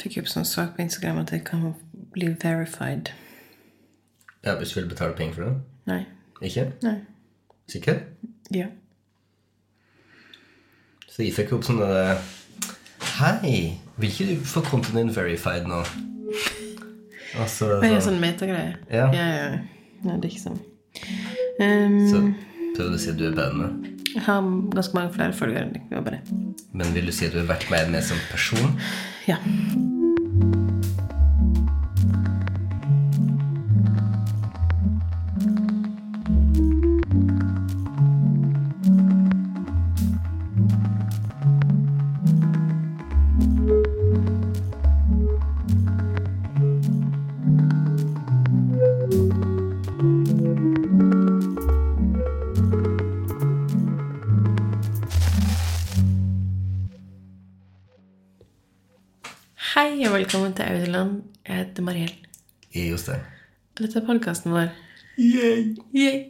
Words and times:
Fikk 0.00 0.18
opp 0.22 0.28
sånn 0.30 0.46
sak 0.48 0.74
på 0.76 0.82
Instagram 0.84 1.20
at 1.22 1.30
det 1.30 1.42
kan 1.46 1.74
bli 2.14 2.32
verified. 2.42 3.12
Ja, 4.44 4.56
Hvis 4.58 4.74
du 4.74 4.80
vil 4.80 4.88
betale 4.90 5.14
penger 5.16 5.34
for 5.34 5.44
det? 5.44 5.54
Nei. 5.88 6.00
Ikke? 6.44 6.66
Nei. 6.82 6.96
Sikker? 7.70 8.00
Ja. 8.52 8.66
Så 11.08 11.22
jeg 11.22 11.32
fikk 11.36 11.52
opp 11.56 11.64
sånn 11.64 11.78
derre 11.80 12.18
Hei, 13.14 13.78
vil 14.00 14.10
ikke 14.10 14.26
du 14.32 14.44
få 14.48 14.60
kontoen 14.66 14.96
din 14.98 15.12
verified 15.14 15.68
nå? 15.70 15.84
Altså, 17.38 17.68
Det 17.82 17.90
er 17.92 18.02
sånn 18.02 18.18
metagreie. 18.22 18.74
Ja. 18.90 19.06
Ja, 19.14 19.26
ja. 19.30 19.46
Nei, 20.04 20.16
det 20.20 20.28
er 20.28 20.32
ikke 20.32 20.44
sånn. 20.44 20.60
Um, 21.62 21.96
så 22.10 22.20
prøver 22.74 22.90
du 22.90 22.96
å 22.98 23.00
si 23.02 23.10
at 23.12 23.18
du 23.20 23.26
er 23.30 23.54
med. 23.54 23.88
jeg 24.14 24.22
har 24.26 24.42
ganske 24.74 24.98
mange 24.98 25.14
flere 25.14 25.32
følgere. 25.32 26.20
Men 26.72 26.94
vil 26.94 27.06
du 27.06 27.12
si 27.14 27.26
at 27.26 27.34
du 27.34 27.40
har 27.40 27.48
vært 27.54 27.70
mer 27.70 27.90
med 27.90 28.02
som 28.06 28.18
person? 28.30 28.74
Ja. 29.26 29.38
Dette 63.84 64.00
er 64.00 64.04
podkasten 64.06 64.54
vår. 64.54 64.70
Yay. 65.20 65.74
Yay. 65.92 66.20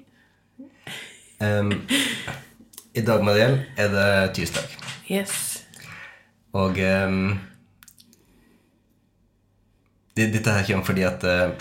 Um, 1.38 1.68
I 2.98 3.02
dag, 3.06 3.22
Mariell, 3.22 3.60
er 3.78 3.92
det 3.92 4.06
tirsdag. 4.34 4.72
Yes. 5.06 5.62
Og 6.50 6.80
um, 6.82 7.36
Dette 10.18 10.50
her 10.50 10.66
kommer 10.66 10.88
fordi 10.88 11.06
at 11.06 11.22
uh, 11.22 11.54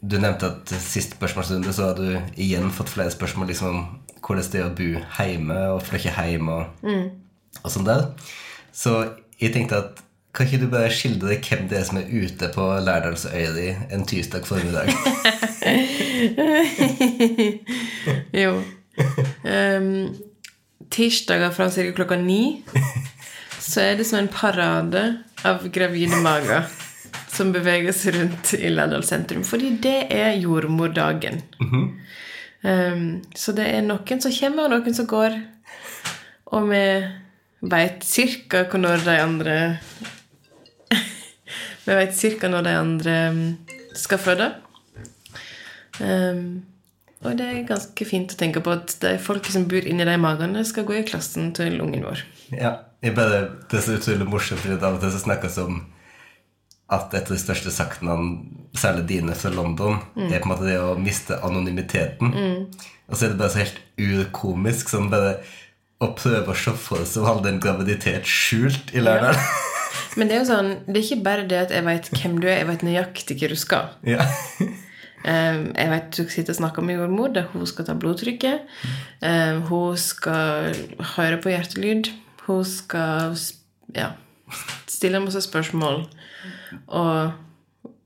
du 0.00 0.16
nevnte 0.16 0.48
at 0.54 0.72
sist 0.80 1.18
spørsmålsrunde 1.18 1.76
så 1.76 1.90
har 1.90 2.00
du 2.00 2.40
igjen 2.40 2.72
fått 2.72 2.94
flere 2.96 3.12
spørsmål 3.12 3.52
liksom 3.52 3.76
om 3.76 3.84
hvordan 4.24 4.50
det 4.54 4.62
er 4.62 4.70
å 4.70 4.74
bo 4.78 4.90
hjemme 5.18 5.60
og 5.74 5.84
flytte 5.84 6.16
hjem 6.16 6.48
og, 6.48 6.88
og 7.60 7.68
sånn 7.76 7.90
der. 7.90 8.08
Så 8.72 9.02
jeg 9.36 9.52
tenkte 9.52 9.84
at 9.84 10.00
kan 10.34 10.46
ikke 10.48 10.64
du 10.64 10.70
bare 10.70 10.90
skildre 10.90 11.36
hvem 11.38 11.68
det 11.70 11.78
er 11.78 11.84
som 11.86 11.98
er 12.00 12.10
ute 12.10 12.48
på 12.54 12.64
Lærdalsøya 12.82 13.50
di 13.54 13.68
en 13.94 14.06
tirsdag 14.06 14.46
formiddag? 14.46 14.90
Jo. 18.34 18.62
Um, 19.44 20.14
tirsdager 20.90 21.50
fra 21.54 21.70
ca. 21.70 21.84
klokka 21.96 22.16
ni 22.20 22.62
så 23.58 23.80
er 23.80 23.96
det 23.98 24.06
som 24.06 24.18
en 24.18 24.28
parade 24.28 25.02
av 25.46 25.64
gravide 25.72 26.18
mager 26.22 26.66
som 27.34 27.52
beveger 27.54 27.94
seg 27.96 28.18
rundt 28.18 28.52
i 28.58 28.70
Lærdal 28.70 29.02
sentrum. 29.06 29.42
Fordi 29.46 29.72
det 29.82 30.06
er 30.14 30.36
jordmordagen. 30.38 31.40
um, 32.62 33.22
så 33.34 33.54
det 33.56 33.66
er 33.70 33.82
noen 33.86 34.22
som 34.22 34.34
kommer, 34.34 34.66
og 34.66 34.70
noen 34.74 34.94
som 34.94 35.08
går. 35.10 35.38
Og 36.54 36.68
vi 36.70 36.84
veit 37.64 38.04
cirka 38.04 38.66
når 38.78 39.04
de 39.06 39.16
andre 39.22 39.56
Vi 41.84 41.96
veit 41.96 42.14
cirka 42.16 42.48
når 42.48 42.66
de 42.66 42.76
andre 42.80 43.16
um, 43.30 43.42
skal 43.96 44.20
føde. 44.22 44.52
Um, 46.00 46.62
og 47.24 47.38
det 47.38 47.46
er 47.48 47.66
ganske 47.68 48.06
fint 48.08 48.32
å 48.34 48.38
tenke 48.38 48.60
på 48.64 48.72
at 48.74 48.96
de 49.00 49.14
folk 49.22 49.46
som 49.52 49.66
bor 49.68 49.86
inni 49.88 50.04
de 50.04 50.16
magene, 50.20 50.64
skal 50.68 50.84
gå 50.88 50.98
i 50.98 51.06
klassen 51.08 51.52
til 51.56 51.80
ungen 51.80 52.04
vår. 52.04 52.24
Ja, 52.52 52.76
jeg 53.04 53.16
bare, 53.16 53.46
Det 53.70 53.80
er 53.80 53.86
så 53.86 53.98
utrolig 53.98 54.28
morsomt, 54.28 54.60
fordi 54.60 54.76
av 54.76 54.98
og 54.98 55.00
til 55.00 55.12
så 55.14 55.22
snakkes 55.24 55.58
om 55.64 55.82
at 56.92 57.14
et 57.16 57.30
av 57.30 57.32
de 57.32 57.40
største 57.40 57.72
saktene, 57.72 58.16
særlig 58.76 59.06
dine 59.08 59.36
fra 59.38 59.50
London, 59.54 60.02
er 60.18 60.36
på 60.36 60.50
en 60.50 60.52
måte 60.52 60.68
det 60.68 60.76
å 60.76 60.98
miste 61.00 61.38
anonymiteten. 61.46 62.34
Og 63.08 63.16
så 63.16 63.24
er 63.24 63.32
det 63.32 63.40
bare 63.40 63.54
så 63.54 63.62
helt 63.62 63.80
urkomisk 64.00 64.92
sånn 64.92 65.08
bare 65.12 65.38
å 66.04 66.10
prøve 66.18 66.52
å 66.52 66.58
se 66.58 66.74
for 66.76 67.06
seg 67.08 67.24
å 67.24 67.30
holde 67.30 67.52
en 67.52 67.62
graviditet 67.62 68.28
skjult 68.28 68.92
i 68.92 69.00
Lærdal. 69.00 69.38
Men 70.16 70.30
det 70.30 70.36
er 70.36 70.42
jo 70.42 70.48
sånn, 70.48 70.72
det 70.86 70.98
er 70.98 71.04
ikke 71.04 71.26
bare 71.26 71.44
det 71.50 71.60
at 71.66 71.74
jeg 71.74 71.86
veit 71.86 72.10
hvem 72.14 72.38
du 72.42 72.48
er, 72.48 72.60
jeg 72.60 72.70
veit 72.70 72.84
nøyaktig 72.86 73.38
hva 73.40 73.50
du 73.50 73.58
skal. 73.58 73.94
Ja. 74.06 74.26
Um, 75.24 75.70
jeg 75.72 75.88
vet 75.88 76.08
du 76.12 76.26
sitter 76.28 76.52
og 76.52 76.58
snakker 76.58 76.84
med 76.84 76.98
jordmor, 76.98 77.30
der 77.32 77.46
hun 77.48 77.64
skal 77.64 77.86
ta 77.88 77.94
blodtrykket. 77.96 78.66
Um, 79.24 79.62
hun 79.70 79.96
skal 79.96 80.74
høre 81.14 81.38
på 81.40 81.48
hjertelyd. 81.48 82.10
Hun 82.44 82.60
skal 82.68 83.32
ja, 83.96 84.10
stille 84.84 85.22
masse 85.24 85.40
spørsmål 85.46 86.02
og 86.92 87.32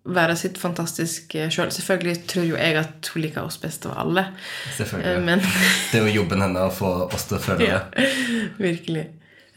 være 0.09 0.37
sitt 0.39 0.63
fantastiske 0.63 1.49
sjøl. 1.51 1.75
Selvfølgelig 1.75 2.23
tror 2.31 2.47
jo 2.47 2.61
jeg 2.61 2.79
at 2.85 3.11
hun 3.11 3.25
liker 3.27 3.43
oss 3.43 3.59
best 3.59 3.91
av 3.91 3.99
alle. 3.99 4.29
Selvfølgelig. 4.77 5.19
Um, 5.19 5.27
men 5.27 5.43
Det 5.91 5.99
er 5.99 6.07
jo 6.07 6.17
jobben 6.21 6.47
hennes 6.47 6.71
å 6.71 6.79
få 6.79 6.95
oss 7.09 7.27
til 7.27 7.41
å 7.41 7.43
føle 7.43 7.67
ja, 7.67 7.83
det. 7.97 8.09
virkelig. 8.69 9.09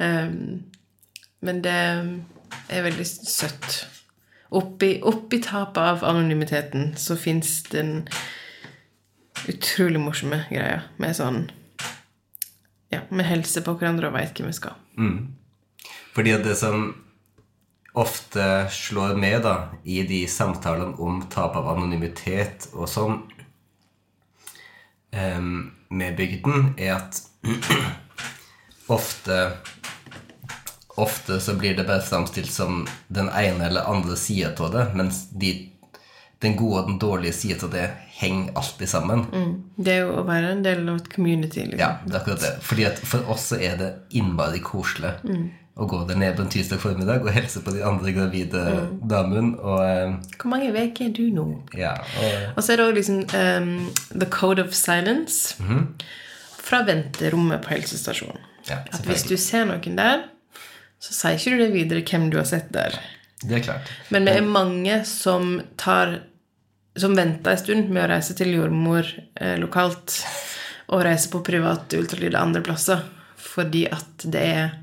Um, 0.02 0.64
men 1.46 1.62
det 1.62 1.80
er 2.70 2.86
veldig 2.88 3.08
søtt. 3.08 3.86
Oppi, 4.52 4.98
oppi 5.08 5.40
tapet 5.44 5.80
av 5.80 6.04
anonymiteten 6.04 6.94
så 7.00 7.16
fins 7.16 7.62
den 7.72 8.02
utrolig 9.48 10.02
morsomme 10.04 10.44
greia 10.50 10.84
med 11.02 11.16
sånn 11.18 11.46
Ja, 12.92 13.06
vi 13.08 13.24
hilser 13.24 13.64
på 13.64 13.78
hverandre 13.80 14.10
og 14.10 14.18
veit 14.18 14.36
hvem 14.36 14.50
vi 14.52 14.58
skal. 14.58 14.76
Fordi 16.12 16.34
at 16.36 16.44
det 16.44 16.58
som 16.60 16.90
ofte 17.96 18.68
slår 18.72 19.16
med 19.20 19.42
da, 19.44 19.56
i 19.84 20.02
de 20.08 20.26
samtalene 20.28 21.00
om 21.00 21.22
tap 21.32 21.56
av 21.60 21.70
anonymitet 21.74 22.70
og 22.74 22.90
sånn 22.92 23.18
um, 25.16 25.72
med 25.88 26.16
bygden, 26.20 26.74
er 26.80 26.98
at 27.00 27.22
ofte 28.98 29.40
Ofte 31.02 31.40
så 31.42 31.56
blir 31.58 31.76
det 31.78 31.88
bare 31.88 32.04
framstilt 32.06 32.52
som 32.54 32.84
den 33.10 33.30
ene 33.30 33.68
eller 33.72 33.88
andre 33.90 34.16
sida 34.20 34.52
av 34.62 34.72
det, 34.76 34.84
mens 35.00 35.24
de, 35.32 35.54
den 36.44 36.56
gode 36.60 36.84
og 36.84 36.92
den 36.92 37.00
dårlige 37.02 37.34
sida 37.34 37.66
av 37.66 37.72
det 37.74 37.88
henger 38.22 38.52
alltid 38.60 38.90
sammen. 38.90 39.24
Det 39.82 39.96
er 39.96 40.04
jo 40.04 40.20
å 40.22 40.26
være 40.28 40.52
en 40.56 40.62
del 40.66 40.84
av 40.92 41.00
et 41.02 41.10
community. 41.14 41.64
liksom. 41.72 41.80
Ja, 41.82 41.96
det 42.06 42.14
er 42.14 42.20
akkurat 42.22 42.44
det. 42.46 42.52
Fordi 42.62 42.86
at 42.92 43.02
For 43.02 43.26
oss 43.34 43.48
så 43.54 43.58
er 43.58 43.80
det 43.80 43.90
innmari 44.20 44.62
koselig 44.62 45.16
å 45.82 45.86
gå 45.90 46.02
der 46.06 46.18
nede 46.20 46.36
på 46.38 46.44
en 46.44 46.50
tirsdag 46.52 46.82
formiddag 46.84 47.24
og 47.26 47.32
hilse 47.34 47.62
på 47.66 47.72
de 47.74 47.82
andre 47.88 48.12
gravide 48.14 48.62
damene. 49.10 49.56
Og 49.58 49.80
eh, 49.88 50.36
Hvor 50.38 50.52
mange 50.52 50.70
uker 50.76 51.08
er 51.08 51.14
du 51.18 51.24
nå? 51.34 51.46
ja, 51.80 51.94
og 51.98 52.58
Og 52.60 52.62
så 52.68 52.74
er 52.76 52.82
det 52.82 52.86
også 52.86 52.98
liksom 53.00 53.22
um, 53.34 53.72
The 54.20 54.28
Code 54.30 54.62
of 54.68 54.76
Silence 54.78 55.56
fra 56.62 56.84
venterommet 56.86 57.64
på 57.66 57.74
helsestasjonen. 57.74 58.38
ja, 58.70 58.78
At 58.94 59.02
hvis 59.08 59.24
du 59.26 59.38
ser 59.38 59.66
noen 59.72 59.98
der, 59.98 60.28
så 61.02 61.16
sier 61.18 61.38
ikke 61.40 61.56
du 61.56 61.62
det 61.64 61.72
videre 61.74 62.04
hvem 62.06 62.28
du 62.32 62.38
har 62.38 62.46
sett 62.50 62.70
der. 62.76 62.94
Det 63.42 63.58
er 63.58 63.64
klart. 63.66 63.88
Men 64.14 64.28
vi 64.30 64.36
er 64.38 64.46
mange 64.46 65.00
som 65.10 65.56
tar 65.82 66.20
Som 67.00 67.14
venter 67.16 67.54
en 67.54 67.58
stund 67.58 67.88
med 67.90 68.04
å 68.04 68.10
reise 68.12 68.34
til 68.36 68.50
jordmor 68.52 69.08
eh, 69.40 69.56
lokalt 69.58 70.18
og 70.92 71.06
reise 71.08 71.30
på 71.32 71.40
privat 71.48 71.94
ultralyd 71.96 72.36
andre 72.36 72.60
plasser, 72.66 73.00
fordi 73.40 73.86
at 73.88 74.26
det 74.28 74.42
er 74.44 74.74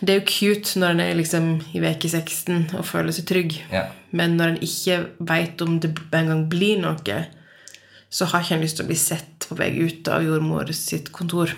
Det 0.00 0.14
er 0.14 0.18
jo 0.22 0.24
cute 0.30 0.80
når 0.80 0.94
en 0.94 1.02
er 1.04 1.18
liksom 1.18 1.48
i 1.76 1.82
uke 1.84 2.08
16 2.08 2.70
og 2.78 2.86
føler 2.88 3.12
seg 3.12 3.26
trygg, 3.28 3.58
Ja. 3.70 3.90
men 4.10 4.38
når 4.38 4.54
en 4.54 4.62
ikke 4.64 4.98
veit 5.20 5.60
om 5.60 5.76
det 5.84 5.92
engang 6.16 6.46
blir 6.48 6.80
noe, 6.80 7.18
så 8.08 8.24
har 8.24 8.40
ikke 8.40 8.54
en 8.56 8.64
lyst 8.64 8.78
til 8.80 8.86
å 8.86 8.88
bli 8.88 8.96
sett 8.96 9.44
på 9.50 9.58
vei 9.58 9.68
ut 9.84 10.08
av 10.08 10.24
jordmor 10.24 10.72
sitt 10.72 11.12
kontor. 11.12 11.52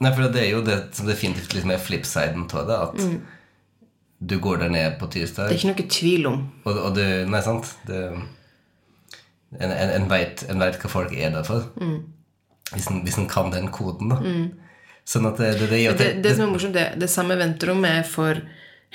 Nei, 0.00 0.10
for 0.12 0.28
det 0.28 0.42
er 0.42 0.50
jo 0.52 0.62
det 0.66 0.76
som 0.96 1.08
definitivt 1.08 1.54
liksom 1.56 1.70
er 1.72 1.80
flipsiden 1.80 2.44
av 2.52 2.66
det, 2.68 2.76
at 2.88 4.26
du 4.26 4.38
går 4.40 4.60
der 4.64 4.72
ned 4.72 4.98
på 5.00 5.08
tirsdag, 5.12 5.48
Det 5.48 5.56
er 5.56 5.62
ikke 5.62 5.72
noe 5.72 5.88
tvil 5.92 6.26
om. 6.30 6.38
og, 6.64 6.76
og 6.88 6.94
du 6.96 7.02
Nei, 7.30 7.40
sant? 7.44 7.70
Det, 7.88 8.02
en 9.60 9.70
en, 9.72 9.90
en 10.02 10.08
veit 10.10 10.44
hva 10.50 10.90
folk 10.90 11.12
er 11.16 11.32
der 11.32 11.44
for. 11.46 11.68
Hvis, 12.74 12.88
en, 12.90 13.02
hvis 13.06 13.18
en 13.20 13.28
kan 13.30 13.52
den 13.54 13.70
koden, 13.72 14.10
da. 14.12 14.20
Sånn 15.06 15.28
at 15.28 15.38
det, 15.38 15.52
det, 15.60 15.68
det, 15.70 15.82
Det, 16.00 16.08
det 16.24 16.32
som 16.34 16.48
er 16.48 16.52
morsomt, 16.52 16.74
det, 16.74 16.86
det 16.98 17.08
samme 17.12 17.36
venterommet 17.38 18.00
er 18.00 18.08
for 18.10 18.40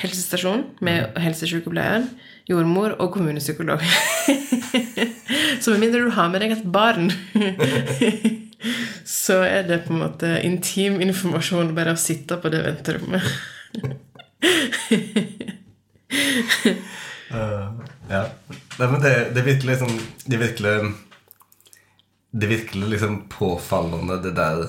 helsestasjon 0.01 0.65
med 0.83 1.17
helsesykepleieren, 1.21 2.09
jordmor 2.49 2.97
og 2.99 3.13
kommunepsykolog. 3.13 3.81
Så 5.61 5.71
med 5.71 5.79
mindre 5.85 6.01
du 6.03 6.11
har 6.15 6.29
med 6.33 6.43
deg 6.43 6.57
et 6.57 6.65
barn, 6.73 7.11
så 9.07 9.41
er 9.45 9.63
det 9.67 9.83
på 9.85 9.93
en 9.95 10.03
måte 10.03 10.29
intim 10.45 11.01
informasjon 11.01 11.75
bare 11.77 11.95
å 11.95 11.99
sitte 11.99 12.37
på 12.41 12.51
det 12.53 12.61
venterommet. 12.65 13.25
Nei, 17.31 18.87
men 18.87 18.99
det, 18.99 19.11
det 19.31 19.43
virkelig 19.45 19.77
sånn 19.79 19.93
Det 20.27 20.35
virkelig 20.41 20.73
Det 22.35 22.49
virkelig 22.51 22.89
liksom 22.95 23.13
påfallende, 23.31 24.17
det 24.25 24.33
der 24.35 24.65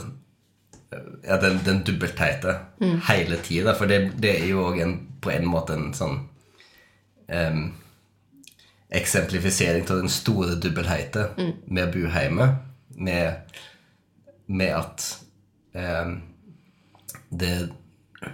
Ja, 1.27 1.39
den, 1.43 1.59
den 1.65 1.81
dobbeltheite 1.89 2.55
hele 3.09 3.39
tida. 3.43 3.73
For 3.75 3.89
det, 3.89 4.13
det 4.21 4.35
er 4.43 4.49
jo 4.51 4.67
òg 4.69 4.83
på 5.25 5.31
en 5.33 5.47
måte 5.49 5.73
en 5.79 5.95
sånn 5.97 6.19
um, 7.33 7.63
eksemplifisering 8.93 9.87
av 9.89 10.03
den 10.03 10.13
store 10.13 10.59
dobbeltheite 10.61 11.31
med 11.65 11.87
å 11.87 11.93
bo 11.95 12.11
hjemme. 12.13 12.49
Med, 13.01 13.57
med 14.53 14.75
at 14.77 15.07
eh, 15.79 16.15
det, 17.33 17.53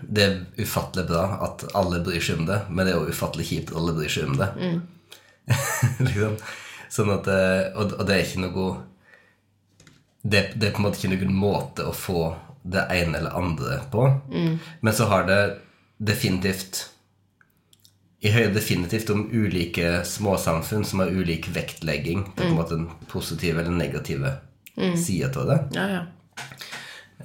det 0.02 0.24
er 0.24 0.38
ufattelig 0.58 1.06
bra 1.10 1.24
at 1.46 1.66
alle 1.78 2.02
bryr 2.04 2.22
seg 2.24 2.42
om 2.42 2.48
det, 2.50 2.60
men 2.68 2.84
det 2.86 2.94
er 2.94 3.00
jo 3.00 3.14
ufattelig 3.14 3.48
kjipt 3.50 3.72
at 3.72 3.80
alle 3.80 3.96
bryr 3.96 4.12
seg 4.12 4.30
om 4.30 4.38
det. 4.40 4.50
liksom. 6.08 6.36
Sånn 6.92 7.12
at, 7.12 7.28
eh, 7.30 7.64
og, 7.76 7.94
og 7.98 8.06
det 8.08 8.16
er 8.16 8.26
ikke 8.26 8.44
noe 8.44 8.68
det, 10.22 10.52
det 10.58 10.68
er 10.68 10.74
på 10.74 10.82
en 10.82 10.88
måte 10.88 11.00
ikke 11.00 11.14
noen 11.14 11.36
måte 11.38 11.86
å 11.86 11.94
få 11.94 12.22
det 12.68 12.84
ene 12.92 13.20
eller 13.20 13.36
andre 13.38 13.80
på. 13.92 14.04
Men 14.80 14.94
så 14.94 15.06
har 15.08 15.26
det 15.28 15.40
definitivt 15.98 16.88
I 18.20 18.32
høyde 18.34 18.56
definitivt 18.56 19.10
om 19.14 19.28
ulike 19.30 20.02
småsamfunn 20.04 20.84
som 20.84 21.04
har 21.04 21.14
ulik 21.14 21.48
vektlegging 21.54 22.24
på 22.34 22.44
en 22.44 22.56
måte 22.58 22.74
den 22.74 22.88
positive 23.10 23.62
eller 23.62 23.74
negative 23.74 24.32
sida 24.96 25.30
av 25.40 25.46
det. 25.50 25.58
Ja, 25.76 25.86
ja. 25.96 26.02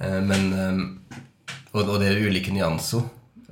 Eh, 0.00 0.20
Men 0.22 0.52
eh, 0.52 1.18
og, 1.74 1.88
og 1.88 1.98
det 2.02 2.08
er 2.12 2.22
ulike 2.26 2.52
nyanser. 2.54 3.02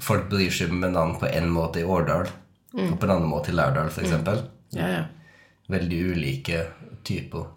Folk 0.02 0.28
bryr 0.30 0.50
seg 0.50 0.72
med 0.74 0.94
navn 0.96 1.16
på 1.20 1.28
en 1.30 1.50
måte 1.54 1.82
i 1.82 1.86
Årdal 1.86 2.26
og 2.72 2.94
på 2.98 3.04
en 3.04 3.10
annen 3.12 3.28
måte 3.28 3.50
i 3.52 3.54
Lærdal, 3.54 3.90
f.eks. 3.92 4.06
eksempel 4.06 4.38
ja, 4.72 4.86
ja. 4.88 5.00
Veldig 5.68 5.98
ulike 6.14 6.62
typer 7.04 7.50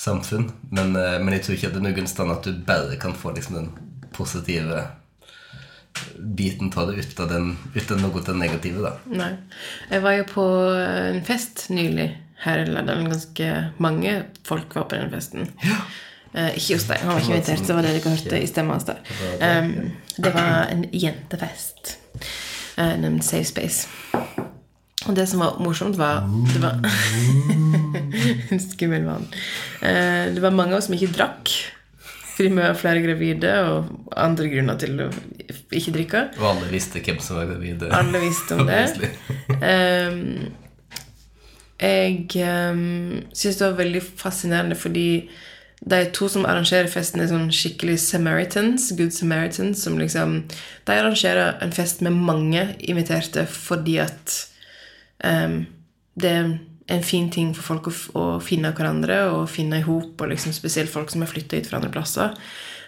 samfunn. 0.00 0.46
Men, 0.70 0.96
eh, 0.96 1.18
men 1.20 1.34
jeg 1.36 1.44
tror 1.44 1.56
ikke 1.58 1.70
det 1.74 1.80
er 1.82 1.86
noen 1.90 2.08
stand 2.10 2.32
at 2.32 2.46
du 2.48 2.56
bare 2.66 2.96
kan 3.00 3.14
få 3.14 3.34
liksom 3.36 3.58
den 3.58 3.68
positive 4.16 4.86
biten 6.18 6.72
av 6.74 6.90
det 6.90 7.04
ut 7.04 7.20
av, 7.20 7.28
den, 7.30 7.52
uten 7.74 8.00
noe 8.02 8.18
av 8.18 8.26
det 8.26 8.34
negative. 8.38 8.82
da. 8.82 8.94
Nei. 9.06 9.30
Jeg 9.92 10.02
var 10.02 10.16
jo 10.18 10.24
på 10.32 10.46
en 10.80 11.20
fest 11.26 11.68
nylig 11.70 12.08
her 12.44 12.62
i 12.62 12.66
Lærdal. 12.68 13.04
Ganske 13.08 13.52
mange 13.82 14.16
folk 14.46 14.74
var 14.76 14.88
på 14.90 14.98
den 15.00 15.12
festen. 15.12 15.48
Eh, 16.34 16.56
ikke 16.58 16.78
hos 16.78 16.88
deg, 16.88 17.02
han 17.04 17.12
var 17.12 17.20
ikke 17.22 17.36
invitert. 17.36 17.66
Så 17.66 17.76
var 17.76 17.86
det 17.86 17.92
dere 17.94 18.14
hørte 18.14 18.40
i 18.42 18.48
stemmen 18.50 18.74
hans. 18.74 18.88
der. 18.88 19.60
Um, 19.62 19.92
det 20.16 20.32
var 20.34 20.72
en 20.72 20.88
jentefest. 20.90 21.98
Uh, 22.78 22.94
en 22.98 23.20
safe 23.22 23.46
space. 23.52 23.88
Og 25.04 25.14
det 25.16 25.28
som 25.28 25.44
var 25.44 25.60
morsomt, 25.60 25.98
var 25.98 26.24
Det 26.54 26.62
var 26.62 26.80
En 28.52 28.60
skummel 28.60 29.04
mann. 29.04 29.28
Uh, 29.82 30.34
det 30.34 30.42
var 30.42 30.50
mange 30.50 30.74
av 30.74 30.78
oss 30.78 30.90
som 30.90 30.98
ikke 30.98 31.12
drakk. 31.14 31.54
Fordi 32.34 32.48
vi 32.48 32.58
var 32.58 32.74
flere 32.74 33.02
gravide 33.04 33.52
og 33.68 33.92
andre 34.18 34.48
grunner 34.50 34.78
til 34.80 35.04
å 35.04 35.08
ikke 35.70 35.94
drikke. 35.94 36.24
Og 36.40 36.48
alle 36.50 36.72
visste 36.72 36.98
hvem 36.98 37.22
som 37.22 37.38
var 37.38 37.46
gravide. 37.52 37.92
Alle 37.94 38.24
visste 38.24 38.58
om 38.58 38.66
det. 38.66 38.82
Obviously. 38.90 40.50
Ehm, 41.82 42.28
jeg 42.30 42.46
um, 42.70 43.24
syns 43.34 43.58
det 43.58 43.66
var 43.66 43.80
veldig 43.80 44.02
fascinerende 44.02 44.76
fordi 44.78 45.08
de 45.84 45.98
to 46.16 46.28
som 46.32 46.46
arrangerer 46.48 46.88
festen, 46.88 47.20
er 47.20 47.28
sånn 47.28 47.50
skikkelig 47.52 47.98
Samaritans, 48.00 48.88
good 48.96 49.12
Samaritans, 49.12 49.82
som 49.84 49.98
liksom 50.00 50.38
De 50.86 50.94
arrangerer 50.94 51.58
en 51.60 51.74
fest 51.74 52.00
med 52.00 52.16
mange 52.16 52.62
inviterte 52.78 53.44
fordi 53.50 53.98
at 54.04 54.36
um, 55.24 55.64
det 56.14 56.30
er 56.30 56.54
en 56.94 57.04
fin 57.04 57.28
ting 57.32 57.52
for 57.56 57.74
folk 57.74 57.90
å, 57.90 57.94
å 58.20 58.24
finne 58.44 58.72
hverandre 58.76 59.24
og 59.32 59.50
finne 59.50 59.80
i 59.80 59.86
hop, 59.86 60.20
og 60.20 60.30
liksom 60.30 60.52
spesielt 60.52 60.92
folk 60.92 61.10
som 61.10 61.24
har 61.24 61.32
flytta 61.32 61.58
hit 61.58 61.68
fra 61.68 61.80
andre 61.80 61.92
plasser. 61.92 62.36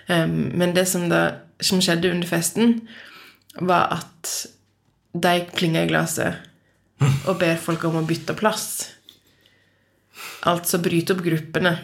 Um, 0.07 0.53
men 0.55 0.75
det 0.77 0.87
som, 0.89 1.09
da, 1.11 1.43
som 1.61 1.81
skjedde 1.83 2.13
under 2.13 2.29
festen, 2.29 2.79
var 3.57 3.97
at 3.99 4.35
de 5.17 5.39
klinga 5.57 5.87
i 5.87 5.89
glasset 5.91 6.46
og 7.27 7.35
ber 7.41 7.57
folk 7.61 7.85
om 7.89 7.99
å 8.01 8.07
bytte 8.09 8.35
plass. 8.39 8.69
Altså 10.47 10.79
bryte 10.83 11.15
opp 11.17 11.23
gruppene. 11.27 11.75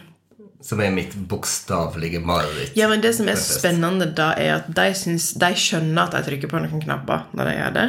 Som 0.62 0.79
er 0.85 0.93
mitt 0.94 1.14
bokstavelige 1.29 2.20
mareritt. 2.23 2.76
Ja, 2.79 2.87
men 2.88 3.00
Det 3.03 3.11
som 3.17 3.26
er 3.29 3.35
så 3.41 3.56
spennende, 3.59 4.06
da, 4.14 4.29
er 4.38 4.61
at 4.61 4.69
de, 4.70 4.85
syns, 4.94 5.32
de 5.35 5.49
skjønner 5.59 6.05
at 6.06 6.14
de 6.14 6.23
trykker 6.29 6.50
på 6.53 6.61
noen 6.62 6.82
knapper 6.85 7.25
når 7.35 7.50
de 7.50 7.55
gjør 7.56 7.75
det. 7.79 7.87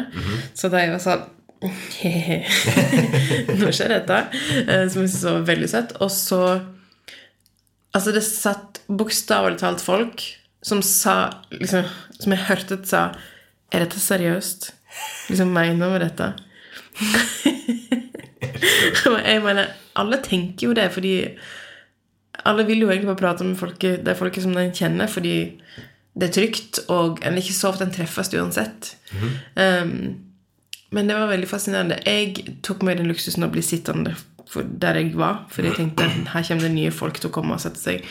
Så 0.58 0.72
de 0.74 0.84
var 0.96 1.04
sånn 1.04 1.30
Hehe. 1.64 2.42
Nå 3.62 3.70
skjer 3.72 3.94
dette. 3.94 4.18
eh, 4.66 4.82
Som 4.92 5.06
jeg 5.06 5.14
syns 5.14 5.22
var 5.30 5.46
veldig 5.48 5.70
søtt. 5.72 5.94
Og 6.04 6.10
så 6.12 6.40
Altså, 7.94 8.10
det 8.12 8.24
satt 8.26 8.80
bokstavelig 8.90 9.60
talt 9.62 9.80
folk 9.86 10.24
som 10.66 10.82
sa 10.84 11.14
liksom, 11.54 11.86
Som 12.18 12.34
jeg 12.34 12.42
hørte 12.50 12.80
sa 12.90 13.04
Er 13.72 13.84
dette 13.86 14.02
seriøst? 14.02 14.72
Liksom 15.30 15.54
mener 15.54 15.94
vi 15.94 16.02
dette? 16.04 16.32
Jeg 19.24 19.42
mener, 19.44 19.72
alle 20.00 20.20
tenker 20.24 20.68
jo 20.68 20.76
det, 20.78 20.88
fordi 20.94 21.16
alle 22.48 22.66
vil 22.68 22.84
jo 22.84 22.92
egentlig 22.92 23.12
bare 23.12 23.22
prate 23.22 23.48
med 23.48 23.58
folket, 23.60 24.04
det 24.06 24.18
folket 24.20 24.46
som 24.46 24.56
de 24.56 24.68
kjenner, 24.76 25.10
fordi 25.12 25.36
det 26.14 26.30
er 26.30 26.36
trygt, 26.36 26.84
og 26.94 27.24
en 27.24 27.34
er 27.34 27.42
ikke 27.42 27.56
så 27.56 27.72
ofte 27.72 27.88
en 27.88 27.94
treffes 27.94 28.32
uansett. 28.38 28.94
um, 29.56 30.20
men 30.94 31.10
det 31.10 31.18
var 31.18 31.32
veldig 31.32 31.50
fascinerende. 31.50 31.98
Jeg 32.06 32.60
tok 32.66 32.84
meg 32.86 33.00
den 33.00 33.10
luksusen 33.10 33.46
å 33.46 33.52
bli 33.54 33.64
sittende 33.66 34.16
der 34.54 35.00
jeg 35.00 35.16
var, 35.18 35.48
fordi 35.50 35.72
jeg 35.72 35.80
tenkte 35.80 36.06
her 36.30 36.44
kommer 36.46 36.68
det 36.68 36.76
nye 36.76 36.92
folk 36.94 37.18
til 37.18 37.32
å 37.32 37.34
komme 37.34 37.56
og 37.56 37.64
sette 37.64 37.82
seg. 37.82 38.04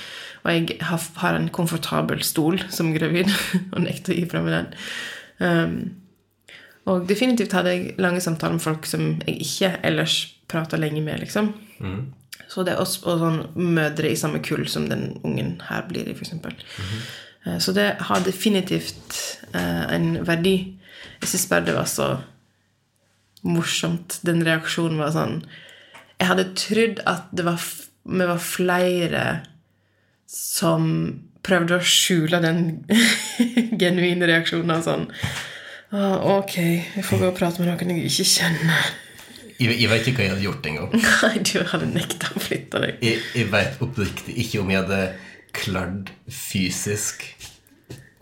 Og 0.43 0.51
jeg 0.51 0.79
har, 0.83 1.03
har 1.23 1.39
en 1.39 1.51
komfortabel 1.55 2.25
stol 2.27 2.59
som 2.75 2.91
gravid, 2.95 3.31
og 3.75 3.85
nekter 3.85 4.15
å 4.15 4.19
gi 4.19 4.25
fra 4.31 4.43
meg 4.43 4.57
den. 4.57 4.73
Um, 5.39 5.77
og 6.87 7.07
definitivt 7.09 7.53
hadde 7.55 7.71
jeg 7.77 7.95
lange 8.03 8.21
samtaler 8.21 8.57
med 8.59 8.65
folk 8.65 8.87
som 8.91 9.21
jeg 9.27 9.37
ikke 9.45 9.69
ellers 9.87 10.17
prata 10.51 10.77
lenge 10.77 11.01
med, 11.03 11.21
liksom. 11.23 11.53
Så 12.49 12.63
det 12.67 12.75
er 12.75 12.81
også 12.83 13.07
og 13.09 13.21
sånn 13.23 13.39
mødre 13.75 14.11
i 14.13 14.17
samme 14.19 14.41
kull 14.45 14.67
som 14.69 14.89
den 14.91 15.15
ungen 15.25 15.55
her 15.69 15.87
blir 15.89 16.09
i, 16.11 16.13
f.eks. 16.13 16.33
Eh, 17.47 17.59
Så 17.59 17.73
det 17.73 17.87
har 18.01 18.21
definitivt 18.27 19.39
eh, 19.55 19.95
en 19.95 20.27
verdi. 20.27 20.75
Jeg 21.23 21.29
syns 21.31 21.47
bare 21.49 21.65
det 21.71 21.75
var 21.79 21.89
så 21.89 22.09
morsomt. 23.43 24.19
Den 24.27 24.43
reaksjonen 24.47 24.99
var 25.01 25.15
sånn 25.15 25.41
Jeg 26.21 26.29
hadde 26.29 26.51
trodd 26.55 27.01
at 27.11 27.31
det 27.35 27.45
var, 27.47 27.63
vi 28.05 28.27
var 28.29 28.39
flere 28.39 29.23
som 30.31 30.85
prøvde 31.43 31.81
å 31.81 31.83
skjule 31.83 32.39
den 32.45 32.61
genuine 33.83 34.29
reaksjonen 34.31 34.71
av 34.77 34.85
sånn 34.87 35.09
«Å, 35.93 36.39
Ok, 36.39 36.57
jeg 36.57 37.05
får 37.05 37.21
gå 37.21 37.27
og 37.29 37.37
prate 37.37 37.61
med 37.61 37.69
noen 37.69 37.99
jeg 37.99 38.09
ikke 38.09 38.25
kjenner. 38.25 38.93
Jeg, 39.61 39.77
jeg 39.77 39.91
vet 39.91 40.07
ikke 40.09 40.23
hva 40.23 40.25
jeg 40.25 40.33
hadde 40.33 40.47
gjort 40.47 40.69
engang. 40.71 40.95
Nei, 41.27 41.35
du 41.45 41.53
hadde 41.69 41.89
nekta 41.93 42.33
å 42.33 42.43
flytte 42.43 42.81
deg. 42.83 43.03
Jeg, 43.05 43.21
jeg 43.37 43.51
vet 43.53 43.83
oppriktig 43.85 44.37
ikke 44.47 44.63
om 44.63 44.73
jeg 44.73 44.83
hadde 44.83 45.03
klart 45.53 46.13
fysisk 46.33 47.27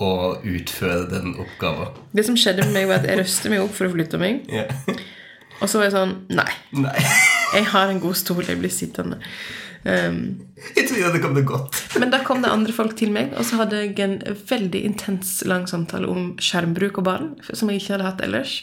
å 0.01 0.11
utføre 0.43 1.07
den 1.13 1.35
oppgaven. 1.39 1.95
Det 2.17 2.25
som 2.27 2.37
skjedde 2.39 2.67
med 2.67 2.75
meg, 2.75 2.89
var 2.91 3.03
at 3.03 3.09
jeg 3.11 3.21
røste 3.21 3.53
meg 3.53 3.63
opp 3.63 3.75
for 3.77 3.87
å 3.87 3.95
flytte 3.95 4.21
meg. 4.21 4.43
Yeah. 4.51 4.73
Og 5.61 5.69
så 5.69 5.81
var 5.81 5.91
jeg 5.91 5.95
sånn 5.97 6.15
Nei, 6.33 6.49
Nei. 6.75 6.95
jeg 7.57 7.67
har 7.71 7.93
en 7.93 8.01
god 8.03 8.17
stol, 8.19 8.43
jeg 8.49 8.59
blir 8.61 8.73
sittende. 8.73 9.21
Um, 9.81 10.17
Jeg 10.77 10.91
trodde 10.91 11.13
det 11.15 11.23
kom 11.23 11.35
det 11.35 11.47
godt. 11.49 11.79
men 12.03 12.11
da 12.13 12.21
kom 12.25 12.43
det 12.43 12.51
andre 12.53 12.75
folk 12.77 12.93
til 12.99 13.15
meg, 13.15 13.33
og 13.39 13.47
så 13.49 13.63
hadde 13.63 13.79
jeg 13.81 13.97
en 14.05 14.19
veldig 14.51 14.83
intens 14.85 15.39
lang 15.49 15.65
samtale 15.71 16.11
om 16.11 16.35
skjermbruk 16.37 17.01
og 17.01 17.07
barn, 17.07 17.31
som 17.49 17.71
jeg 17.71 17.81
ikke 17.81 17.95
hadde 17.97 18.09
hatt 18.11 18.21
ellers. 18.27 18.59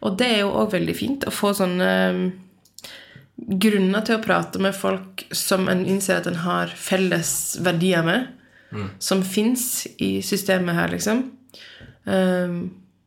Og 0.00 0.16
det 0.16 0.30
er 0.32 0.40
jo 0.44 0.54
òg 0.56 0.72
veldig 0.72 0.96
fint 0.96 1.28
å 1.28 1.34
få 1.34 1.52
sånne 1.58 1.90
um, 2.16 2.24
grunner 3.36 4.06
til 4.06 4.16
å 4.16 4.24
prate 4.24 4.62
med 4.64 4.76
folk 4.76 5.26
som 5.34 5.68
en 5.68 5.84
innser 5.84 6.22
at 6.22 6.30
en 6.30 6.40
har 6.46 6.72
felles 6.72 7.30
verdier 7.60 8.06
med, 8.06 8.32
som 8.98 9.22
fins 9.24 9.86
i 10.02 10.18
systemet 10.26 10.76
her, 10.76 10.90
liksom. 10.92 11.22
Um, 12.04 12.58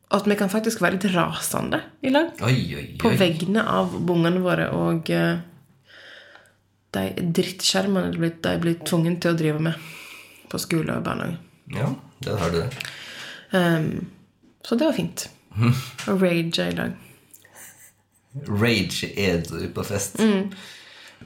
og 0.10 0.22
at 0.22 0.30
vi 0.32 0.38
kan 0.40 0.50
faktisk 0.50 0.82
være 0.82 0.98
litt 0.98 1.12
rasende 1.14 1.84
i 2.02 2.10
lag 2.10 2.40
Oi, 2.42 2.56
oi, 2.74 2.86
på 3.00 3.12
vegne 3.20 3.62
av 3.62 3.94
ungene 4.00 4.42
våre 4.42 4.66
og 4.74 5.12
eh, 5.14 5.38
de 6.96 7.04
drittskjermene 7.38 8.14
de 8.14 8.22
blir, 8.22 8.34
de 8.44 8.56
blir 8.64 8.80
tvunget 8.86 9.20
til 9.24 9.34
å 9.36 9.40
drive 9.40 9.60
med 9.70 9.90
på 10.50 10.62
skole 10.62 10.96
og 10.98 11.06
barnehage. 11.06 11.38
Ja, 11.76 11.92
det 12.26 12.40
har 12.42 12.54
du 12.54 12.58
det. 12.64 12.70
Um, 13.54 14.08
så 14.66 14.76
det 14.76 14.90
var 14.90 14.98
fint. 14.98 15.28
Å 15.60 16.18
rage 16.24 16.66
i 16.66 16.76
dag. 16.78 16.98
Rage 18.48 19.10
edru 19.20 19.68
på 19.74 19.86
fest. 19.86 20.20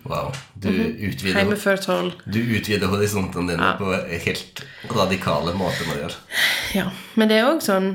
Wow. 0.03 0.33
Du 0.59 0.69
utvider, 0.69 1.37
Hjemme 1.39 1.55
før 1.59 1.77
tolv. 1.79 2.15
du 2.25 2.39
utvider 2.41 2.89
horisontene 2.91 3.53
dine 3.53 3.67
på 3.79 3.91
helt 4.25 4.63
radikale 4.89 5.53
måter 5.55 5.87
Man 5.87 5.99
gjør. 6.01 6.15
Ja. 6.75 6.87
Men 7.15 7.29
det 7.29 7.37
er 7.37 7.51
òg 7.51 7.61
sånn 7.63 7.91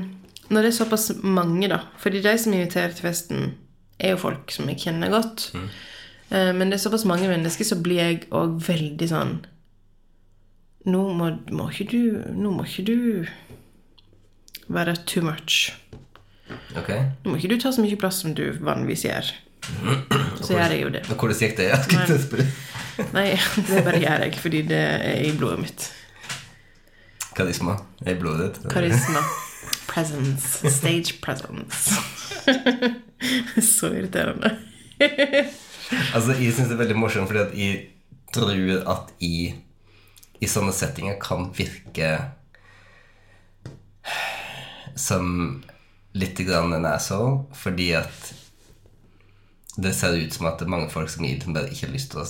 Når 0.49 0.63
det 0.63 0.71
er 0.71 0.77
såpass 0.79 1.09
mange, 1.21 1.67
da 1.69 1.81
Fordi 2.01 2.21
de 2.23 2.33
som 2.39 2.55
inviterer 2.55 2.95
til 2.95 3.05
festen, 3.05 3.51
er 3.99 4.15
jo 4.15 4.21
folk 4.23 4.49
som 4.55 4.69
jeg 4.71 4.79
kjenner 4.87 5.11
godt. 5.11 5.49
Eh, 5.59 5.67
Men 6.29 6.69
det 6.69 6.77
er 6.77 6.83
såpass 6.83 7.07
mange 7.09 7.25
mennesker, 7.29 7.65
så 7.65 7.79
blir 7.81 7.97
jeg 8.03 8.27
òg 8.37 8.59
veldig 8.67 9.07
sånn 9.09 9.31
nå 10.87 11.01
må, 11.13 11.29
må 11.51 11.69
du 11.89 12.01
Nå 12.35 12.51
må 12.55 12.65
ikke 12.67 12.85
du 12.87 12.97
være 14.69 14.95
too 15.09 15.23
much. 15.25 15.73
Okay. 16.77 17.09
Nå 17.23 17.31
må 17.31 17.37
ikke 17.39 17.55
du 17.55 17.61
ta 17.61 17.71
så 17.73 17.81
mye 17.81 17.97
plass 17.99 18.21
som 18.21 18.35
du 18.37 18.43
vanligvis 18.61 19.05
gjør. 19.07 19.31
Så 20.45 20.53
gjør 20.53 20.73
jeg 20.73 20.83
jo 20.83 20.91
det. 20.93 21.01
Hvordan 21.09 21.39
gikk 21.41 21.57
det? 21.57 21.69
Spørre. 22.27 22.45
Nei, 23.15 23.27
det 23.67 23.81
bare 23.85 24.01
gjør 24.01 24.25
jeg 24.25 24.37
fordi 24.39 24.61
det 24.69 24.79
er 24.79 25.23
i 25.25 25.33
blodet 25.37 25.59
mitt. 25.63 25.87
Karisma 27.37 27.79
er 28.05 28.13
i 28.13 28.19
blodet 28.21 28.53
ditt. 28.59 28.69
Karisma. 28.71 29.23
Presence. 29.91 30.69
Stage 30.69 31.17
presence. 31.21 31.97
Så 33.73 33.89
irriterende. 33.89 34.53
Altså, 36.13 36.35
jeg 36.37 36.53
syns 36.53 36.69
det 36.69 36.75
er 36.77 36.83
veldig 36.83 36.99
morsomt, 36.99 37.29
fordi 37.29 37.41
at 37.41 37.55
jeg 37.57 37.79
tror 38.33 38.51
at 38.93 39.13
i, 39.25 39.53
i 40.39 40.49
sånne 40.49 40.73
settinger 40.75 41.17
kan 41.21 41.49
virke 41.57 42.11
som 44.99 45.63
litt 46.17 46.39
grann 46.45 46.73
en 46.73 46.85
asshole, 46.89 47.45
fordi 47.55 47.93
at 47.97 48.33
det 49.79 49.93
ser 49.95 50.17
ut 50.19 50.33
som 50.33 50.49
at 50.49 50.59
det 50.59 50.67
er 50.67 50.73
mange 50.75 50.89
folk 50.91 51.09
som 51.11 51.25
jeg 51.25 51.41
bare 51.45 51.69
ikke 51.71 51.87
har 51.87 51.95
lyst 51.95 52.11
til 52.13 52.23
å 52.23 52.27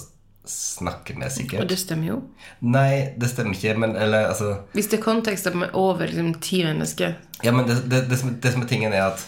snakke 0.49 1.15
med, 1.17 1.31
sikkert. 1.33 1.63
Og 1.63 1.69
det 1.69 1.77
stemmer 1.81 2.09
jo. 2.09 2.19
Nei, 2.65 3.15
det 3.19 3.29
stemmer 3.31 3.57
ikke, 3.57 3.75
men 3.81 3.95
eller 3.99 4.29
altså 4.31 4.53
Hvis 4.73 4.89
det 4.89 4.99
er 4.99 5.03
kontekster 5.03 5.57
med 5.57 5.75
over 5.77 6.09
liksom, 6.09 6.31
ti 6.41 6.63
mennesker 6.65 7.17
Ja, 7.45 7.53
men 7.53 7.67
det, 7.67 7.83
det, 7.91 8.05
det, 8.09 8.17
som, 8.21 8.31
det 8.41 8.53
som 8.53 8.63
er 8.65 8.71
tingen, 8.71 8.95
er 8.95 9.11
at 9.11 9.25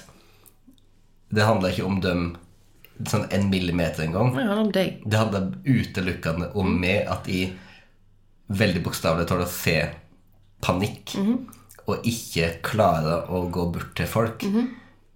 det 1.31 1.45
handler 1.47 1.71
ikke 1.71 1.87
om 1.87 1.99
dem 2.03 2.31
sånn 3.07 3.27
en 3.33 3.49
millimeter 3.49 4.03
engang. 4.05 4.31
om. 4.31 4.35
Det 5.05 5.17
handler 5.17 5.51
utelukkende 5.65 6.51
om 6.55 6.73
meg 6.81 7.07
at 7.09 7.27
jeg 7.31 7.53
veldig 8.51 8.83
bokstavelig 8.83 9.27
talt 9.29 9.45
å 9.45 9.51
se 9.51 9.77
panikk 10.61 11.15
og 11.87 12.03
ikke 12.07 12.59
klarer 12.61 13.31
å 13.31 13.47
gå 13.49 13.69
bort 13.73 13.95
til 13.97 14.05
folk. 14.07 14.43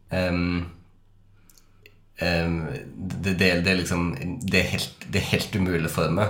Em, 0.09 0.65
em, 2.17 2.55
det, 2.95 3.35
det, 3.37 3.51
det 3.65 3.71
er 3.71 3.79
liksom 3.81 4.15
det 4.41 4.59
er, 4.61 4.69
helt, 4.71 5.05
det 5.11 5.21
er 5.21 5.29
helt 5.35 5.55
umulig 5.55 5.91
for 5.91 6.09
meg. 6.09 6.27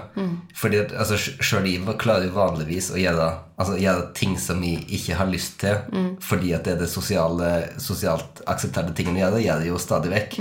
Fordi 0.57 0.81
at 0.81 0.93
altså, 0.97 1.17
sjøl 1.39 1.69
jeg 1.69 1.97
klarer 2.01 2.33
vanligvis 2.35 2.91
å 2.91 2.99
gjøre, 2.99 3.29
altså, 3.55 3.77
gjøre 3.79 4.09
ting 4.17 4.35
som 4.41 4.63
jeg 4.65 4.83
ikke 4.99 5.15
har 5.21 5.31
lyst 5.31 5.59
til, 5.63 5.77
fordi 6.21 6.53
at 6.57 6.65
det 6.65 6.75
er 6.75 6.81
det 6.83 6.91
sosiale, 6.91 7.51
sosialt 7.77 8.41
aksepterte 8.45 8.93
tingene 8.97 9.21
å 9.21 9.27
gjøre. 9.29 9.45
Gjør 9.45 9.61
jeg 9.63 9.71
jo 9.71 9.83
stadig 9.87 10.11
vekk. 10.17 10.39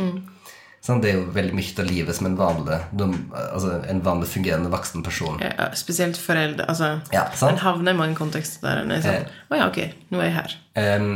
Sånn, 0.85 1.01
det 1.01 1.15
er 1.15 1.15
jo 1.17 1.29
veldig 1.33 1.55
mye 1.57 1.77
av 1.81 1.87
livet 1.89 2.17
som 2.17 2.27
en 2.29 2.35
vanlig, 2.37 2.77
de, 2.93 3.07
altså 3.33 3.79
en 3.89 4.03
vanlig 4.05 4.27
fungerende 4.29 4.69
voksen 4.69 5.05
person. 5.07 5.39
Ja, 5.41 5.71
spesielt 5.81 6.19
foreldre. 6.21 6.67
Altså, 6.69 6.99
Ja. 7.15 7.23
En 7.49 7.57
havner 7.63 7.95
i 7.95 7.97
mange 7.97 8.19
kontekster 8.19 8.67
der 8.67 8.83
en 8.83 8.93
er 8.93 9.01
sånn 9.01 9.31
Å 9.49 9.63
ja, 9.63 9.71
ok, 9.71 9.81
nå 10.13 10.21
er 10.21 10.29
jeg 10.29 10.37
her. 10.37 10.59
Um, 11.01 11.09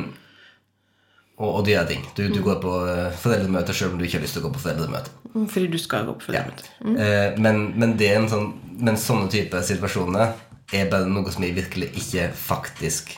og, 1.38 1.50
og 1.50 1.66
du 1.66 1.70
gjør 1.74 1.84
ting. 1.90 2.06
Du, 2.16 2.24
du 2.32 2.40
går 2.42 2.58
på 2.62 2.72
eh, 2.90 3.12
foreldremøte 3.20 3.76
selv 3.76 3.92
om 3.92 4.00
du 4.00 4.06
ikke 4.06 4.18
har 4.18 4.24
lyst 4.24 4.38
til 4.38 4.42
å 4.42 4.48
gå 4.48 4.54
på 4.56 4.64
foreldremøte. 4.64 5.12
Mm, 5.34 5.44
Fordi 5.52 5.68
du 5.70 5.78
skal 5.78 6.08
gå 6.08 6.16
på 6.18 6.34
Ja. 6.34 6.42
Mm. 6.80 6.96
Eh, 6.96 7.38
men, 7.38 7.60
men, 7.76 7.94
det 8.00 8.08
er 8.10 8.22
en 8.22 8.30
sånn, 8.32 8.48
men 8.80 8.98
sånne 8.98 9.28
typer 9.30 9.62
situasjoner 9.68 10.32
er 10.74 10.90
bare 10.90 11.06
noe 11.08 11.30
som 11.32 11.44
jeg 11.46 11.54
virkelig 11.60 11.92
ikke 12.00 12.30
faktisk 12.34 13.14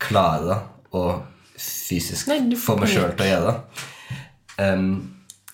klarer 0.00 0.68
å 0.92 1.06
fysisk 1.56 2.28
Nei, 2.30 2.44
få 2.60 2.76
meg 2.78 2.92
sjøl 2.92 3.16
til 3.16 3.26
å 3.26 3.32
gjøre. 3.32 3.56
Em, 4.62 4.86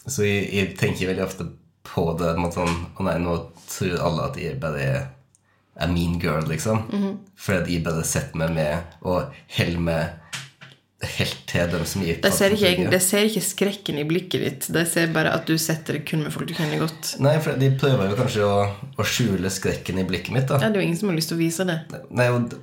så 0.09 0.25
jeg, 0.27 0.49
jeg 0.55 0.77
tenker 0.81 1.11
veldig 1.13 1.25
ofte 1.25 1.47
på 1.89 2.05
det 2.21 2.35
med 2.37 2.53
sånn 2.53 2.75
Å 2.99 3.05
nei, 3.07 3.17
nå 3.23 3.37
tror 3.69 4.01
alle 4.05 4.27
at 4.29 4.37
jeg 4.41 4.59
bare 4.61 4.83
er, 4.85 5.07
mean 5.89 6.19
girl, 6.21 6.43
liksom. 6.51 6.85
Mhm. 6.91 7.19
Fordi 7.39 7.59
at 7.63 7.69
jeg 7.71 7.85
bare 7.87 8.05
setter 8.05 8.37
meg 8.41 8.55
med 8.57 8.97
og 9.07 9.35
holder 9.57 9.85
meg 9.89 10.25
helt 11.19 11.37
til 11.47 11.69
dem 11.71 11.85
som 11.87 12.03
gir 12.03 12.17
det 12.21 12.33
ser, 12.35 12.51
ikke, 12.51 12.67
egentlig- 12.73 12.91
de 12.91 12.99
ser 13.05 13.29
ikke 13.29 13.43
skrekken 13.47 13.99
i 14.01 14.05
blikket 14.09 14.41
ditt. 14.43 14.67
De 14.75 14.83
ser 14.85 15.07
bare 15.15 15.31
at 15.33 15.47
du 15.47 15.57
setter 15.57 15.93
det 15.95 16.05
kun 16.11 16.25
med 16.25 16.33
folk 16.35 16.49
du 16.49 16.55
kjenner 16.55 16.81
godt. 16.83 17.13
Nei, 17.23 17.37
for 17.39 17.55
de 17.55 17.71
prøver 17.79 18.11
jo 18.11 18.17
kanskje 18.19 18.43
å, 18.43 18.57
å 18.99 19.07
skjule 19.07 19.47
skrekken 19.49 20.01
i 20.03 20.05
blikket 20.09 20.33
mitt. 20.35 20.49
da 20.49 20.59
Ja, 20.59 20.69
Det 20.69 20.77
er 20.77 20.83
jo 20.83 20.87
ingen 20.89 20.99
som 20.99 21.09
har 21.13 21.17
lyst 21.17 21.29
til 21.31 21.39
å 21.39 21.45
vise 21.45 21.65
det. 21.69 21.79
Nei, 22.11 22.27
og, 22.35 22.57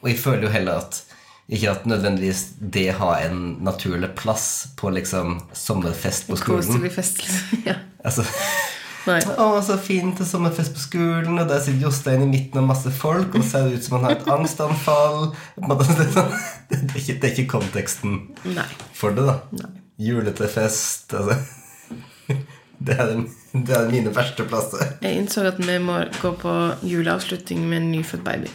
og 0.00 0.08
jeg 0.08 0.16
føler 0.18 0.42
jo 0.48 0.54
heller 0.56 0.80
at 0.86 1.02
ikke 1.48 1.70
at 1.74 1.86
nødvendigvis 1.86 2.44
det 2.58 2.86
har 2.96 3.26
en 3.26 3.58
naturlig 3.64 4.14
plass 4.16 4.68
på 4.76 4.90
liksom 4.94 5.42
sommerfest 5.52 6.30
på 6.30 6.38
skolen. 6.40 6.64
Koselig 6.64 6.92
fest. 6.94 7.20
liksom. 7.24 7.64
Ja. 7.68 7.74
Altså, 8.04 8.24
Nei. 9.04 9.18
å, 9.42 9.60
så 9.64 9.76
fint 9.80 10.20
er 10.20 10.28
sommerfest 10.28 10.72
på 10.76 10.80
skolen, 10.80 11.36
og 11.36 11.48
der 11.50 11.60
sitter 11.60 11.84
Jostein 11.84 12.24
i 12.24 12.30
midten 12.30 12.62
av 12.62 12.68
masse 12.70 12.92
folk, 12.96 13.36
og 13.36 13.44
ser 13.44 13.68
ut 13.74 13.84
som 13.84 13.98
han 13.98 14.08
har 14.08 14.16
et 14.16 14.32
angstanfall. 14.38 15.34
Det 15.60 15.76
er, 15.76 16.12
sånn, 16.16 16.34
det 16.70 16.80
er, 16.80 16.98
ikke, 17.02 17.18
det 17.20 17.28
er 17.28 17.36
ikke 17.36 17.52
konteksten 17.58 18.18
Nei. 18.48 18.68
for 18.96 19.16
det, 19.16 19.28
da. 19.28 19.68
Juletrefest 20.00 21.12
altså. 21.14 21.36
Det 22.84 22.96
er, 22.98 23.12
det 23.54 23.76
er 23.76 23.86
mine 23.92 24.10
verste 24.16 24.44
plasser. 24.48 24.96
Jeg 25.04 25.20
innså 25.20 25.44
at 25.46 25.60
vi 25.62 25.76
må 25.80 26.00
gå 26.18 26.32
på 26.40 26.54
juleavslutning 26.88 27.62
med 27.68 27.78
en 27.78 27.90
nyfødt 27.92 28.24
baby. 28.26 28.50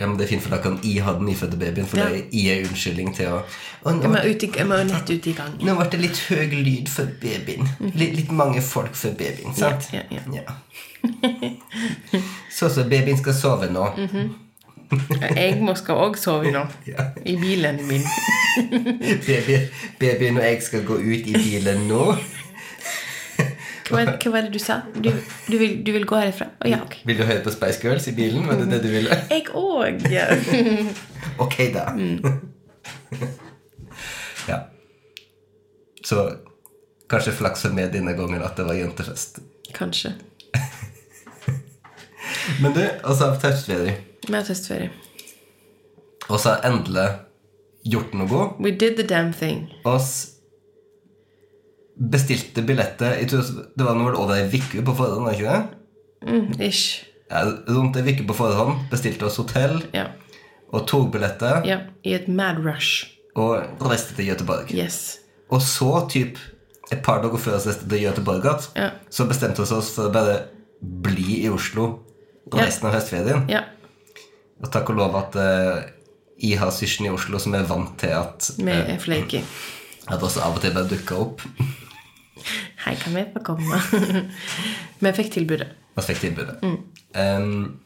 Ja, 0.00 0.06
men 0.06 0.16
det 0.16 0.24
er 0.24 0.28
fint, 0.30 0.42
for 0.42 0.50
da 0.54 0.58
kan 0.64 0.78
jeg 0.82 1.02
ha 1.04 1.12
den 1.12 1.26
nyfødte 1.28 1.58
babyen, 1.60 1.86
for 1.86 1.98
Ja. 2.00 2.06
det 2.08 2.22
er 2.32 2.54
jeg 2.56 2.66
unnskyldning 2.70 3.14
til 3.16 3.26
å 3.26 3.42
Jeg 3.84 3.94
nå, 4.00 4.00
jeg 4.00 4.66
må 4.66 4.76
nett 4.84 5.10
ut 5.10 5.26
i 5.26 5.32
gang. 5.32 5.58
nå 5.60 5.74
ble 5.76 5.88
det 5.92 6.00
litt 6.00 6.18
høy 6.30 6.46
lyd 6.64 6.88
for 6.88 7.04
babyen. 7.20 7.68
Litt, 7.94 8.16
litt 8.16 8.32
mange 8.32 8.62
folk 8.62 8.94
for 8.96 9.10
babyen, 9.10 9.54
sant? 9.54 9.90
Ja, 9.92 10.00
ja, 10.10 10.20
Ja. 10.32 10.42
Så 12.50 12.68
så, 12.68 12.84
babyen 12.88 13.18
skal 13.18 13.34
sove 13.34 13.68
nå. 13.72 13.86
Jeg 15.36 15.60
må 15.62 15.74
skal 15.76 15.94
òg 15.96 16.16
sove 16.18 16.50
nå. 16.52 16.64
Ja. 16.86 17.10
I 17.24 17.36
bilen 17.36 17.78
min. 17.86 18.02
Baby, 19.26 19.58
babyen 20.00 20.36
og 20.40 20.42
jeg 20.44 20.62
skal 20.62 20.82
gå 20.84 20.94
ut 20.98 21.26
i 21.30 21.32
bilen 21.36 21.86
nå. 21.88 22.16
Hva, 23.90 24.04
hva 24.22 24.30
var 24.32 24.46
det 24.46 24.52
du 24.54 24.60
sa? 24.62 24.80
Du, 24.94 25.10
du, 25.10 25.56
vil, 25.58 25.80
du 25.84 25.90
vil 25.94 26.06
gå 26.08 26.18
herifra? 26.20 26.46
Å 26.62 26.70
ja, 26.70 26.78
okay. 26.84 27.02
Vil 27.08 27.18
du 27.18 27.24
høre 27.26 27.42
på 27.44 27.52
Spice 27.54 27.82
Girls 27.82 28.06
i 28.10 28.14
bilen? 28.14 28.46
Var 28.46 28.60
det 28.62 28.68
det 28.70 28.80
du 28.84 28.88
ville? 28.92 29.18
Jeg 29.34 29.44
òg. 29.58 30.04
Ja. 30.12 30.26
Ok, 31.42 31.56
da. 31.74 31.84
ja. 34.50 34.58
Så 36.06 36.16
kanskje 37.10 37.34
flaks 37.34 37.66
for 37.66 37.74
meg 37.74 37.90
denne 37.94 38.14
gangen 38.18 38.42
at 38.46 38.54
det 38.58 38.64
var 38.68 38.78
jentefest. 38.78 39.42
Kanskje. 39.74 40.14
Men 42.62 42.74
du, 42.76 42.84
og 43.02 43.16
så 43.16 43.26
har 43.26 43.32
vi 43.34 43.40
har 44.38 44.46
testferie. 44.46 44.90
Og 46.30 46.38
så 46.38 46.60
endelig 46.64 47.08
gjort 47.90 48.14
noe. 48.14 48.52
We 48.62 48.70
did 48.70 48.94
the 49.00 49.06
damn 49.06 49.34
thing. 49.34 49.66
oss 49.84 50.29
bestilte 52.00 52.62
billetter 52.64 53.18
det 53.20 53.84
var 53.84 53.94
noe 53.98 54.14
over 54.16 54.38
ei 54.38 54.46
uke 54.48 54.80
på 54.86 54.94
forhånd, 54.96 55.24
var 55.26 55.34
ikke 55.36 55.52
det? 55.52 56.30
Mm, 56.30 56.60
ish. 56.64 57.04
Ja, 57.30 57.42
rundt 57.68 57.96
ei 58.00 58.04
uke 58.14 58.24
på 58.28 58.34
forhånd. 58.38 58.86
Bestilte 58.90 59.26
oss 59.28 59.36
hotell 59.36 59.82
Ja. 59.94 60.06
og 60.72 60.86
togbilletter 60.88 61.66
ja. 61.66 61.80
I 62.04 62.14
et 62.14 62.28
mad 62.28 62.58
rush. 62.64 63.06
og 63.36 63.62
reiste 63.80 64.14
til 64.16 64.26
Göteborg. 64.32 64.72
Yes. 64.74 65.18
Og 65.50 65.60
så, 65.62 66.06
typ 66.10 66.38
et 66.92 67.02
par 67.02 67.20
dager 67.22 67.38
før 67.38 67.58
vi 67.58 67.68
reiste 67.68 67.88
til 67.88 68.04
Göteborg, 68.06 68.70
Ja. 68.76 68.90
så 69.10 69.26
bestemte 69.28 69.62
vi 69.62 69.74
oss 69.76 69.90
for 69.94 70.08
å 70.08 70.12
bare 70.12 70.40
bli 70.82 71.44
i 71.44 71.48
Oslo 71.50 72.00
resten 72.52 72.88
av 72.88 72.94
høstferien. 72.94 73.44
Ja. 73.48 73.60
Og 74.62 74.70
takk 74.72 74.90
og 74.90 74.96
lov 74.96 75.14
at 75.16 75.36
uh, 75.36 75.82
jeg 76.40 76.58
har 76.58 76.70
syssen 76.70 77.06
i 77.06 77.10
Oslo 77.12 77.38
som 77.38 77.54
er 77.54 77.62
vant 77.68 77.94
til 77.98 78.10
at, 78.16 78.50
Vi 78.58 78.70
er 78.72 78.98
flaky. 78.98 79.42
at 80.08 80.20
også 80.22 80.40
av 80.42 80.56
og 80.56 80.60
til 80.64 80.72
bare 80.74 80.88
dukker 80.88 81.20
opp. 81.20 81.40
Hei, 82.84 82.94
kan 83.00 83.14
vi 83.14 83.24
få 83.34 83.42
komme? 83.44 83.80
Vi 85.00 85.12
fikk 85.16 85.32
tilbudet. 85.32 85.68
Vi 85.96 86.02
fikk 86.04 86.20
tilbudet. 86.20 86.58
Em, 87.16 87.80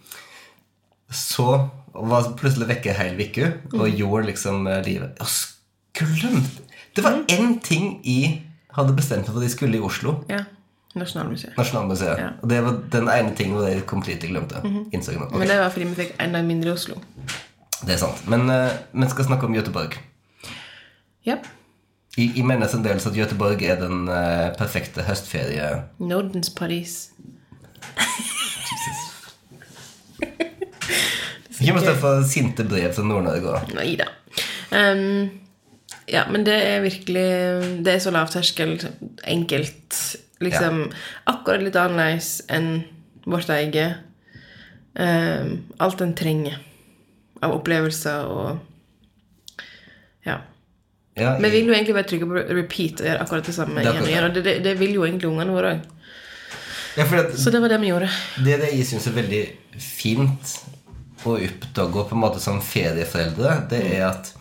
så 1.11 1.69
var 1.95 2.33
plutselig 2.39 2.69
vekke 2.69 2.95
hele 2.97 3.15
hel 3.15 3.31
uke 3.31 3.79
og 3.79 4.01
gjorde 4.01 4.27
liksom 4.33 4.67
eh, 4.67 4.81
livet 4.83 5.21
Jeg 5.23 6.09
glemte 6.19 6.65
Det 6.97 7.05
var 7.05 7.21
én 7.31 7.61
ting 7.63 8.01
jeg 8.03 8.41
hadde 8.75 8.97
bestemt 8.97 9.29
meg 9.29 9.31
for 9.31 9.39
at 9.39 9.47
jeg 9.47 9.55
skulle 9.55 9.79
i 9.79 9.83
Oslo. 9.83 10.17
Ja. 10.31 10.41
Nasjonalmuseet. 10.99 11.57
Nasjonalmuseet. 11.59 12.19
Ja. 12.19 12.29
Og 12.43 12.51
det 12.51 12.61
var 12.63 12.79
den 12.91 13.09
ene 13.11 13.35
tingen 13.35 13.59
hvor 13.59 13.67
jeg 13.67 13.83
completely 13.87 14.31
glemte. 14.31 14.61
Mm 14.65 14.87
-hmm. 14.91 14.99
okay. 14.99 15.39
Men 15.39 15.49
det 15.49 15.59
var 15.59 15.69
fordi 15.71 15.85
vi 15.85 15.95
fikk 15.95 16.15
enda 16.21 16.43
mindre 16.43 16.71
i 16.71 16.73
Oslo. 16.73 16.95
Det 17.87 17.93
er 17.95 17.97
sant. 17.97 18.29
Men 18.29 18.51
eh, 18.51 18.71
vi 18.93 19.09
skal 19.09 19.25
snakke 19.25 19.47
om 19.47 19.55
Göteborg. 19.55 19.99
Ja. 21.27 21.37
Jeg, 22.15 22.31
en 22.39 22.85
del 22.85 23.01
så 23.03 23.11
at 23.11 23.17
Göteborg 23.19 23.63
er 23.67 23.81
den 23.81 24.09
eh, 24.09 24.51
perfekte 24.59 25.03
høstferie... 25.03 25.71
Nordens 25.99 26.51
Paris. 26.55 27.11
Vi 31.59 31.71
må 31.75 31.83
stå 31.83 31.97
for 31.99 32.23
sinte 32.29 32.67
brev 32.69 32.93
til 32.95 33.09
Nord-Norge 33.11 33.57
òg. 33.57 33.75
Nei 33.75 33.95
da. 33.99 34.13
Um, 34.75 35.43
Ja, 36.11 36.27
men 36.31 36.45
det 36.45 36.55
er 36.55 36.83
virkelig 36.85 37.29
Det 37.85 37.95
er 37.95 37.99
så 38.03 38.13
lavterskel, 38.13 38.77
enkelt. 39.25 40.01
Liksom 40.45 40.91
akkurat 41.31 41.63
litt 41.65 41.79
annerledes 41.79 42.43
enn 42.53 42.85
vårt 43.25 43.49
eget. 43.55 44.03
Um, 44.95 45.65
alt 45.81 46.03
en 46.05 46.15
trenger 46.15 46.61
av 47.43 47.57
opplevelser 47.57 48.29
og 48.31 48.59
Ja. 50.25 50.39
Ja, 51.15 51.37
Vi 51.39 51.51
vil 51.51 51.69
jo 51.69 51.75
egentlig 51.75 51.95
bare 51.95 52.09
trykke 52.11 52.27
på 52.27 52.45
repeat 52.59 53.01
og 53.01 53.07
gjøre 53.07 53.23
akkurat 53.23 53.47
det 53.47 53.55
samme 53.55 53.83
Det 53.83 53.91
igjen 53.91 54.03
og 54.03 54.09
igjen. 54.11 54.25
Og 54.29 54.35
det, 54.35 54.45
det, 54.45 54.55
det 54.65 54.73
vil 54.81 54.97
jo 54.97 55.05
egentlig 55.07 55.31
ungene 55.31 55.55
våre 55.55 55.75
òg. 55.77 55.85
ja, 56.97 57.07
Så 57.39 57.53
det 57.55 57.61
var 57.63 57.71
det 57.71 57.81
vi 57.83 57.93
gjorde. 57.93 58.09
Det 58.45 58.59
det 58.63 58.71
jeg 58.75 58.89
syns 58.91 59.07
er 59.07 59.19
veldig 59.21 59.43
fint 59.79 60.55
å 61.25 61.39
oppdage 61.39 62.05
på 62.09 62.17
en 62.17 62.21
måte 62.21 62.41
som 62.43 62.61
ferieforeldre, 62.61 63.55
det 63.71 63.81
er 63.95 64.03
at 64.11 64.33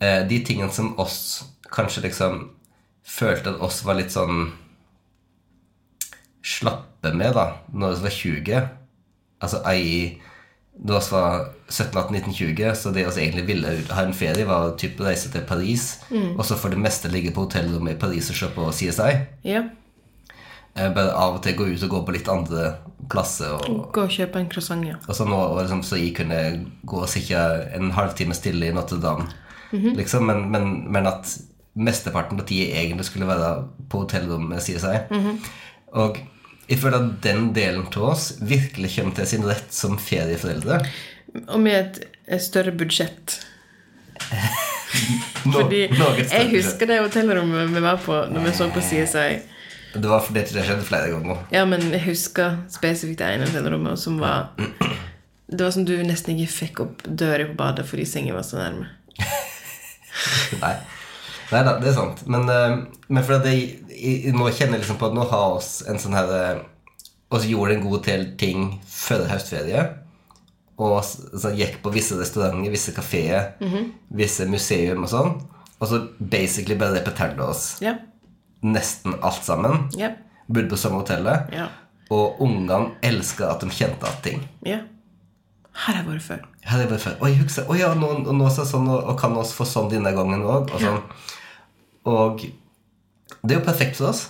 eh, 0.00 0.22
de 0.28 0.38
tingene 0.46 0.72
som 0.72 0.94
oss 1.02 1.44
kanskje 1.72 2.06
liksom 2.06 2.38
følte 3.04 3.52
at 3.52 3.60
oss 3.64 3.82
var 3.84 3.98
litt 3.98 4.14
sånn 4.14 4.46
slappe 6.42 7.12
med 7.14 7.34
da 7.36 7.46
når 7.72 7.98
vi 7.98 8.06
var 8.06 8.16
20 8.16 8.62
Altså 9.42 9.58
ei 9.66 10.22
da 10.72 11.00
var 11.12 11.44
17-18-19-20, 11.68 12.74
så 12.74 12.90
det 12.90 13.04
vi 13.04 13.22
egentlig 13.22 13.44
ville 13.46 13.74
ha 13.92 14.02
en 14.06 14.14
ferie, 14.16 14.46
var 14.48 14.70
å 14.70 15.04
reise 15.04 15.30
til 15.32 15.44
Paris, 15.46 15.98
og 16.10 16.42
så 16.48 16.56
for 16.56 16.72
det 16.72 16.80
meste 16.80 17.10
ligge 17.12 17.32
på 17.34 17.44
hotellrommet 17.44 17.96
i 17.96 18.00
Paris 18.00 18.30
og 18.32 18.38
se 18.38 18.48
på 18.54 18.70
CSI. 18.72 19.12
Ja. 19.46 19.62
Eh, 20.74 20.88
Bare 20.94 21.12
av 21.12 21.36
og 21.36 21.42
til 21.44 21.56
gå 21.58 21.66
ut 21.68 21.84
og 21.84 21.92
gå 21.92 22.00
på 22.06 22.14
litt 22.16 22.28
andre 22.32 22.72
plasser. 23.12 23.52
Og, 23.52 23.90
Gå 23.92 24.06
og 24.06 24.14
kjøpe 24.16 24.40
en 24.40 24.48
croissant, 24.48 24.84
ja. 24.88 24.96
og 25.06 25.14
så 25.16 25.26
nå 25.28 25.36
og 25.36 25.60
liksom, 25.60 25.84
så 25.84 26.00
jeg 26.00 26.14
kunne 26.16 26.40
gå 26.88 27.02
og 27.04 27.10
sitte 27.12 27.42
en 27.76 27.92
halvtime 27.92 28.34
stille 28.34 28.70
i 28.70 28.74
Notre-Dame. 28.74 29.28
liksom, 29.72 30.26
men, 30.28 30.46
men, 30.52 30.72
men 30.92 31.06
at 31.08 31.28
mesteparten 31.76 32.40
av 32.40 32.48
tida 32.48 32.80
egentlig 32.80 33.06
skulle 33.08 33.28
være 33.28 33.52
på 33.92 34.02
hotellrommet, 34.04 34.64
sier 34.64 34.80
seg. 34.80 35.12
Og 35.92 36.18
jeg 36.72 36.80
føler 36.80 37.02
at 37.02 37.16
den 37.24 37.50
delen 37.52 37.84
av 37.90 38.08
oss 38.14 38.30
virkelig 38.40 38.94
kommer 38.94 39.16
til 39.18 39.28
sin 39.28 39.44
rett 39.44 39.74
som 39.74 39.98
ferieforeldre. 40.00 40.80
Og 41.44 41.58
med 41.60 41.98
et, 42.00 42.40
større 42.40 42.72
budsjett. 42.72 43.34
no, 45.48 45.58
Fordi 45.58 45.82
jeg 45.90 46.48
husker 46.52 46.88
det 46.88 47.00
hotellrommet 47.02 47.72
vi 47.74 47.82
var 47.84 47.98
på 48.00 48.22
når 48.32 48.46
vi 48.46 48.54
så 48.56 48.70
på 48.72 48.80
CSI. 48.80 49.26
Det 49.92 50.08
var 50.08 50.24
fordi 50.24 50.46
det 50.48 50.64
skjedde 50.64 50.86
flere 50.88 51.10
ganger. 51.12 51.42
Ja, 51.52 51.66
men 51.68 51.84
jeg 51.92 52.00
husker 52.06 52.62
spesifikt 52.72 53.20
det 53.20 53.34
ene 53.34 53.50
hotellrommet 53.50 54.00
som 54.00 54.16
var 54.22 54.54
Det 55.52 55.60
var 55.60 55.74
som 55.74 55.84
du 55.84 55.92
nesten 56.00 56.38
ikke 56.40 56.52
fikk 56.54 56.80
opp 56.80 57.02
døra 57.04 57.44
på 57.50 57.58
badet 57.58 57.84
fordi 57.84 58.06
sengen 58.08 58.32
var 58.32 58.46
så 58.48 58.62
nærme. 58.62 58.86
Nei. 60.62 60.76
Nei 61.52 61.62
da, 61.66 61.76
det 61.80 61.90
er 61.90 61.96
sant. 61.96 62.22
Men, 62.32 62.48
eh, 62.48 62.76
men 63.12 63.24
for 63.26 63.38
at 63.38 63.48
jeg, 63.48 63.82
jeg, 63.92 64.34
nå 64.36 64.48
kjenner 64.50 64.78
jeg 64.78 64.86
liksom 64.86 65.00
på 65.00 65.10
at 65.10 65.16
nå 65.16 65.26
har 65.28 65.58
oss 65.58 65.82
en 65.88 66.00
sånn 66.00 66.16
her 66.16 66.32
eh, 66.36 66.62
oss 67.32 67.48
gjorde 67.48 67.76
en 67.76 67.84
god 67.86 68.06
del 68.06 68.24
ting 68.40 68.70
før 68.88 69.26
høstferie. 69.30 69.84
Og 70.82 70.98
så 71.04 71.52
gikk 71.54 71.78
på 71.84 71.92
visse 71.94 72.16
restauranter, 72.18 72.72
visse 72.72 72.94
kafeer, 72.96 73.52
visse 74.12 74.46
museum 74.50 75.04
og 75.04 75.12
sånn. 75.12 75.34
Og 75.82 75.90
så 75.90 76.00
basically 76.18 76.76
bare 76.78 76.96
repeterte 77.00 77.42
oss 77.44 77.82
yeah. 77.82 77.98
nesten 78.62 79.16
alt 79.20 79.44
sammen. 79.44 79.86
Yeah. 79.98 80.16
Bodde 80.46 80.70
på 80.72 80.78
samme 80.80 81.02
hotellet. 81.02 81.50
Yeah. 81.52 81.72
Og 82.12 82.40
ungene 82.44 82.96
elska 83.04 83.50
at 83.50 83.64
de 83.64 83.70
kjente 83.72 84.08
at 84.08 84.22
ting. 84.24 84.44
Yeah. 84.66 84.86
Her 85.72 85.96
har 85.96 86.02
jeg 86.02 86.08
vært 86.10 86.26
før. 86.26 86.40
Her 86.62 86.74
har 86.74 86.82
jeg 86.84 86.90
vært 86.92 87.04
før. 87.06 87.14
Oi, 87.24 87.32
husker, 87.40 87.68
oi, 87.72 87.78
ja, 87.80 87.92
nå, 87.96 88.10
og 88.22 88.34
nå 88.36 88.50
sånn, 88.52 88.90
og, 88.92 89.06
og 89.08 89.16
kan 89.20 89.36
oss 89.40 89.54
få 89.56 89.66
sånn 89.68 89.88
denne 89.92 90.12
gangen 90.14 90.44
òg. 90.44 90.68
Og, 90.68 90.82
sånn. 90.82 91.00
Og 92.08 92.40
det 93.42 93.54
er 93.54 93.60
jo 93.60 93.64
perfekt 93.66 93.96
for 93.96 94.10
oss. 94.10 94.26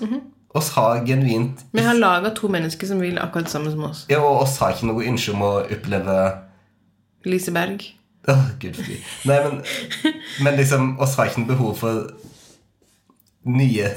Oss 0.54 0.68
har 0.76 1.00
genuint 1.08 1.62
Vi 1.72 1.80
har 1.80 1.96
laga 1.96 2.28
to 2.36 2.48
mennesker 2.52 2.86
som 2.86 3.00
vil 3.00 3.16
akkurat 3.18 3.46
det 3.48 3.52
samme 3.54 3.70
som 3.72 3.84
oss. 3.88 4.04
ja, 4.10 4.18
Og 4.20 4.42
oss 4.44 4.58
har 4.60 4.74
ikke 4.74 4.90
noe 4.90 5.06
ønske 5.08 5.32
om 5.32 5.42
å 5.46 5.52
oppleve 5.64 6.16
Lise 7.24 7.52
Berg. 7.54 7.84
Åh, 8.28 8.42
gud 8.60 8.76
forby. 8.76 8.98
Nei, 9.30 9.38
men, 9.46 9.62
men 10.44 10.56
liksom, 10.60 10.92
oss 11.02 11.16
har 11.16 11.30
ikke 11.30 11.40
noe 11.44 11.52
behov 11.54 11.76
for 11.80 12.10
nye 13.48 13.92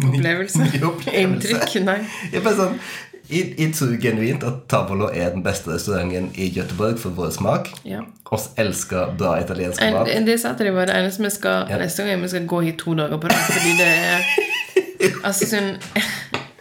Opplevelser. 0.00 0.64
Nye 0.70 0.86
opplevelser. 0.86 1.20
Inntrykk. 1.20 1.74
Nei. 1.84 1.98
Jeg, 2.32 2.40
bare 2.44 2.56
sånn, 2.56 2.78
jeg, 3.30 3.72
tror 3.74 3.94
genuint 4.02 4.44
at 4.46 4.64
Tavolo 4.68 5.08
er 5.14 5.30
den 5.34 5.42
beste 5.44 5.70
restauranten 5.72 6.30
i 6.34 6.48
Göteborg 6.54 6.98
for 6.98 7.14
vår 7.16 7.30
smak. 7.36 7.70
Ja. 7.84 8.02
Oss 8.30 8.50
elsker 8.60 9.14
bra 9.18 9.36
italiensk 9.40 9.82
En, 9.82 9.94
mat. 9.94 10.10
det 10.26 10.36
sa 10.40 10.54
jeg 10.58 10.74
var 10.74 10.86
det 10.86 10.96
eneste 10.98 11.24
vi 11.24 11.30
skal 11.34 11.70
neste 11.80 12.06
gang 12.06 12.22
vi 12.22 12.28
skal 12.28 12.46
gå 12.46 12.60
hit 12.66 12.78
to 12.78 12.94
dager 12.94 13.18
på 13.18 13.30
rad. 13.30 13.46
Fordi 13.50 13.76
det 13.78 13.90
er 13.90 14.26
Altså 15.26 15.46
sånn 15.48 15.70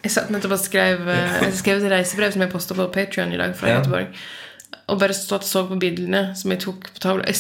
Jeg 0.03 0.12
satt 0.13 0.29
nettopp 0.32 0.55
og 0.55 0.62
skrev 0.63 1.10
eh, 1.12 1.34
Jeg 1.43 1.58
skrev 1.60 1.82
et 1.84 1.91
reisebrev 1.91 2.32
som 2.34 2.41
jeg 2.45 2.51
posta 2.53 2.77
på 2.77 2.88
Patreon 2.93 3.34
i 3.36 3.41
dag 3.41 3.55
fra 3.58 3.69
Ja. 3.69 3.82
Göteborg. 3.82 4.13
Og 4.89 4.97
bare 5.01 5.13
stått 5.13 5.43
og 5.45 5.49
så 5.49 5.65
på 5.69 5.77
bildene 5.82 6.32
som 6.38 6.51
jeg 6.51 6.63
tok 6.63 6.88
på 6.95 7.03
tavla. 7.03 7.27
Jeg 7.29 7.38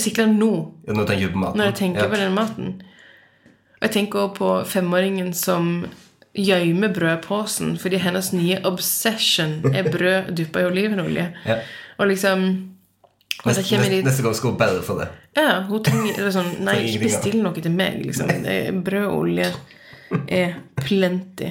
sikla 0.00 0.26
nå 0.30 0.52
Ja, 0.86 0.94
når, 0.94 1.10
tenker 1.10 1.32
på 1.34 1.42
maten. 1.42 1.58
når 1.60 1.70
jeg 1.72 1.74
tenker 1.82 2.06
ja. 2.06 2.08
på 2.08 2.20
den 2.20 2.34
maten. 2.36 2.70
Og 3.76 3.88
jeg 3.88 3.90
tenker 3.98 4.24
også 4.26 4.38
på 4.38 4.50
femåringen 4.70 5.32
som 5.36 5.84
gjemmer 6.32 6.92
brødposen 6.94 7.76
fordi 7.80 8.00
hennes 8.00 8.32
nye 8.32 8.60
obsession 8.64 9.58
er 9.74 9.90
brød 9.92 10.32
dyppa 10.36 10.62
i 10.62 10.68
olivenolje. 10.70 11.26
Ja. 11.46 11.58
Og 11.98 12.06
liksom 12.12 12.46
og 13.42 13.48
Neste, 13.48 13.62
kommer 13.66 14.02
neste, 14.04 14.22
gang 14.22 14.34
skal 14.38 14.50
hun 14.52 14.58
bedre 14.58 14.82
for 14.86 15.00
det. 15.02 15.08
Ja, 15.34 15.62
hun 15.66 15.82
trenger 15.82 16.28
sånn 16.30 16.50
Nei, 16.62 16.76
ikke 16.86 17.08
bestill 17.08 17.40
noe 17.42 17.58
til 17.58 17.72
meg, 17.74 17.96
liksom. 18.06 18.28
Er 18.46 18.68
Brød 18.86 19.06
og 19.08 19.16
olje 19.24 19.48
er 20.30 20.60
plenty. 20.78 21.48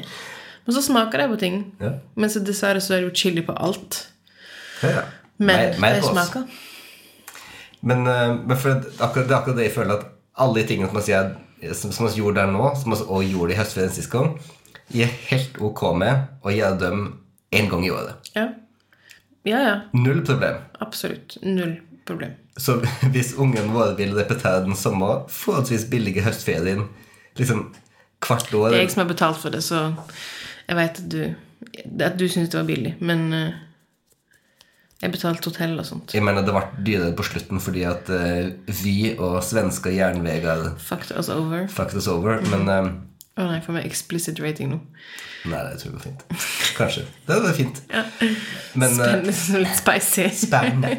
Men 0.65 0.77
så 0.77 0.83
smaker 0.85 1.23
det 1.23 1.27
på 1.33 1.39
ting. 1.41 1.57
Ja. 1.81 1.97
Men 2.15 2.31
så 2.31 2.39
dessverre 2.45 2.79
så 2.79 2.95
er 2.95 3.01
det 3.01 3.09
jo 3.09 3.15
chili 3.23 3.43
på 3.43 3.57
alt. 3.57 4.05
Ja. 4.85 5.03
Men 5.41 5.75
det 5.81 6.05
smaker. 6.05 6.45
Men, 7.81 8.07
eh, 8.07 8.35
men 8.39 8.57
for 8.57 8.77
at 8.77 8.87
akkurat, 9.01 9.27
det 9.27 9.33
er 9.33 9.39
akkurat 9.41 9.57
det 9.57 9.67
jeg 9.67 9.75
føler 9.75 9.97
at 9.97 10.05
alle 10.37 10.61
de 10.61 10.67
tingene 10.69 10.87
som 10.87 10.99
man 11.01 11.07
sier 11.09 11.31
som, 11.73 11.91
som 11.91 12.07
vi 12.07 12.21
gjorde 12.21 12.39
der 12.39 12.51
nå, 12.53 12.71
som 12.77 12.93
vi 12.93 12.97
også 12.97 13.21
gjorde 13.25 13.53
i 13.53 13.57
høstferien 13.57 13.93
sist 13.93 14.11
gang, 14.13 14.35
jeg 14.93 15.07
er 15.07 15.15
helt 15.31 15.61
ok 15.61 15.83
med 15.97 16.45
å 16.45 16.53
gjøre 16.53 16.79
dem 16.81 17.05
en 17.51 17.71
gang 17.71 17.85
i 17.85 17.91
året. 17.91 18.31
Ja. 18.35 18.47
ja, 19.47 19.61
ja. 19.67 19.77
Null 19.97 20.21
problem. 20.27 20.61
Absolutt. 20.83 21.37
Null 21.43 21.77
problem. 22.07 22.35
Så 22.57 22.79
hvis 23.13 23.33
ungen 23.39 23.73
våre 23.75 23.95
vil 23.99 24.13
repetere 24.17 24.65
den 24.65 24.77
samme 24.79 25.21
forholdsvis 25.31 25.87
billige 25.91 26.23
høstferien 26.25 26.85
liksom 27.39 27.69
hvert 28.21 28.53
år 28.53 28.69
Det 28.69 28.77
er 28.77 28.85
jeg 28.85 28.93
som 28.93 29.03
har 29.05 29.11
betalt 29.11 29.39
for 29.41 29.53
det, 29.53 29.63
så 29.65 29.91
jeg 30.67 30.77
vet 30.77 30.99
at 31.01 31.11
du 31.11 31.21
At 32.05 32.17
du 32.19 32.27
syns 32.29 32.51
det 32.51 32.59
var 32.59 32.67
billig, 32.67 32.95
men 32.99 33.33
eh, 33.33 33.59
jeg 35.01 35.13
betalte 35.15 35.49
hotell 35.49 35.79
og 35.81 35.85
sånt. 35.87 36.11
Jeg 36.13 36.21
mener 36.25 36.45
det 36.45 36.53
ble 36.53 36.83
dyrere 36.85 37.13
på 37.17 37.25
slutten 37.25 37.61
fordi 37.63 37.83
at 37.89 38.09
uh, 38.13 38.51
vi 38.83 39.13
og 39.15 39.39
svenske 39.45 39.93
jernveger 39.95 40.75
Fucked 40.77 41.15
us 41.17 41.29
over. 41.33 41.65
fucked 41.67 41.97
us 41.97 42.09
over. 42.11 42.37
Men 42.51 42.69
eh, 42.69 42.89
Å 43.41 43.47
nei, 43.49 43.61
får 43.65 43.79
vi 43.79 43.81
explicit 43.87 44.39
rating 44.43 44.69
nå. 44.69 44.77
Nei, 45.49 45.61
det 45.65 45.79
tror 45.81 45.87
jeg 45.87 45.95
går 45.95 46.03
fint. 46.03 46.25
Kanskje. 46.77 47.05
Det 47.25 47.33
hadde 47.33 47.47
vært 47.47 47.57
fint. 47.57 47.79
Ja. 47.89 48.03
Men, 48.77 48.91
eh, 48.91 48.99
Spennende, 48.99 49.61
litt 49.63 49.79
spicy. 49.79 50.27
Spennende. 50.43 50.91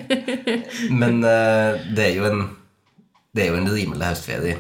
Men 1.03 1.21
uh, 1.23 1.79
det 1.95 2.09
er 2.09 2.17
jo 2.19 2.27
en 2.31 2.43
Det 3.33 3.47
er 3.47 3.55
jo 3.55 3.61
en 3.63 3.71
rimelig 3.73 4.09
høstferie 4.11 4.57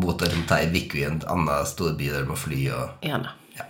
mot 0.00 0.22
ei 0.22 0.66
uke 0.74 0.98
i 1.00 1.06
en 1.06 1.22
annen 1.30 1.66
storby 1.66 2.10
der 2.10 2.26
du 2.26 2.32
må 2.32 2.36
fly 2.38 2.58
og 2.74 3.06
Ja 3.06 3.20
ja. 3.56 3.64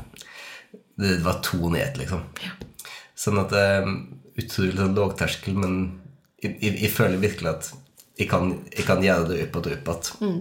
Det 1.01 1.21
var 1.25 1.39
to 1.45 1.71
ned, 1.73 1.97
liksom. 1.97 2.25
Sånn 3.17 3.39
at 3.41 3.55
er 3.57 3.87
utrolig 4.41 4.77
sånn 4.77 4.97
lågterskel, 4.97 5.55
men 5.57 5.77
jeg, 6.43 6.57
jeg, 6.61 6.75
jeg 6.83 6.91
føler 6.93 7.23
virkelig 7.23 7.53
at 7.53 7.71
jeg 8.21 8.29
kan, 8.29 8.53
jeg 8.69 8.85
kan 8.89 9.05
gjøre 9.05 9.31
det 9.31 9.39
opp 9.47 9.61
og 9.61 9.71
opp 9.71 9.93
igjen. 10.21 10.41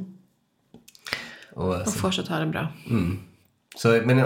Og, 1.60 1.74
Og 1.84 1.92
fortsatt 2.00 2.30
ha 2.32 2.40
det 2.40 2.52
bra. 2.54 2.68
så, 3.76 3.92
men 4.08 4.22
vi 4.24 4.26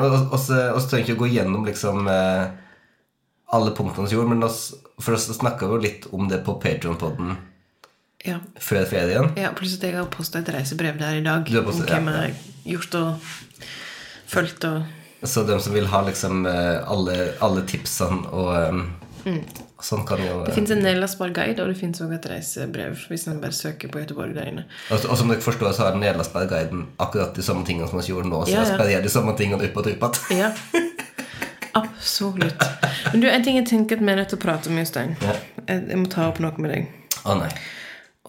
trenger 0.91 1.08
ikke 1.08 1.15
å 1.17 1.22
gå 1.24 1.32
gjennom 1.34 1.65
liksom 1.65 2.08
eh, 2.12 2.52
alle 3.54 3.74
punktene 3.78 4.08
vi 4.08 4.15
gjorde, 4.15 4.30
men 4.36 4.46
oss, 4.46 4.67
for 5.02 5.17
oss 5.17 5.26
snakka 5.34 5.67
jo 5.72 5.80
litt 5.82 6.06
om 6.13 6.28
det 6.30 6.43
på 6.46 6.56
Patreon-podden 6.62 7.36
Ja. 8.26 8.38
før 8.62 8.86
ferien. 8.88 9.32
ja 9.36 9.50
pluss 9.58 9.74
at 9.78 9.84
jeg 9.84 9.98
har 9.98 10.06
posta 10.13 10.39
et 10.39 10.50
reisebrev 10.54 10.98
der 11.02 11.17
i 11.19 11.24
dag 11.26 11.50
har 11.50 11.65
om 11.74 11.82
hvem 11.89 12.08
jeg 12.08 12.19
har 12.22 12.36
gjort 12.72 12.96
og 13.02 13.32
fulgt 14.32 14.63
og 14.69 14.84
Så 15.28 15.43
de 15.48 15.58
som 15.60 15.74
vil 15.74 15.86
ha 15.88 16.02
liksom 16.08 16.46
eh, 16.46 16.80
alle, 16.88 17.17
alle 17.41 17.62
tipsene 17.67 18.28
og 18.32 18.50
eh, 19.26 19.36
sånn 19.84 20.06
jo 20.08 20.43
Det 20.48 20.54
fins 20.56 20.72
en 20.72 20.82
nedlastbar 20.84 21.34
guide, 21.36 21.60
og 21.63 21.67
det 21.74 21.78
fins 21.80 22.00
òg 22.02 22.13
et 22.15 22.26
reisebrev 22.32 22.96
hvis 23.10 23.26
man 23.28 23.41
bare 23.43 23.52
søker 23.58 23.91
på 23.91 24.00
Göteborg 24.00 24.34
der 24.36 24.48
inne. 24.52 24.63
og, 24.89 25.06
og 25.10 25.17
som 25.19 25.28
dere 25.32 25.41
forstår, 25.43 25.74
så 25.76 25.84
har 25.89 25.98
Nederlandsberg-guiden 26.00 26.86
akkurat 27.04 27.36
de 27.36 27.43
samme 27.43 27.65
tingene 27.67 27.89
som 27.91 28.00
vi 28.00 28.08
gjorde 28.13 28.30
nå. 28.32 28.46
Så 28.46 28.52
Ja, 28.56 28.63
ja. 28.89 29.02
de 29.04 29.10
samme 29.12 29.36
tingene 29.38 29.63
opp 29.69 29.78
og 29.78 29.91
opp. 30.10 30.17
Ja. 30.32 30.52
Absolutt. 31.76 32.63
Men 33.12 33.22
du, 33.22 33.28
en 33.30 33.43
ting 33.43 33.58
jeg 33.58 33.65
tenker 33.67 33.98
at 33.98 34.04
vi 34.06 34.12
er 34.12 34.15
nødt 34.22 34.30
til 34.30 34.38
å 34.38 34.41
prate 34.43 34.69
om, 34.69 34.78
Jostein. 34.78 35.15
Ja. 35.22 35.34
Jeg, 35.67 35.88
jeg 35.89 35.98
må 36.04 36.10
ta 36.12 36.28
opp 36.30 36.39
noe 36.43 36.54
med 36.62 36.69
deg. 36.76 36.91
Å 37.26 37.38
nei. 37.39 37.50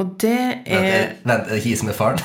Og 0.01 0.17
det 0.19 0.39
er- 0.67 1.13
vent, 1.23 1.45
er 1.47 1.55
det 1.55 1.61
ikke 1.63 1.79
som 1.79 1.89
er 1.93 1.95
faren? 1.95 2.19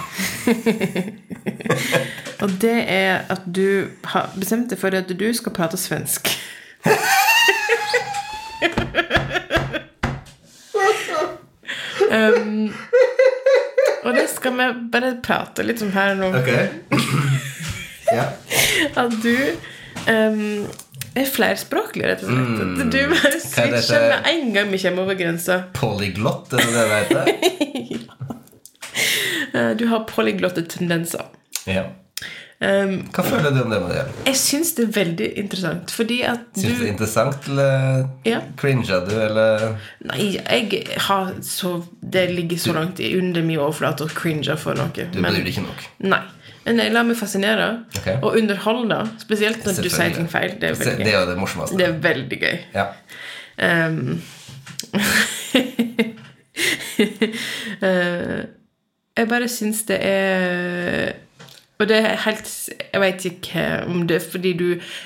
Og 2.42 2.50
det 2.62 2.78
er 2.90 3.26
at 3.30 3.42
du 3.46 3.90
har 4.14 4.32
bestemt 4.40 4.72
deg 4.72 4.80
for 4.80 4.96
at 4.96 5.12
du 5.12 5.28
skal 5.38 5.54
prate 5.54 5.78
svensk. 5.78 6.32
um, 12.12 12.74
og 14.04 14.16
det 14.16 14.28
skal 14.32 14.56
vi 14.58 14.68
bare 14.94 15.16
prate 15.24 15.66
litt 15.66 15.82
om 15.86 15.92
her 15.96 16.16
nå. 16.20 16.30
Ok. 16.40 16.50
ja. 18.18 18.26
At 19.00 19.16
du 19.24 19.36
um, 20.08 20.68
er 21.16 21.30
flerspråklig, 21.30 22.06
rett 22.10 22.24
og 22.26 22.32
slett. 22.32 22.50
Mm. 22.60 22.90
du 22.92 23.00
bare 23.14 23.40
switcher 23.44 24.08
med 24.08 24.30
en 24.34 24.54
gang 24.56 24.68
vi 24.74 24.82
kommer 24.84 25.08
over 25.08 25.20
grensa. 25.20 25.62
Polyglott, 25.78 26.54
er 26.54 26.58
det 26.64 26.72
det 26.76 26.86
det 26.90 27.00
heter? 27.04 27.24
ja. 29.54 29.74
Du 29.80 29.88
har 29.90 30.06
polyglotte 30.10 30.62
tendenser. 30.70 31.26
Ja. 31.66 31.84
Um, 32.60 33.06
Hva 33.16 33.24
føler 33.24 33.54
du 33.56 33.62
om 33.62 33.70
det, 33.72 33.78
Maria? 33.80 34.02
jeg 34.26 34.36
syns 34.36 34.74
det 34.76 34.90
er 34.90 34.96
veldig 34.98 35.28
interessant, 35.40 35.92
fordi 35.96 36.18
at 36.28 36.42
Syns 36.58 36.66
du 36.66 36.68
det 36.68 36.80
du 36.80 36.84
er 36.84 36.90
interessant, 36.92 37.46
eller 37.48 38.10
Ja. 38.28 38.42
cringer 38.60 39.06
du, 39.08 39.14
eller 39.16 39.78
Nei, 40.04 40.26
jeg 40.36 40.84
har 41.06 41.32
så 41.42 41.86
Det 42.04 42.26
ligger 42.34 42.58
så 42.60 42.74
langt 42.76 43.00
under 43.00 43.42
min 43.48 43.60
overflate 43.60 44.04
å 44.04 44.12
cringe 44.12 44.58
for 44.58 44.76
noe. 44.76 44.92
Du 44.92 45.22
bryr 45.22 45.40
deg 45.40 45.48
ikke 45.54 45.64
nok? 45.70 45.86
Nei. 46.00 46.20
Men 46.66 46.82
jeg 46.84 46.92
lar 46.92 47.04
meg 47.08 47.18
fascinere 47.18 47.70
okay. 47.98 48.18
og 48.22 48.36
underholde, 48.36 49.00
spesielt 49.24 49.64
når 49.64 49.80
du 49.80 49.90
sier 49.90 50.12
ting 50.14 50.28
feil. 50.30 50.58
Det 50.60 50.70
er 50.70 50.76
veldig 50.76 50.92
veldig 50.92 51.06
Det 51.06 51.14
gøy. 51.14 51.22
er 51.22 51.26
det 51.32 51.38
morsomste. 51.40 51.78
Det 51.80 51.88
er 51.88 51.96
veldig 52.04 52.40
gøy. 52.44 52.60
Ja. 52.76 52.86
Um, 53.80 54.22
uh, 57.80 58.44
jeg 59.18 59.28
bare 59.32 59.48
syns 59.48 59.84
det 59.88 59.98
er 60.04 61.16
Og 61.80 61.88
det 61.88 61.96
er 62.04 62.18
helt 62.26 62.50
Jeg 62.94 63.00
vet 63.02 63.26
ikke 63.30 63.66
om 63.88 64.02
det 64.10 64.18
er 64.20 64.26
fordi 64.34 64.52
du 64.60 64.66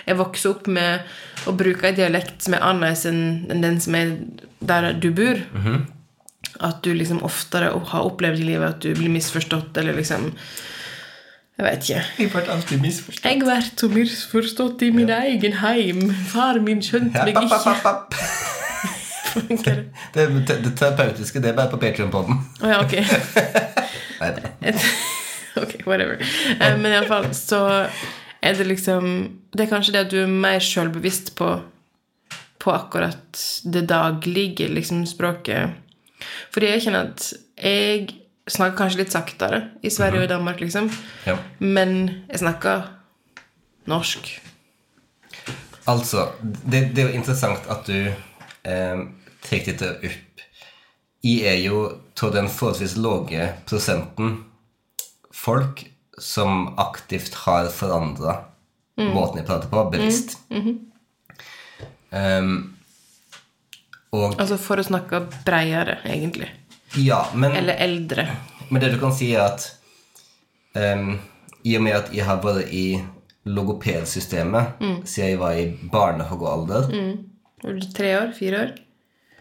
er 0.09 0.15
vokst 0.17 0.47
opp 0.49 0.65
med 0.73 1.05
å 1.45 1.53
bruke 1.59 1.85
en 1.91 1.97
dialekt 1.99 2.45
som 2.47 2.55
er 2.57 2.63
annerledes 2.65 3.05
enn 3.09 3.61
den 3.61 3.77
som 3.83 3.97
er 3.99 4.15
der 4.63 4.93
du 4.97 5.09
bor. 5.13 5.37
At 6.63 6.81
du 6.85 6.93
liksom 6.95 7.21
oftere 7.25 7.69
har 7.91 8.07
opplevd 8.07 8.41
i 8.41 8.47
livet 8.53 8.67
at 8.77 8.81
du 8.85 8.93
blir 8.97 9.11
misforstått, 9.13 9.77
eller 9.81 9.97
liksom 9.97 10.31
Jeg 11.59 11.65
vet 11.67 11.83
ikke. 11.85 12.03
Jeg 12.23 12.31
ble 12.33 12.43
alltid 12.55 12.81
misforstått. 12.81 13.25
Jeg 13.29 13.41
ble 13.43 13.57
så 13.69 13.89
misforstått 13.93 14.81
i 14.87 14.91
min 14.95 15.09
egen 15.13 15.59
heim. 15.61 16.07
Far 16.33 16.57
min 16.65 16.81
skjønte 16.81 17.19
Ja, 17.21 17.27
meg 17.29 17.37
ikke. 17.37 17.49
papp, 17.53 17.83
papp, 17.83 17.83
papp. 17.83 18.13
Det, 19.65 19.75
det, 20.15 20.57
det 20.65 20.73
terapeutiske, 20.77 21.41
det 21.41 21.53
er 21.53 21.57
bare 21.57 21.69
på 21.73 21.77
Patreon-podden. 21.81 22.41
Å 22.65 22.73
ja, 22.73 22.81
ok. 22.81 22.97
Nei, 24.21 24.33
Et- 24.73 24.87
ok, 25.63 25.77
whatever. 25.85 26.19
Eh, 26.59 26.77
Men 26.77 26.91
iallfall 26.91 27.29
så 27.37 27.61
er 28.43 28.57
det 28.57 28.65
liksom 28.67 29.05
Det 29.53 29.65
er 29.65 29.69
kanskje 29.71 29.93
det 29.93 30.05
at 30.07 30.11
du 30.11 30.17
er 30.23 30.31
mer 30.31 30.59
sjølbevisst 30.63 31.35
på 31.39 31.55
på 32.63 32.71
akkurat 32.71 33.39
det 33.63 33.81
daglige 33.91 34.69
liksom, 34.71 35.05
språket. 35.05 35.73
Fordi 36.53 36.69
jeg 36.69 36.83
kjenner 36.85 37.09
at 37.09 37.25
jeg 37.59 38.05
snakker 38.47 38.77
kanskje 38.77 39.01
litt 39.01 39.11
saktere 39.11 39.59
i 39.83 39.91
Sverige 39.91 40.21
og 40.21 40.27
i 40.27 40.31
Danmark, 40.31 40.61
liksom. 40.63 40.87
Ja. 41.27 41.35
Men 41.59 42.23
jeg 42.29 42.39
snakker 42.39 42.85
norsk. 43.91 44.31
Altså, 45.91 46.29
det, 46.41 46.95
det 46.95 47.03
er 47.03 47.09
jo 47.09 47.19
interessant 47.19 47.67
at 47.67 47.83
du 47.89 47.97
eh, 47.99 49.03
tar 49.43 49.67
dette 49.67 49.91
opp. 49.99 50.47
Jeg 51.23 51.43
er 51.47 51.59
jo 51.65 51.83
av 52.23 52.31
den 52.31 52.47
forholdsvis 52.51 52.95
lave 53.03 53.49
prosenten 53.67 54.37
folk 55.33 55.85
som 56.21 56.73
aktivt 56.79 57.33
har 57.45 57.67
forandra 57.73 58.35
måten 58.97 59.39
jeg 59.41 59.47
prater 59.47 59.69
på, 59.71 59.83
bevisst. 59.89 60.35
Em, 62.13 62.51
og 64.13 64.35
Altså 64.37 64.59
for 64.61 64.77
å 64.77 64.85
snakke 64.85 65.23
breiere, 65.47 65.95
egentlig. 66.05 66.51
ja, 67.01 67.23
men 67.33 67.55
Eller 67.57 67.79
eldre. 67.81 68.27
Men 68.69 68.81
det 68.83 68.91
du 68.93 68.99
kan 69.01 69.13
si 69.15 69.31
er 69.33 69.47
at 69.47 69.65
um, 70.77 71.15
i 71.65 71.73
og 71.77 71.83
med 71.85 71.97
at 71.97 72.13
jeg 72.13 72.25
har 72.27 72.41
vært 72.43 72.69
i 72.69 73.01
logopedsystemet 73.49 74.77
siden 75.09 75.29
jeg 75.33 75.39
var 75.41 75.57
i 75.59 75.65
barnehagealder 75.91 76.85
Var 77.63 77.73
du 77.79 77.87
tre 77.95 78.13
år? 78.21 78.31
Fire 78.37 78.61
år? 78.61 78.71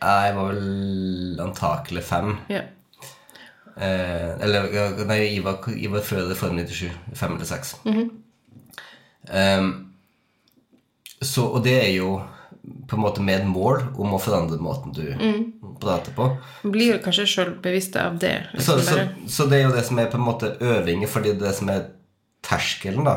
Jeg 0.03 0.35
var 0.35 0.49
vel 0.51 1.39
antakelig 1.45 2.03
fem. 2.03 2.33
Ja. 2.51 2.65
Eh, 3.77 4.43
eller 4.45 4.69
Nei, 5.09 5.21
Ivar, 5.39 5.63
Ivar 5.77 6.05
før 6.05 6.29
Reform 6.31 6.59
97. 6.61 6.91
Fem 7.17 7.37
eller 7.37 7.49
seks. 7.49 7.75
Em, 9.33 9.73
så, 11.23 11.47
og 11.47 11.63
det 11.65 11.77
er 11.79 11.91
jo 11.97 12.17
på 12.89 12.97
en 12.97 13.03
måte 13.03 13.23
med 13.25 13.41
et 13.41 13.49
mål 13.49 13.81
om 13.99 14.15
å 14.15 14.21
forandre 14.23 14.59
måten 14.63 14.93
du 14.95 15.03
prater 15.83 16.15
på. 16.15 16.29
Blir 16.63 16.95
jo 16.95 17.01
kanskje 17.03 17.27
sjøl 17.31 17.53
bevisst 17.63 17.97
av 17.99 18.19
det. 18.23 18.37
Så, 18.59 18.77
Liksom 18.79 18.83
så, 18.83 18.97
så, 19.27 19.35
så 19.37 19.47
det 19.51 19.59
er 19.59 19.65
jo 19.67 19.75
det 19.75 19.85
som 19.89 19.99
er 19.99 20.11
på 20.13 20.21
en 20.21 20.27
måte 20.27 20.53
øvinger, 20.61 21.11
fordi 21.11 21.33
det 21.33 21.41
er 21.41 21.49
det 21.49 21.55
som 21.59 21.73
er 21.73 21.87
terskelen, 22.47 23.07
da. 23.07 23.17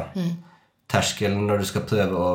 Terskelen 0.92 1.46
når 1.50 1.62
du 1.62 1.68
skal 1.70 1.86
prøve 1.90 2.22
å 2.22 2.30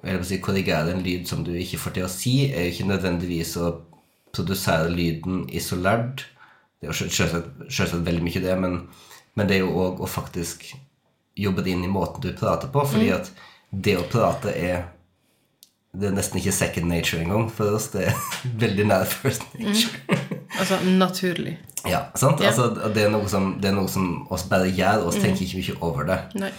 eller 0.00 0.24
si, 0.24 0.38
korrigere 0.40 0.94
en 0.94 1.02
lyd 1.04 1.26
som 1.28 1.42
du 1.44 1.52
ikke 1.60 1.78
får 1.80 1.96
til 1.96 2.06
å 2.06 2.12
si, 2.12 2.34
er 2.48 2.66
jo 2.66 2.74
ikke 2.74 2.88
nødvendigvis 2.88 3.56
å 3.60 3.72
produsere 4.32 4.88
lyden 4.92 5.42
isolert. 5.52 6.24
Det 6.80 6.88
er 6.88 6.94
jo 6.94 7.08
selvsagt, 7.12 7.98
veldig 8.06 8.24
mye 8.24 8.40
det, 8.40 8.54
men, 8.60 8.78
men 9.36 9.48
det 9.48 9.58
er 9.58 9.66
jo 9.66 9.74
òg 9.82 10.00
å 10.00 10.08
faktisk 10.08 10.70
jobbe 11.40 11.64
det 11.64 11.74
inn 11.74 11.84
i 11.84 11.92
måten 11.92 12.24
du 12.24 12.32
prater 12.36 12.72
på, 12.72 12.84
fordi 12.88 13.12
at 13.14 13.28
det 13.70 13.98
å 14.00 14.06
prate 14.08 14.54
er 14.56 14.88
det 15.90 16.06
er 16.06 16.12
nesten 16.14 16.38
ikke 16.38 16.52
second 16.54 16.86
nature 16.86 17.18
engang 17.18 17.48
for 17.50 17.74
oss. 17.74 17.88
Det 17.90 18.04
er 18.08 18.18
veldig 18.62 18.86
nær 18.92 19.08
first 19.10 19.42
nature. 19.58 20.20
Altså 20.58 20.80
naturlig. 20.86 21.58
Ja, 21.88 22.10
sant? 22.12 22.42
Yeah. 22.42 22.50
Altså, 22.50 22.90
det, 22.92 23.06
er 23.06 23.08
noe 23.08 23.24
som, 23.32 23.54
det 23.56 23.70
er 23.70 23.72
noe 23.72 23.88
som 23.88 24.26
oss 24.28 24.42
bare 24.44 24.66
gjør, 24.68 24.98
og 25.00 25.06
oss 25.08 25.16
tenker 25.16 25.46
ikke 25.46 25.62
mye 25.62 25.76
over 25.86 26.04
det. 26.10 26.18
Nei. 26.42 26.50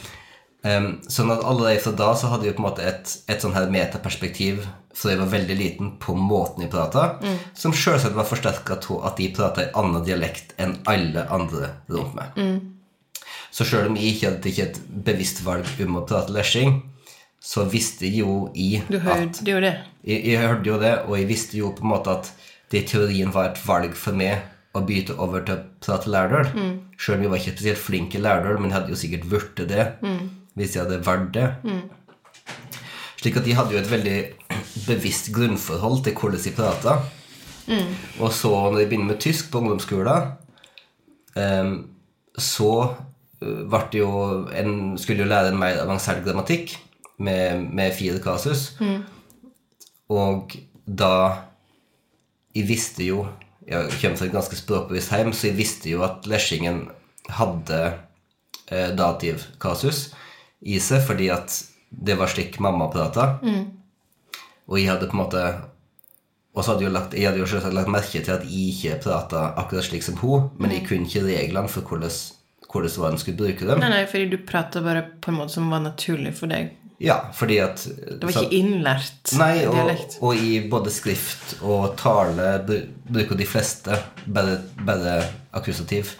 Um, 0.62 1.00
sånn 1.10 1.32
at 1.34 1.41
allerede 1.41 1.82
fra 1.82 1.91
da 1.97 2.12
så 2.13 2.30
hadde 2.30 2.45
jeg 2.45 2.54
på 2.54 2.62
en 2.62 2.67
måte 2.67 2.84
et, 2.86 3.15
et 3.32 3.41
sånn 3.41 3.56
her 3.56 3.71
metaperspektiv 3.74 4.62
fra 4.93 5.13
jeg 5.13 5.21
var 5.21 5.32
veldig 5.32 5.56
liten, 5.58 5.89
på 6.04 6.13
måten 6.13 6.65
jeg 6.65 6.71
prata, 6.74 7.15
som 7.58 7.74
selvsagt 7.74 8.13
var 8.13 8.28
forsterka 8.28 8.78
av 8.78 9.08
at 9.08 9.17
de 9.17 9.30
prata 9.34 9.63
en 9.63 9.78
annen 9.82 10.06
dialekt 10.06 10.54
enn 10.62 10.76
alle 10.91 11.24
andre 11.32 11.71
rundt 11.89 12.13
meg. 12.17 12.38
Så 13.52 13.65
sjøl 13.67 13.89
om 13.89 13.97
jeg 14.00 14.15
ikke 14.15 14.30
hadde 14.30 14.43
tatt 14.43 14.60
et 14.65 14.80
bevisst 15.08 15.41
valg 15.47 15.67
om 15.86 16.00
å 16.00 16.06
prate 16.08 16.36
lesjing, 16.36 16.82
så 17.41 17.65
visste 17.65 18.06
jo 18.12 18.52
jeg 18.54 18.84
Du 18.91 19.00
hørte 19.02 19.47
jo 19.47 19.58
det. 19.63 19.74
jeg, 20.06 20.21
jeg 20.30 20.43
hørte 20.43 20.69
jo 20.69 20.78
det, 20.84 20.93
og 21.08 21.15
jeg 21.17 21.30
visste 21.32 21.58
jo 21.58 21.71
på 21.74 21.88
en 21.88 21.93
måte 21.95 22.13
at 22.19 22.30
det 22.71 22.84
i 22.84 22.88
teorien 22.91 23.32
var 23.34 23.50
et 23.50 23.63
valg 23.65 23.95
for 23.97 24.15
meg 24.15 24.45
å 24.78 24.84
bytte 24.88 25.17
over 25.19 25.41
til 25.47 25.58
å 25.58 25.63
prate 25.84 26.12
lærdøl. 26.12 26.52
Mm. 26.54 26.76
Sjøl 26.95 27.17
om 27.17 27.26
jeg 27.26 27.34
var 27.34 27.41
ikke 27.41 27.56
spesielt 27.56 27.82
flink 27.82 28.13
i 28.15 28.21
lærdøl, 28.21 28.60
men 28.60 28.69
jeg 28.69 28.78
hadde 28.78 28.93
jo 28.93 29.00
sikkert 29.02 29.28
blitt 29.32 29.63
det 29.71 29.89
hvis 30.56 30.76
jeg 30.76 30.84
hadde 30.84 31.06
valgt 31.06 31.34
det. 31.38 31.48
Slik 33.22 33.38
at 33.38 33.46
de 33.46 33.54
hadde 33.54 33.76
jo 33.76 33.82
et 33.82 33.92
veldig 33.92 34.20
bevisst 34.88 35.30
grunnforhold 35.34 36.04
til 36.04 36.18
hvordan 36.18 36.44
de 36.44 36.54
prata. 36.58 36.98
Og 38.20 38.34
så, 38.34 38.50
når 38.50 38.80
de 38.80 38.86
begynner 38.86 39.14
med 39.14 39.22
tysk 39.22 39.52
på 39.52 39.62
ungdomsskolen, 39.62 40.32
um, 41.36 41.76
så 42.38 42.96
jo 43.94 44.10
en, 44.56 44.98
skulle 44.98 45.24
jo 45.24 45.30
lære 45.30 45.52
en 45.52 45.60
mer 45.60 45.82
avansert 45.82 46.24
grammatikk 46.26 46.76
med, 47.18 47.62
med 47.74 47.94
fire 47.94 48.20
kasus. 48.20 48.74
Og 50.10 50.52
da 50.86 51.48
Jeg 52.56 52.68
visste 52.68 53.06
jo 53.06 53.28
Jeg 53.68 53.92
kommer 54.02 54.18
fra 54.18 54.26
et 54.26 54.34
ganske 54.34 54.56
språkbevisst 54.56 55.14
hjem, 55.16 55.34
så 55.34 55.48
jeg 55.48 55.58
visste 55.58 55.90
jo 55.90 56.02
at 56.04 56.26
lesjingen 56.28 56.90
hadde 57.30 57.94
eh, 58.68 58.90
dativkasus 58.98 60.10
i 60.62 60.80
seg, 60.80 61.02
fordi 61.08 61.30
at 61.34 61.56
det 61.91 62.15
var 62.19 62.30
slik 62.32 62.60
mamma 62.63 62.88
prata. 62.93 63.39
Og 64.69 64.78
jeg 64.80 64.89
hadde 64.91 65.10
på 65.10 65.17
en 65.17 65.24
måte 65.26 65.43
Og 66.54 66.63
så 66.65 66.74
hadde 66.74 66.84
jeg 66.84 66.91
lagt, 66.91 67.13
jeg 67.15 67.30
hadde 67.30 67.39
jo 67.39 67.45
selvsagt 67.47 67.74
lagt 67.78 67.88
merke 67.88 68.19
til 68.19 68.34
at 68.34 68.41
jeg 68.43 68.74
ikke 68.74 68.97
prata 69.06 69.54
akkurat 69.56 69.86
slik 69.88 70.04
som 70.04 70.17
hun, 70.19 70.50
men 70.60 70.74
jeg 70.76 70.84
kunne 70.84 71.08
ikke 71.08 71.21
reglene 71.24 71.71
for 71.71 71.88
hvordan, 71.88 72.12
hvordan 72.67 72.97
var 73.00 73.13
en 73.13 73.21
skulle 73.21 73.39
bruke 73.39 73.67
dem. 73.69 73.80
Nei, 73.80 73.88
nei, 73.93 74.02
fordi 74.12 74.26
du 74.34 74.36
prata 74.43 74.82
bare 74.84 75.06
på 75.24 75.32
en 75.32 75.38
måte 75.38 75.56
som 75.56 75.69
var 75.71 75.80
naturlig 75.86 76.34
for 76.36 76.52
deg. 76.52 76.74
Ja, 77.00 77.15
fordi 77.34 77.58
at 77.63 77.86
Det 77.88 78.19
var 78.28 78.36
ikke 78.36 78.60
innlært 78.60 79.32
Nei, 79.39 79.63
og, 79.65 79.74
dialekt. 79.80 80.17
og 80.21 80.36
i 80.43 80.60
både 80.69 80.91
skrift 80.93 81.56
og 81.63 81.95
tale 81.97 82.52
bruker 82.67 83.39
de 83.39 83.47
fleste 83.47 83.95
bare, 84.28 84.60
bare 84.86 85.15
akkusativ 85.56 86.12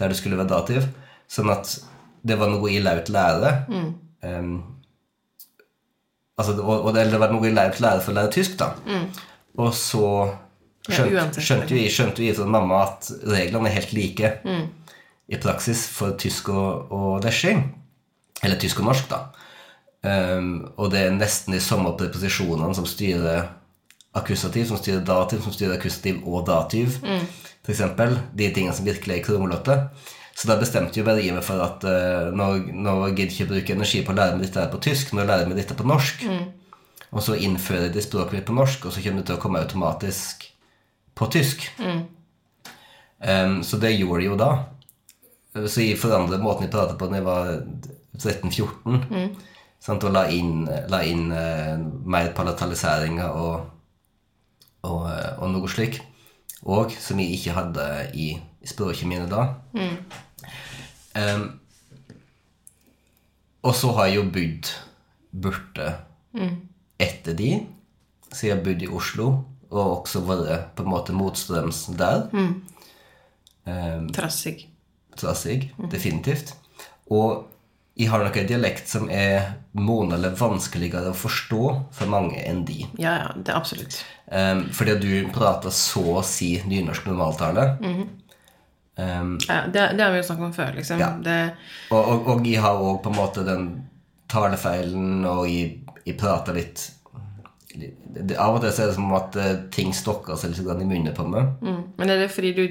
der 0.00 0.08
det 0.08 0.16
skulle 0.16 0.40
være 0.40 0.48
dativ. 0.48 0.88
Sånn 1.30 1.52
at 1.52 1.76
det 2.22 2.38
var 2.38 2.52
noe 2.52 2.70
i 2.70 2.80
laut 2.82 3.10
lære. 3.12 3.52
Mm. 3.68 3.90
Um, 4.22 4.54
altså, 6.38 6.54
og, 6.60 6.86
og 6.86 6.94
det, 6.94 7.08
det 7.12 7.20
var 7.20 7.34
noe 7.34 7.48
i 7.48 7.54
laut 7.54 7.80
lære 7.82 8.02
for 8.04 8.14
å 8.14 8.18
lære 8.20 8.32
tysk, 8.36 8.56
da. 8.60 8.72
Og 9.60 9.72
så 9.76 10.06
skjønte, 10.88 11.14
Ja, 11.14 11.26
skjønte, 11.36 11.74
vi, 11.74 11.86
skjønte 11.92 12.22
vi 12.24 12.32
mamma 12.46 12.84
at 12.86 13.10
reglene 13.28 13.70
er 13.70 13.78
helt 13.80 13.92
like. 13.96 14.36
Mm. 14.46 14.70
i 15.32 15.38
praksis 15.40 15.86
for 15.88 16.12
tysk 16.20 16.50
og, 16.52 16.90
og 16.92 17.22
dashing. 17.24 17.62
Eller 18.42 18.58
tysk 18.60 18.82
og 18.82 18.90
norsk, 18.90 19.08
da. 19.08 19.22
Um, 20.02 20.72
og 20.76 20.90
det 20.92 21.04
er 21.06 21.14
nesten 21.14 21.54
de 21.54 21.60
samme 21.62 21.92
preposisjonene 21.96 22.74
som 22.74 22.88
styrer 22.90 23.46
akkusativ, 24.18 24.66
som 24.68 24.80
styrer 24.80 25.04
dativ, 25.06 25.40
som 25.44 25.54
styrer 25.54 25.78
akkusativ 25.78 26.26
og 26.26 26.46
dativ. 26.46 26.98
For 27.62 27.72
eksempel, 27.72 28.18
de 28.34 28.50
tingene 28.52 28.74
som 28.76 28.86
virkelig 28.86 29.20
er 29.20 29.24
krumlete. 29.24 29.78
Så 30.34 30.48
da 30.48 30.56
bestemte 30.60 30.98
jo 30.98 31.04
meg 31.04 31.42
for 31.44 31.60
at 31.60 31.84
uh, 31.84 32.32
nå, 32.32 32.48
nå 32.72 32.94
gidder 33.12 33.34
ikke 33.34 33.50
bruke 33.50 33.76
energi 33.76 34.00
på 34.04 34.14
å 34.14 34.16
lære 34.16 34.38
meg 34.38 34.46
dette 34.46 34.64
på 34.72 34.80
tysk, 34.82 35.12
nå 35.12 35.26
lærer 35.28 35.48
meg 35.50 35.60
dette 35.60 35.76
på 35.76 35.86
norsk. 35.86 36.24
Og 37.12 37.20
så 37.20 37.36
innfører 37.36 37.92
det 37.92 38.06
språket 38.06 38.38
mitt 38.38 38.48
på 38.48 38.56
norsk, 38.56 38.86
og 38.88 38.94
så 38.94 39.04
kommer 39.04 39.20
det 39.20 39.28
til 39.28 39.36
å 39.36 39.42
komme 39.42 39.60
automatisk 39.60 40.46
på 41.18 41.28
tysk. 41.34 41.66
Um, 43.22 43.60
så 43.62 43.78
det 43.78 43.92
gjorde 43.94 44.22
jeg 44.24 44.32
jo 44.32 44.38
da. 44.40 44.52
Så 45.68 45.84
jeg 45.84 46.00
forandret 46.00 46.40
måten 46.40 46.64
jeg 46.64 46.72
pratet 46.72 46.96
på 46.98 47.10
da 47.10 47.20
jeg 47.20 47.26
var 47.26 47.50
13-14. 48.16 49.34
Sant, 49.82 50.04
og 50.06 50.14
la 50.14 50.24
inn, 50.30 50.64
la 50.88 51.02
inn 51.04 51.26
uh, 51.34 51.76
mer 52.08 52.30
palataliseringer 52.36 53.34
og, 53.34 53.68
og, 54.86 55.00
eh, 55.10 55.32
og 55.42 55.50
noe 55.50 55.70
slik. 55.70 55.98
Og 56.62 56.94
som 57.02 57.18
jeg 57.18 57.34
ikke 57.34 57.56
hadde 57.56 57.86
i 58.14 58.28
språket 58.64 59.08
mine 59.10 59.26
da. 59.30 59.46
Em, 61.18 61.46
og 63.62 63.74
så 63.78 63.92
har 63.96 64.10
jeg 64.10 64.18
jo 64.18 64.26
bodd 64.34 64.72
borte 65.32 65.88
etter 67.02 67.36
de. 67.38 67.52
Så 68.32 68.48
jeg 68.48 68.56
har 68.56 68.64
bodd 68.64 68.82
i 68.82 68.90
Oslo, 68.90 69.28
og 69.72 69.94
også 70.00 70.22
vært 70.26 70.72
på 70.76 70.84
en 70.84 70.92
måte 70.92 71.14
motstrøms 71.16 71.86
der. 71.98 72.26
Trassig. 74.16 74.68
Trassig, 75.16 75.70
definitivt. 75.92 76.54
Og 77.12 77.48
jeg 77.98 78.08
har 78.08 78.22
nok 78.24 78.36
en 78.40 78.48
dialekt 78.48 78.88
som 78.88 79.10
er 79.12 79.50
månedlig 79.76 80.32
vanskeligere 80.40 81.12
å 81.12 81.16
forstå 81.16 81.62
for 81.92 82.08
mange 82.12 82.40
enn 82.40 82.62
de. 82.68 82.86
Ja, 82.96 83.18
ja, 83.20 83.30
det 83.36 83.52
er 83.52 83.58
absolutt. 83.58 83.98
Um, 84.32 84.64
fordi 84.72 84.96
du 85.02 85.10
prater 85.34 85.74
så 85.76 86.04
å 86.16 86.22
si 86.24 86.54
nynorsk 86.64 87.04
normaltale. 87.10 87.66
Um, 88.96 89.38
Ja, 89.48 89.62
det, 89.66 89.86
det 89.96 90.04
har 90.04 90.12
vi 90.12 90.20
jo 90.20 90.26
snakket 90.28 90.48
om 90.48 90.56
før, 90.56 90.72
liksom. 90.76 91.00
Ja. 91.00 91.12
Det, 91.22 91.38
og, 91.90 92.00
og, 92.02 92.28
og 92.34 92.46
jeg 92.48 92.62
har 92.64 92.82
òg 92.82 93.00
på 93.04 93.12
en 93.12 93.18
måte 93.18 93.46
den 93.46 93.70
talefeilen, 94.32 95.24
og 95.28 95.46
jeg, 95.50 95.78
jeg 96.06 96.18
prater 96.20 96.56
litt 96.56 96.88
det, 97.72 98.36
Av 98.36 98.52
og 98.52 98.60
til 98.60 98.68
er 98.68 98.90
det 98.90 98.96
som 98.98 99.12
at 99.16 99.36
eh, 99.40 99.52
ting 99.72 99.94
stokker 99.96 100.36
seg 100.36 100.52
litt 100.52 100.82
i 100.84 100.84
munnen 100.84 101.14
på 101.16 101.24
meg. 101.24 101.54
mm. 101.64 101.82
Men 101.96 102.12
er 102.12 102.20
det 102.20 102.32
fordi 102.34 102.52
du 102.56 102.64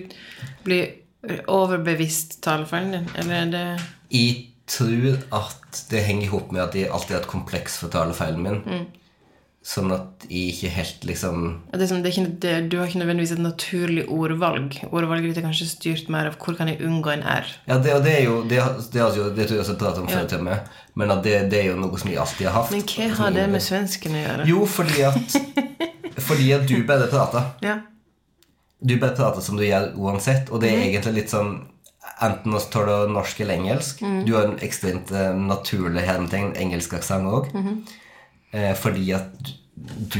blir 0.66 1.40
overbevisst 1.50 2.40
talefeilen 2.46 2.94
din, 2.96 3.10
eller 3.18 3.36
er 3.40 3.52
det 3.52 3.66
Jeg 4.14 4.36
tror 4.72 5.18
at 5.42 5.84
det 5.90 6.04
henger 6.06 6.28
i 6.28 6.32
hop 6.32 6.52
med 6.54 6.64
at 6.64 6.76
jeg 6.78 6.90
alltid 6.90 7.16
har 7.16 7.24
et 7.24 7.32
kompleks 7.32 7.78
for 7.82 7.94
talefeilen 7.94 8.44
min. 8.46 8.62
Sånn 9.62 9.92
at 9.94 10.24
jeg 10.26 10.56
ikke 10.56 10.70
helt 10.74 11.04
liksom 11.06 11.42
det 11.70 11.86
som, 11.86 12.00
det 12.02 12.10
er 12.10 12.16
ikke, 12.16 12.30
det, 12.42 12.54
Du 12.72 12.80
har 12.80 12.88
ikke 12.90 12.98
nødvendigvis 13.04 13.36
et 13.36 13.44
naturlig 13.44 14.08
ordvalg. 14.10 14.80
Ordvalget 14.90 15.28
ditt 15.30 15.38
er 15.38 15.46
kanskje 15.46 15.68
styrt 15.70 16.10
mer 16.10 16.32
av 16.32 16.40
hvor 16.42 16.58
kan 16.58 16.72
jeg 16.72 16.82
unngå 16.82 17.12
en 17.14 17.22
R. 17.22 17.52
Ja, 17.70 17.78
det, 17.78 17.94
og 17.94 18.02
det 18.08 18.16
er 18.16 18.24
jo 18.26 18.40
Det, 18.50 18.58
det, 18.96 19.04
jo, 19.20 19.28
det 19.36 19.46
tror 19.46 19.60
jeg 19.60 19.66
også 19.68 19.78
pratet 19.78 20.02
om 20.02 20.10
før, 20.10 20.26
til 20.32 20.42
med. 20.50 20.74
Men 20.98 21.14
at 21.14 21.22
det, 21.28 21.36
det 21.54 21.62
er 21.62 21.70
jo 21.70 21.78
noe 21.78 22.02
som 22.02 22.10
jeg 22.10 22.18
alltid 22.24 22.50
har 22.50 22.58
hatt. 22.58 22.74
Men 22.74 22.88
hva 22.90 23.12
har 23.22 23.38
det 23.38 23.46
med 23.54 23.66
svenskene 23.68 24.18
å 24.18 24.26
gjøre? 24.26 24.50
Jo, 24.50 24.66
fordi 24.80 25.06
at 25.12 25.38
Fordi 26.32 26.52
at 26.58 26.68
du 26.70 26.76
bare 26.88 27.08
prater. 27.12 27.54
Ja. 27.62 27.78
Du 28.82 28.96
bare 28.98 29.16
prater 29.16 29.46
som 29.46 29.58
du 29.62 29.66
gjør 29.66 29.92
uansett, 29.94 30.50
og 30.50 30.62
det 30.64 30.72
er 30.74 30.88
egentlig 30.90 31.22
litt 31.22 31.34
sånn 31.34 31.60
Enten 32.22 32.54
tar 32.74 32.86
du 32.86 33.14
norsk 33.14 33.40
eller 33.42 33.58
engelsk. 33.58 34.02
Du 34.26 34.36
har 34.36 34.46
en 34.46 34.60
ekstremt 34.62 35.10
eh, 35.14 35.32
naturlig 35.38 36.04
hermetegn 36.06 36.52
engelsk 36.58 36.94
aksent 36.98 37.30
òg. 37.30 37.48
eh, 37.54 37.70
fordi 38.76 39.12
at 39.16 39.52
du 40.14 40.20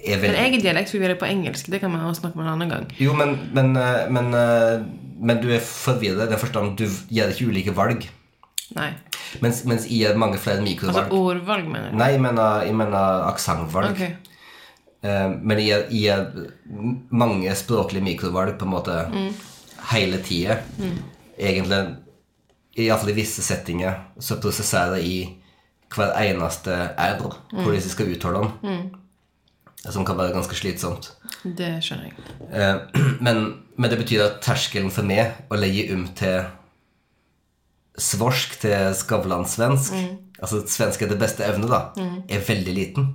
er 0.00 0.20
veldig 0.20 0.30
Men 0.32 0.38
jeg 0.46 0.54
er 0.54 0.62
dialekt 0.64 0.92
fungerer 0.94 1.18
på 1.20 1.28
engelsk. 1.28 1.70
Det 1.72 1.80
kan 1.82 1.90
man 1.92 2.06
også 2.08 2.22
snakke 2.24 2.38
om 2.38 2.44
en 2.46 2.52
annen 2.54 2.70
gang. 2.72 2.86
Jo, 3.00 3.12
men, 3.16 3.36
men, 3.56 3.74
eh, 3.76 4.06
men, 4.12 4.32
eh, 4.34 4.80
men 5.20 5.42
du 5.42 5.50
er 5.52 5.60
forvirret 5.64 6.26
i 6.28 6.30
den 6.32 6.40
forstand 6.40 6.76
du 6.80 6.86
gjør 7.12 7.34
ikke 7.34 7.50
ulike 7.50 7.74
valg. 7.76 8.06
Nei. 8.76 8.92
Mens, 9.42 9.64
mens 9.68 9.86
jeg 9.90 10.04
gjør 10.06 10.18
mange 10.18 10.38
flere 10.42 10.62
mikrovalg. 10.64 11.04
Altså 11.10 11.20
ordvalg, 11.20 11.68
mener 11.68 11.90
du? 11.90 11.98
Nei, 12.00 12.12
jeg 12.14 12.22
mener, 12.22 12.62
jeg 12.66 12.76
mener 12.78 13.26
aksentvalg. 13.28 13.90
Ok. 13.92 14.30
Eh, 15.02 15.28
men 15.40 15.58
jeg 15.58 15.88
gjør- 15.90 16.50
mange 17.10 17.54
språklige 17.56 18.04
mikrovalg 18.04 18.56
på 18.58 18.64
en 18.68 18.74
måte 18.74 18.96
hele 19.90 20.18
tida. 20.24 20.58
Egentlig, 21.38 21.96
iallfall 22.76 23.10
i 23.12 23.16
visse 23.16 23.42
settinger, 23.42 23.96
så 24.20 24.36
prosesserer 24.40 25.00
jeg 25.00 25.39
hver 25.94 26.14
eneste 26.22 26.74
R, 26.94 27.20
hvordan 27.20 27.82
de 27.82 27.92
skal 27.92 28.12
uttale 28.14 28.44
den. 28.62 28.82
Som 29.80 30.04
kan 30.04 30.18
være 30.18 30.34
ganske 30.34 30.56
slitsomt. 30.58 31.08
Det 31.42 31.78
skjønner 31.84 32.10
jeg. 32.10 32.32
Eh, 32.52 33.00
men, 33.24 33.44
men 33.80 33.92
det 33.92 34.00
betyr 34.02 34.26
at 34.26 34.42
terskelen 34.44 34.92
for 34.92 35.08
meg 35.08 35.38
å 35.48 35.58
legge 35.60 35.88
um 35.94 36.04
til 36.18 36.42
svorsk 38.00 38.58
til 38.62 38.92
skavlansvensk, 38.96 39.96
mm. 39.96 40.12
altså 40.40 40.62
svensk 40.68 41.02
etter 41.04 41.18
beste 41.20 41.44
evne, 41.44 41.68
da, 41.68 41.80
er 42.28 42.44
veldig 42.46 42.76
liten. 42.76 43.10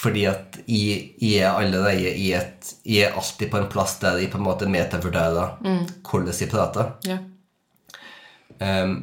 Fordi 0.00 0.24
at 0.28 0.58
jeg, 0.64 1.12
jeg 1.20 1.44
er 1.44 1.52
allerede 1.52 1.92
i 2.16 2.30
et 2.32 2.70
Jeg 2.88 3.10
er 3.10 3.16
alltid 3.20 3.50
på 3.52 3.58
en 3.58 3.68
plass 3.68 3.98
der 4.00 4.16
jeg 4.16 4.30
på 4.32 4.38
en 4.40 4.46
måte 4.46 4.68
metavurderer 4.68 5.58
hvordan 5.60 6.32
jeg 6.32 6.48
prater. 6.48 6.94
Ja. 7.04 7.18
Um, 8.60 8.94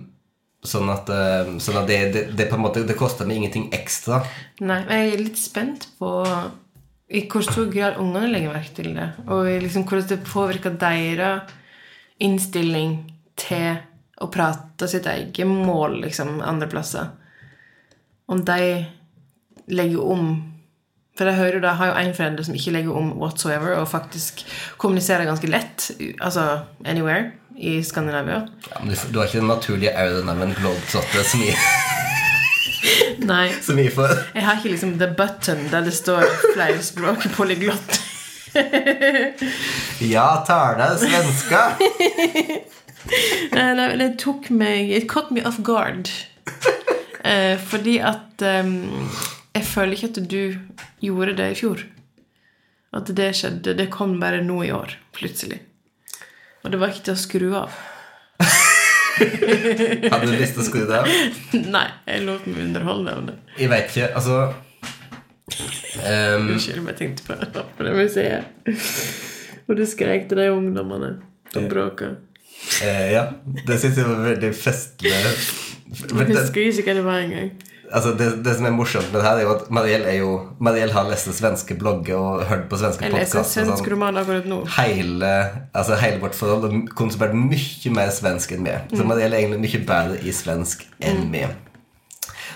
sånn 0.67 0.89
at, 0.93 1.09
eh, 1.09 1.51
sånn 1.63 1.81
at 1.81 1.89
det, 1.89 1.99
det, 2.13 2.23
det 2.37 2.47
på 2.51 2.57
en 2.57 2.63
måte 2.65 2.85
Det 2.87 2.97
koster 2.99 3.27
meg 3.27 3.41
ingenting 3.41 3.69
ekstra. 3.75 4.21
Nei, 4.61 4.81
jeg 4.85 5.11
er 5.13 5.23
litt 5.23 5.39
spent 5.41 5.89
på 5.99 6.11
i 7.07 7.21
hvor 7.31 7.43
stor 7.45 7.69
grad 7.71 7.99
ungene 8.01 8.27
legger 8.33 8.51
merke 8.51 8.73
til 8.81 8.91
det. 8.97 9.07
Og 9.31 9.47
liksom 9.63 9.85
hvordan 9.87 10.09
det 10.09 10.25
påvirker 10.27 10.75
deres 10.79 11.53
innstilling 12.23 12.99
til 13.37 13.77
å 14.17 14.27
prate 14.33 14.89
sitt 14.89 15.07
eget 15.09 15.47
mål 15.47 16.01
liksom, 16.03 16.39
andre 16.41 16.67
plasser. 16.71 17.11
Om 18.27 18.43
de 18.47 18.61
legger 19.67 20.03
om 20.03 20.29
For 21.17 21.25
jeg 21.25 21.39
hører 21.39 21.55
jo 21.57 21.61
da, 21.63 21.71
har 21.73 21.87
jo 21.89 21.93
en 21.97 22.11
forelder 22.13 22.45
som 22.45 22.53
ikke 22.53 22.71
legger 22.75 22.93
om 22.93 23.07
whatsoever, 23.17 23.71
og 23.79 23.87
faktisk 23.89 24.43
kommuniserer 24.77 25.25
ganske 25.25 25.49
lett, 25.49 25.87
altså 26.21 26.43
anywhere, 26.85 27.31
i 27.57 27.77
Skandinavia. 27.83 28.43
Ja, 28.69 28.79
men 28.83 28.93
du, 28.93 28.99
du 29.11 29.19
har 29.19 29.27
ikke 29.29 29.41
den 29.41 29.49
naturlige 29.51 29.93
auraen 29.97 30.29
av 30.33 30.41
en 30.45 30.53
globetrotter 30.57 31.25
som 31.25 31.41
jeg, 31.45 31.57
Nei. 33.31 33.47
som 33.65 33.79
gir 33.81 33.89
for 33.95 34.11
Jeg 34.35 34.45
har 34.45 34.59
ikke 34.59 34.73
liksom 34.75 34.97
the 35.01 35.07
button 35.17 35.63
der 35.71 35.87
det 35.87 35.95
står 35.97 36.25
flerspråk 36.53 37.29
polyglott. 37.37 37.97
Ja, 40.01 40.43
tar 40.47 40.77
deg 40.79 40.95
svenska! 41.01 41.59
Nei, 43.53 43.67
nei, 43.77 43.85
det 43.99 44.07
tok 44.21 44.47
meg 44.53 44.89
It 44.97 45.05
caught 45.11 45.29
me 45.35 45.43
off 45.45 45.59
guard. 45.65 46.09
Eh, 47.21 47.53
fordi 47.59 47.97
at 48.01 48.41
ehm, 48.41 49.09
Jeg 49.53 49.67
føler 49.67 49.93
ikke 49.97 50.09
at 50.09 50.19
du 50.31 50.41
gjorde 51.03 51.35
det 51.37 51.51
i 51.53 51.57
fjor. 51.59 51.83
At 52.97 53.11
det 53.19 53.29
skjedde. 53.37 53.75
Det 53.77 53.89
kom 53.93 54.17
bare 54.21 54.41
nå 54.45 54.61
i 54.65 54.71
år, 54.73 54.95
plutselig. 55.13 55.59
Og 56.67 56.71
det 56.73 56.79
var 56.81 56.91
ikke 56.91 57.05
til 57.07 57.13
å 57.15 57.19
skru 57.21 57.43
av. 57.55 57.75
Hadde 60.11 60.25
du 60.27 60.33
lyst 60.35 60.57
til 60.57 60.59
å 60.59 60.65
skru 60.67 60.81
det 60.83 60.97
av? 60.97 61.05
Nei, 61.77 61.85
jeg 62.03 62.25
lot 62.27 62.43
meg 62.51 62.65
underholde 62.65 63.13
av 63.15 63.21
det. 63.29 63.35
Jeg 63.55 63.71
veit 63.71 63.87
ikke. 63.87 64.09
Altså 64.19 64.39
um, 66.03 66.49
Unnskyld, 66.51 66.81
om 66.81 66.89
jeg 66.91 66.99
tenkte 66.99 67.23
på 67.23 67.37
det 67.39 67.63
på 67.77 67.87
det 67.87 67.93
museet. 67.95 68.67
Og 69.63 69.79
du 69.79 69.85
skrek 69.87 70.27
til 70.27 70.41
de 70.43 70.49
ungdommene 70.51 71.13
som 71.55 71.69
bråka. 71.71 72.17
Uh, 72.81 73.07
Ja, 73.15 73.23
det 73.63 73.79
syns 73.79 74.01
jeg 74.01 74.11
var 74.11 74.27
veldig 74.27 74.51
festlig. 74.59 75.15
Jeg 75.15 76.27
husker 76.35 76.67
ikke 76.67 76.89
hva 76.89 76.97
det 76.99 77.07
var 77.07 77.23
engang. 77.23 77.53
Altså 77.93 78.13
det, 78.19 78.27
det 78.45 78.55
som 78.57 78.67
er 78.67 78.73
morsomt 78.75 79.11
med 79.11 79.21
det 79.21 79.27
her, 79.27 79.39
er 79.39 79.45
jo 79.45 79.53
at 79.53 79.69
Mariell 79.73 80.07
er 80.09 80.17
jo 80.19 80.31
Mariell 80.63 80.91
har 80.95 81.07
lest 81.09 81.29
svenske 81.37 81.77
blogger 81.79 82.17
og 82.17 82.45
hørt 82.49 82.65
på 82.71 82.79
svenske 82.79 83.11
podkaster. 83.11 83.67
nå. 84.49 84.59
Hele, 84.77 85.33
altså 85.73 85.99
hele 86.01 86.21
vårt 86.23 86.35
forhold 86.37 86.67
har 86.67 86.81
konsumert 86.97 87.35
mye 87.37 87.93
mer 87.95 88.11
svensk 88.15 88.55
enn 88.57 88.65
meg. 88.67 88.91
Så 88.93 89.07
Mariell 89.07 89.33
er 89.35 89.43
egentlig 89.43 89.63
mye 89.67 89.83
bedre 89.87 90.19
i 90.23 90.35
svensk 90.35 90.87
enn 90.99 91.27
meg. 91.31 91.55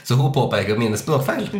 Så 0.04 0.18
hun 0.20 0.34
påpeker 0.34 0.80
mine 0.80 0.98
språkfeil. 1.00 1.52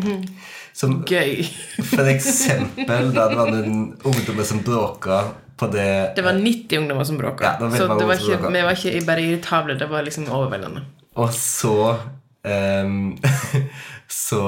Som 0.74 1.02
Gøy. 1.04 1.44
for 1.84 2.08
eksempel 2.08 3.12
da 3.16 3.28
det 3.28 3.38
var 3.40 3.50
noen 3.52 3.82
ungdommer 4.08 4.48
som 4.48 4.62
bråka 4.64 5.26
på 5.60 5.68
det 5.68 6.16
Det 6.16 6.24
var 6.26 6.40
90 6.40 6.80
ungdommer 6.80 7.04
som 7.04 7.20
bråka. 7.20 7.44
Ja, 7.44 7.68
var 7.68 7.78
så 7.78 7.88
det 8.00 8.08
var 8.08 8.16
ikke, 8.16 8.52
vi 8.54 8.64
var 8.66 8.80
ikke 8.80 9.06
bare 9.06 9.26
irritable, 9.28 9.76
det 9.80 9.90
var 9.92 10.08
liksom 10.08 10.30
overveldende. 10.32 10.86
Og 11.20 11.34
så 11.36 11.76
ehm, 12.44 13.18
Så 14.12 14.42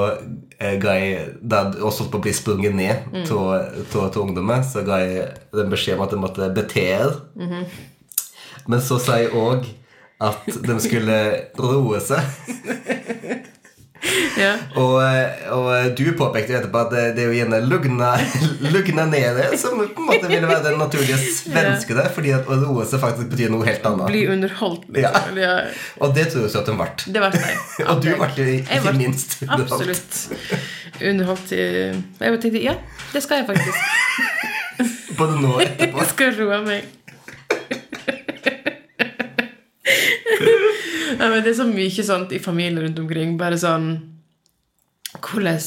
eh, 0.59 0.75
ga 0.81 0.93
jeg 0.99 1.37
Da 1.39 1.61
jeg 1.71 1.79
også 1.79 2.03
holdt 2.03 2.11
på 2.11 2.19
å 2.19 2.23
bli 2.25 2.33
sprunget 2.35 2.75
ned 2.75 3.05
av 4.19 4.25
ungdommer, 4.27 4.63
så 4.67 4.83
ga 4.83 4.97
jeg 4.99 5.29
den 5.55 5.71
beskjed 5.71 5.95
om 5.95 6.03
at 6.03 6.11
jeg 6.11 6.19
måtte 6.19 6.49
bete 6.55 6.83
Men 8.67 8.81
så 8.83 8.99
sa 8.99 9.17
jeg 9.21 9.31
òg 9.31 9.65
at 10.23 10.45
de 10.47 10.75
skulle 10.79 11.17
roe 11.59 11.99
seg. 11.99 12.23
Ja. 14.43 14.53
Og, 14.79 14.97
eh, 15.03 15.43
og 15.53 15.93
du 15.97 16.03
påpekte 16.17 16.53
jo 16.53 16.59
etterpå 16.59 16.79
at 16.85 16.93
det, 16.93 17.03
det 17.17 17.23
er 17.23 17.29
jo 17.29 17.37
gjerne 17.37 17.59
lugna, 17.65 18.09
lugna 18.73 19.05
nede 19.09 19.45
som 19.59 19.77
på 19.79 19.85
en 19.87 20.07
måte 20.09 20.29
ville 20.31 20.49
være 20.49 20.63
den 20.65 20.79
naturlige 20.81 21.19
svenske 21.37 21.97
der, 21.97 22.09
fordi 22.13 22.33
at 22.35 22.49
å 22.49 22.57
roe 22.63 22.85
seg 22.89 23.01
faktisk 23.03 23.31
betyr 23.33 23.53
noe 23.53 23.67
helt 23.67 23.85
annet. 23.87 24.07
Bli 24.11 24.25
underholdt, 24.33 24.87
liksom. 24.95 25.39
Ja. 25.39 25.53
Og 26.01 26.15
det 26.17 26.27
tror 26.31 26.43
jeg 26.43 26.49
også 26.51 26.63
at 26.63 26.73
hun 26.73 26.81
ble. 26.81 26.89
Det 27.05 27.23
ble 27.23 27.43
jeg. 27.43 27.61
Og 27.85 28.01
du 28.03 28.09
ble 28.09 28.31
jo 28.39 28.49
ikke 28.57 28.81
ble 28.87 28.95
minst 28.99 29.37
underholdt. 29.45 29.77
Absolutt 29.77 31.03
underholdt. 31.13 31.53
Jeg 31.53 32.41
tenkte 32.43 32.63
ja, 32.63 32.75
det 33.13 33.23
skal 33.23 33.43
jeg 33.43 33.49
faktisk. 33.53 34.91
Både 35.17 35.39
nå 35.39 35.55
og 35.55 35.63
etterpå. 35.63 36.01
Jeg 36.01 36.13
skal 36.15 36.37
roe 36.41 36.61
meg. 36.65 36.91
Ja, 41.23 41.29
men 41.31 41.43
det 41.43 41.53
er 41.53 41.59
så 41.61 41.67
mye 41.69 42.03
sånt 42.05 42.33
i 42.35 42.41
familien 42.43 42.81
rundt 42.83 42.99
omkring. 42.99 43.37
Bare 43.39 43.59
sånn 43.59 43.91
Hvordan 45.13 45.61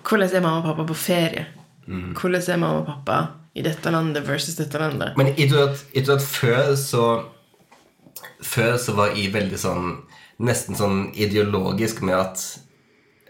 Hvordan 0.00 0.32
er 0.32 0.42
mamma 0.42 0.62
og 0.62 0.70
pappa 0.70 0.86
på 0.88 0.96
ferie? 0.96 1.44
Mm. 1.86 2.14
Hvordan 2.16 2.46
er 2.48 2.58
mamma 2.58 2.80
og 2.80 2.88
pappa 2.88 3.18
i 3.54 3.62
dette 3.62 3.92
landet 3.92 4.26
versus 4.26 4.56
dette 4.58 4.80
landet? 4.80 5.14
Men 5.18 5.32
jeg 5.36 5.50
tror 5.52 5.70
at, 5.70 5.84
jeg 5.94 6.06
tror 6.06 6.18
at 6.18 6.26
før 6.26 6.72
så 6.78 7.04
Før 8.40 8.76
så 8.80 8.96
var 8.96 9.14
jeg 9.14 9.34
veldig 9.34 9.60
sånn 9.60 9.92
Nesten 10.40 10.78
sånn 10.78 11.10
ideologisk 11.14 12.00
med 12.06 12.16
at 12.16 12.44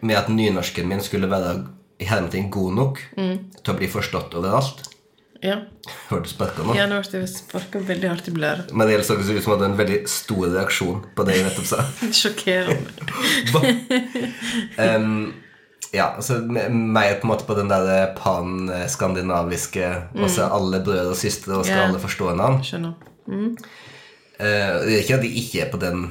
Med 0.00 0.16
at 0.16 0.30
nynorsken 0.32 0.88
min 0.88 1.02
skulle 1.04 1.28
være 1.30 1.58
i 2.00 2.06
hermetegn 2.08 2.48
god 2.48 2.76
nok 2.78 3.00
til 3.12 3.68
å 3.68 3.76
bli 3.76 3.88
forstått 3.92 4.32
overalt. 4.40 4.86
Ja, 5.40 5.56
Hørte 6.10 6.26
du 6.26 6.30
sparka 6.34 6.64
nå? 6.66 6.74
ja 6.76 6.84
nå 6.88 6.98
ble 7.00 7.20
jeg 7.22 7.28
sparka 7.32 7.80
veldig 7.88 8.08
hardt 8.10 8.26
i 8.28 8.32
blæra. 8.36 8.66
Men 8.76 8.90
det 8.90 8.98
så 9.08 9.16
ut 9.16 9.24
som 9.24 9.36
du 9.38 9.46
hadde 9.48 9.68
en 9.70 9.76
veldig 9.78 10.00
stor 10.12 10.48
reaksjon 10.52 10.98
på 11.16 11.24
det 11.24 11.36
jeg 11.38 11.46
nettopp 11.46 11.68
sa. 11.70 11.84
Sjokkerende. 12.20 12.90
um, 14.76 15.30
ja, 15.98 16.10
altså 16.10 16.42
me- 16.44 16.68
mer 16.68 17.14
på 17.20 17.24
en 17.24 17.32
måte 17.32 17.46
på 17.48 17.56
den 17.56 17.72
der 17.72 18.10
pan-skandinaviske 18.18 19.86
Også 20.20 20.48
alle 20.52 20.82
brødre 20.84 21.14
og 21.14 21.16
søstre, 21.16 21.56
og 21.56 21.64
skal 21.64 21.78
yeah. 21.78 21.88
alle 21.88 22.02
forstå 22.02 22.28
hverandre. 22.28 22.66
Skjønner. 22.66 22.92
Eh, 24.40 24.74
det 24.84 24.92
er 24.92 25.00
ikke 25.04 25.16
at 25.20 25.24
jeg 25.24 25.40
ikke 25.40 25.62
er 25.64 25.70
på 25.72 25.80
den 25.80 26.04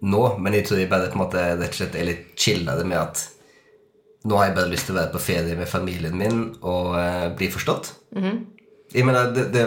nå, 0.00 0.22
men 0.40 0.56
jeg 0.56 0.64
tror 0.68 0.80
jeg 0.80 0.88
bare 0.88 1.10
på 1.12 1.18
en 1.18 1.24
måte 1.26 1.42
rett 1.60 1.68
og 1.68 1.76
slett 1.76 1.98
er 2.00 2.08
litt 2.08 2.32
chillere 2.40 2.86
med 2.88 2.96
at 2.96 3.26
nå 4.28 4.36
har 4.36 4.50
jeg 4.50 4.56
bare 4.56 4.72
lyst 4.72 4.88
til 4.88 4.96
å 4.96 4.98
være 5.02 5.12
på 5.14 5.20
ferie 5.20 5.56
med 5.56 5.68
familien 5.68 6.16
min 6.16 6.40
og 6.60 6.96
uh, 6.96 7.28
bli 7.36 7.48
forstått. 7.52 7.92
Jeg 8.94 9.04
mener, 9.06 9.30
det, 9.34 9.44
det, 9.54 9.62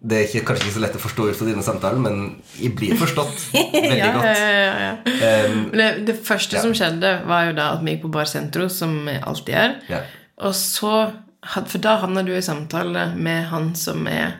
det 0.00 0.16
er 0.16 0.22
ikke, 0.28 0.44
kanskje 0.48 0.64
ikke 0.66 0.76
så 0.78 0.82
lett 0.86 0.96
å 0.96 1.00
forstå 1.02 1.22
ut 1.28 1.36
fra 1.36 1.46
dine 1.50 1.62
samtaler, 1.64 1.98
men 2.00 2.14
jeg 2.56 2.70
blir 2.78 2.92
forstått 3.00 3.38
veldig 3.54 3.98
Ja, 3.98 4.12
godt. 4.16 4.24
ja, 4.24 4.36
ja. 4.80 4.92
Em, 5.28 5.52
det, 5.74 5.88
det 6.08 6.16
første 6.24 6.60
som 6.62 6.72
skjedde, 6.76 7.10
var 7.28 7.40
jo 7.50 7.54
da 7.58 7.64
at 7.76 7.82
vi 7.84 7.90
gikk 7.94 8.04
på 8.06 8.14
Bar 8.16 8.28
Centro, 8.30 8.64
som 8.72 8.90
vi 9.08 9.14
alltid 9.20 9.52
gjør. 9.54 9.70
Ja. 9.92 10.00
Og 10.48 10.54
så 10.58 10.94
For 11.42 11.78
da 11.82 11.92
havna 11.98 12.22
du 12.22 12.30
i 12.36 12.42
samtale 12.44 13.14
med 13.18 13.48
han 13.50 13.74
som 13.74 14.06
er 14.06 14.30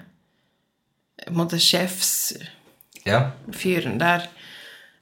på 1.23 1.31
en 1.33 1.37
måte 1.40 1.59
sjefsfyren 1.62 3.99
der. 3.99 4.21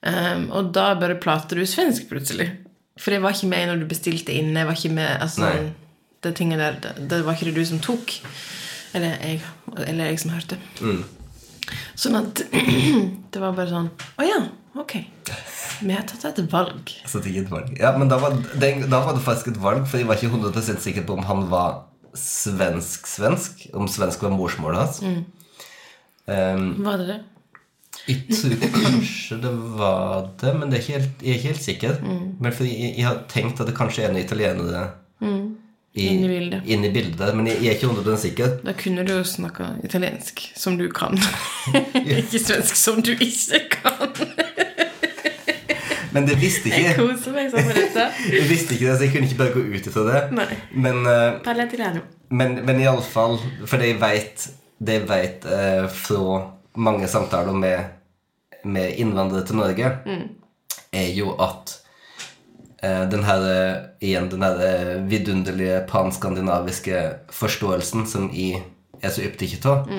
Um, 0.00 0.46
og 0.56 0.70
da 0.72 0.94
bare 0.96 1.18
prater 1.20 1.56
du 1.60 1.66
svensk 1.68 2.08
plutselig. 2.08 2.48
For 3.00 3.12
jeg 3.12 3.20
var 3.24 3.32
ikke 3.36 3.52
med 3.52 3.66
når 3.68 3.76
du 3.82 3.86
bestilte 3.88 4.32
inn. 4.32 4.56
Jeg 4.56 4.66
var 4.68 4.76
ikke 4.76 4.96
med, 4.96 5.10
altså, 5.20 5.44
det 6.24 6.32
der, 6.40 6.74
det 7.08 7.18
var 7.24 7.32
ikke 7.36 7.48
det 7.50 7.58
du 7.60 7.64
som 7.68 7.80
tok. 7.84 8.06
Eller 8.96 9.16
jeg, 9.22 9.40
eller 9.86 10.10
jeg 10.10 10.20
som 10.22 10.34
hørte. 10.34 10.58
Mm. 10.82 11.02
Sånn 11.98 12.18
at 12.18 12.42
det 13.32 13.42
var 13.42 13.54
bare 13.54 13.70
sånn 13.70 13.90
Å 14.18 14.26
ja, 14.26 14.40
ok. 14.80 14.96
Vi 15.80 15.94
har 15.94 16.04
tatt 16.08 16.40
et 16.42 16.50
valg. 16.52 16.90
Så 17.08 17.22
det 17.24 17.32
et 17.40 17.52
valg. 17.52 17.70
Ja, 17.80 17.94
men 17.96 18.10
da 18.10 18.18
var, 18.20 18.34
den, 18.60 18.84
da 18.90 19.00
var 19.06 19.16
det 19.16 19.24
faktisk 19.24 19.54
et 19.54 19.60
valg, 19.62 19.86
for 19.88 20.00
jeg 20.00 20.08
var 20.10 20.18
ikke 20.20 20.34
100% 20.34 20.82
sikker 20.84 21.06
på 21.08 21.16
om 21.16 21.24
han 21.28 21.46
var 21.52 21.84
svensk-svensk. 22.18 23.70
Om 23.78 23.88
svensk 23.88 24.26
var 24.26 24.34
morsmålet 24.34 24.82
hans. 24.82 25.00
Em, 26.30 26.72
Var 26.84 27.00
det 27.00 27.06
det? 27.08 27.20
Jeg 28.10 28.20
tror 28.32 28.62
kanskje 28.74 29.36
det 29.42 29.50
var 29.78 30.28
det, 30.40 30.52
men 30.56 30.70
det 30.72 30.80
er 30.80 30.86
helt, 30.94 31.22
jeg 31.22 31.32
er 31.32 31.38
ikke 31.38 31.52
helt 31.52 31.64
sikker. 31.64 31.98
Mm. 32.04 32.22
Men 32.42 32.54
fordi 32.56 32.74
jeg, 32.74 32.92
jeg 32.98 33.06
har 33.06 33.22
tenkt 33.30 33.60
at 33.62 33.70
det 33.70 33.76
kanskje 33.78 34.04
er 34.04 34.12
noen 34.12 34.24
italienere 34.24 34.84
i, 35.92 36.06
Inn 36.06 36.24
i 36.24 36.28
bildet. 36.28 36.66
inn 36.70 36.84
i 36.86 36.90
bildet 36.94 37.34
men 37.34 37.48
jeg, 37.50 37.58
jeg 37.64 37.72
er 37.72 37.78
ikke 37.80 37.88
100 37.90 38.18
sikker. 38.22 38.52
Da 38.62 38.74
kunne 38.78 39.02
du 39.06 39.10
jo 39.16 39.24
snakka 39.26 39.72
italiensk, 39.84 40.44
som 40.54 40.78
du 40.78 40.86
kan. 40.94 41.18
ikke 42.20 42.38
svensk, 42.38 42.76
som 42.78 43.02
du 43.02 43.10
ikke 43.16 43.64
kan. 43.74 44.20
Men 46.10 46.26
det 46.26 46.36
visste 46.40 46.70
ikke 46.70 46.80
Jeg 46.82 46.96
koser 46.98 47.34
meg 47.34 47.50
sånn 47.52 47.66
med 47.68 47.76
dette. 47.78 48.06
jeg 48.36 48.46
visste 48.50 48.76
ikke 48.76 48.88
det, 48.88 48.94
så 48.96 49.06
jeg 49.06 49.12
kunne 49.14 49.28
ikke 49.28 49.40
bare 49.40 49.54
gå 49.54 49.64
ut 49.66 49.90
ifra 49.90 50.06
det. 50.08 50.22
Nei. 50.38 50.48
Men, 50.86 51.02
uh, 51.06 52.08
men, 52.30 52.56
men 52.66 52.82
iallfall 52.82 53.38
For 53.62 53.78
det 53.78 53.92
jeg 53.92 54.00
vet, 54.02 54.46
det 54.78 54.98
jeg 55.00 55.06
vet 55.10 55.46
uh, 55.50 55.86
fra 55.90 56.40
mange 56.80 57.10
samtaler 57.10 57.54
med, 57.54 57.94
med 58.64 58.98
innvandrere 59.02 59.46
til 59.46 59.58
Norge, 59.58 59.88
er 60.90 61.08
jo 61.14 61.32
at 61.42 61.79
den 62.82 63.24
her, 63.24 63.42
eh, 63.44 63.74
igjen 64.08 64.30
den 64.32 64.44
her 64.44 64.62
eh, 64.64 64.94
vidunderlige 65.08 65.82
panskandinaviske 65.88 67.02
forståelsen 67.34 68.06
som 68.08 68.30
jeg 68.32 68.62
er 69.02 69.12
så 69.12 69.26
opptatt 69.28 69.66
av, 69.68 69.90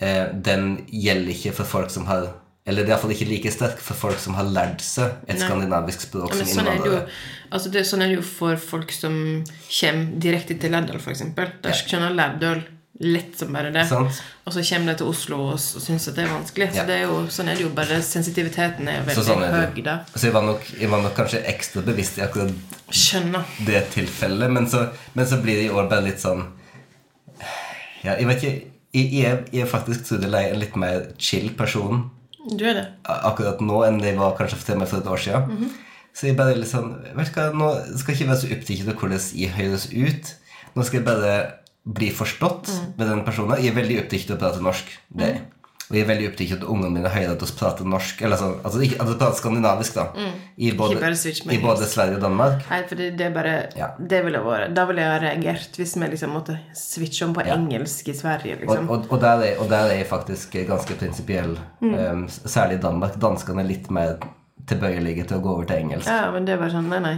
eh, 0.00 0.24
den 0.34 0.72
gjelder 0.90 1.30
ikke 1.36 1.54
for 1.60 1.76
folk 1.76 1.94
som 1.94 2.10
har 2.10 2.32
Eller 2.66 2.82
det 2.82 2.90
er 2.90 2.96
iallfall 2.96 3.12
ikke 3.14 3.28
like 3.30 3.50
sterk 3.54 3.78
for 3.78 3.94
folk 3.94 4.18
som 4.18 4.34
har 4.34 4.48
lært 4.50 4.80
seg 4.82 5.20
et 5.30 5.38
skandinavisk 5.38 6.00
språk 6.08 6.32
ja, 6.34 6.40
som 6.40 6.48
sånn 6.50 6.70
er, 6.72 6.80
jo, 6.82 6.96
altså 7.54 7.70
det, 7.70 7.84
sånn 7.86 8.02
er 8.02 8.10
det 8.10 8.16
jo 8.16 8.24
for 8.26 8.58
folk 8.58 8.90
som 8.90 9.14
kommer 9.70 10.16
direkte 10.18 10.56
til 10.58 10.74
Lærdal, 10.74 10.98
f.eks. 10.98 11.22
der 11.36 11.78
skjønner 11.78 12.16
Lærdal 12.18 12.64
lett 13.00 13.38
som 13.38 13.52
bare 13.52 13.70
det. 13.74 13.82
Sant? 13.88 14.20
Og 14.46 14.54
så 14.54 14.62
kommer 14.64 14.92
de 14.92 14.98
til 15.02 15.08
Oslo 15.10 15.38
og, 15.50 15.52
og 15.56 15.82
syns 15.84 16.06
at 16.08 16.16
det 16.16 16.24
er 16.24 16.30
vanskelig. 16.32 16.68
Ja. 16.70 16.80
Så 16.80 16.84
det 16.88 16.94
er 16.96 17.02
jo, 17.04 17.16
sånn 17.32 17.50
er 17.52 17.58
det 17.58 17.66
jo 17.66 17.72
bare. 17.76 17.98
Sensitiviteten 18.04 18.88
er 18.88 19.00
jo 19.00 19.02
Så 19.02 19.08
veldig 19.10 19.24
sånn 19.28 19.44
er 19.44 19.56
høy 19.56 19.82
da. 19.84 19.96
Så 20.14 20.28
jeg 20.28 20.36
var, 20.36 20.46
nok, 20.46 20.70
jeg 20.80 20.90
var 20.92 21.02
nok 21.04 21.16
kanskje 21.18 21.42
ekstra 21.52 21.82
bevisst 21.86 22.20
i 22.20 22.24
akkurat 22.24 22.78
Skjønner. 22.94 23.44
det 23.66 23.82
tilfellet, 23.92 24.52
men 24.54 24.68
så, 24.70 24.86
men 25.18 25.28
så 25.28 25.40
blir 25.42 25.60
det 25.60 25.66
i 25.68 25.74
år 25.74 25.90
bare 25.90 26.06
litt 26.06 26.22
sånn 26.22 26.44
Ja, 28.04 28.14
jeg 28.14 28.28
vet 28.30 28.42
ikke 28.42 28.54
Jeg, 28.96 29.08
jeg, 29.12 29.40
jeg 29.52 29.64
er 29.66 29.68
faktisk 29.68 30.12
er 30.16 30.36
en 30.38 30.60
litt 30.62 30.76
mer 30.80 31.10
chill 31.18 31.50
person 31.58 32.06
Du 32.46 32.62
er 32.64 32.78
det. 32.78 32.86
akkurat 33.04 33.60
nå 33.60 33.82
enn 33.88 34.00
jeg 34.00 34.16
var 34.16 34.36
kanskje 34.38 34.56
for 34.62 34.78
meg 34.78 34.88
for 34.88 35.02
et 35.02 35.10
år 35.10 35.18
siden. 35.20 35.70
Så 36.16 36.28
jeg 36.30 36.36
bare 36.38 36.54
litt 36.56 36.70
sånn 36.70 36.94
Vet 37.18 37.34
du 37.34 37.40
hva, 37.40 37.50
nå 37.52 37.70
skal 37.98 38.14
jeg 38.14 38.22
ikke 38.22 38.30
være 38.30 38.40
så 38.40 38.52
opptatt 38.54 38.88
av 38.88 39.00
hvordan 39.02 39.24
jeg 39.42 39.54
høres 39.58 39.88
ut. 39.92 40.34
Nå 40.76 40.86
skal 40.86 41.00
jeg 41.02 41.08
bare 41.10 41.32
bli 41.86 42.10
forstått 42.10 42.70
med 42.96 43.06
den 43.06 43.24
personen. 43.26 43.60
Jeg 43.62 43.70
er 43.70 43.76
veldig 43.78 44.00
opptatt 44.04 44.30
av 44.32 44.36
å 44.36 44.40
prate 44.42 44.64
norsk. 44.64 44.96
Det 45.08 45.28
er. 45.28 45.44
Og 45.86 45.94
jeg 45.94 46.02
er 46.02 46.08
veldig 46.08 46.24
opptatt 46.32 46.50
av 46.50 46.56
at 46.56 46.64
ungene 46.74 46.88
mine 46.96 47.10
hører 47.14 47.32
at 47.36 47.42
vi 47.44 47.54
prater 47.60 47.86
norsk. 47.86 48.22
Eller 48.26 48.40
sånn, 48.40 48.56
altså 48.66 48.80
ikke 48.82 48.96
at 49.04 49.10
vi 49.12 49.14
prater 49.20 49.38
skandinavisk, 49.38 49.98
da. 50.00 50.24
I 50.58 50.72
både, 50.74 51.10
I 51.54 51.58
både 51.62 51.86
Sverige 51.86 52.16
og 52.18 52.24
Danmark. 52.24 52.64
Nei, 52.72 52.80
for 52.90 52.98
det, 52.98 53.12
det 53.20 53.28
er 53.28 53.36
bare 53.36 53.52
Ja. 53.78 53.92
det 53.98 54.24
ville 54.24 54.40
vært, 54.42 54.74
Da 54.74 54.86
ville 54.88 55.04
jeg 55.04 55.12
ha 55.12 55.20
reagert 55.22 55.78
hvis 55.78 55.94
vi 55.96 56.08
liksom 56.10 56.34
måtte 56.34 56.58
switche 56.74 57.28
om 57.28 57.34
på 57.34 57.46
engelsk 57.46 58.08
i 58.08 58.16
Sverige. 58.18 58.56
Og, 58.56 58.64
liksom 58.64 58.90
og, 58.90 59.06
og, 59.12 59.20
der 59.22 59.44
er, 59.46 59.60
og 59.62 59.70
der 59.70 59.92
er 59.92 60.00
jeg 60.00 60.10
faktisk 60.10 60.58
ganske 60.66 60.98
prinsipiell. 60.98 61.54
Um, 61.80 62.26
særlig 62.28 62.80
i 62.80 62.82
Danmark. 62.82 63.20
Danskene 63.22 63.62
er 63.62 63.70
litt 63.70 63.90
mer 63.90 64.18
tilbøyelige 64.66 65.24
til 65.30 65.36
å 65.38 65.42
gå 65.44 65.50
over 65.52 65.66
til 65.68 65.84
engelsk. 65.84 66.08
Ja, 66.10 66.30
men 66.34 66.46
det 66.46 66.56
er 66.56 66.58
bare 66.58 66.72
sånn 66.74 66.88
Nei, 66.90 66.98
nei. 67.04 67.16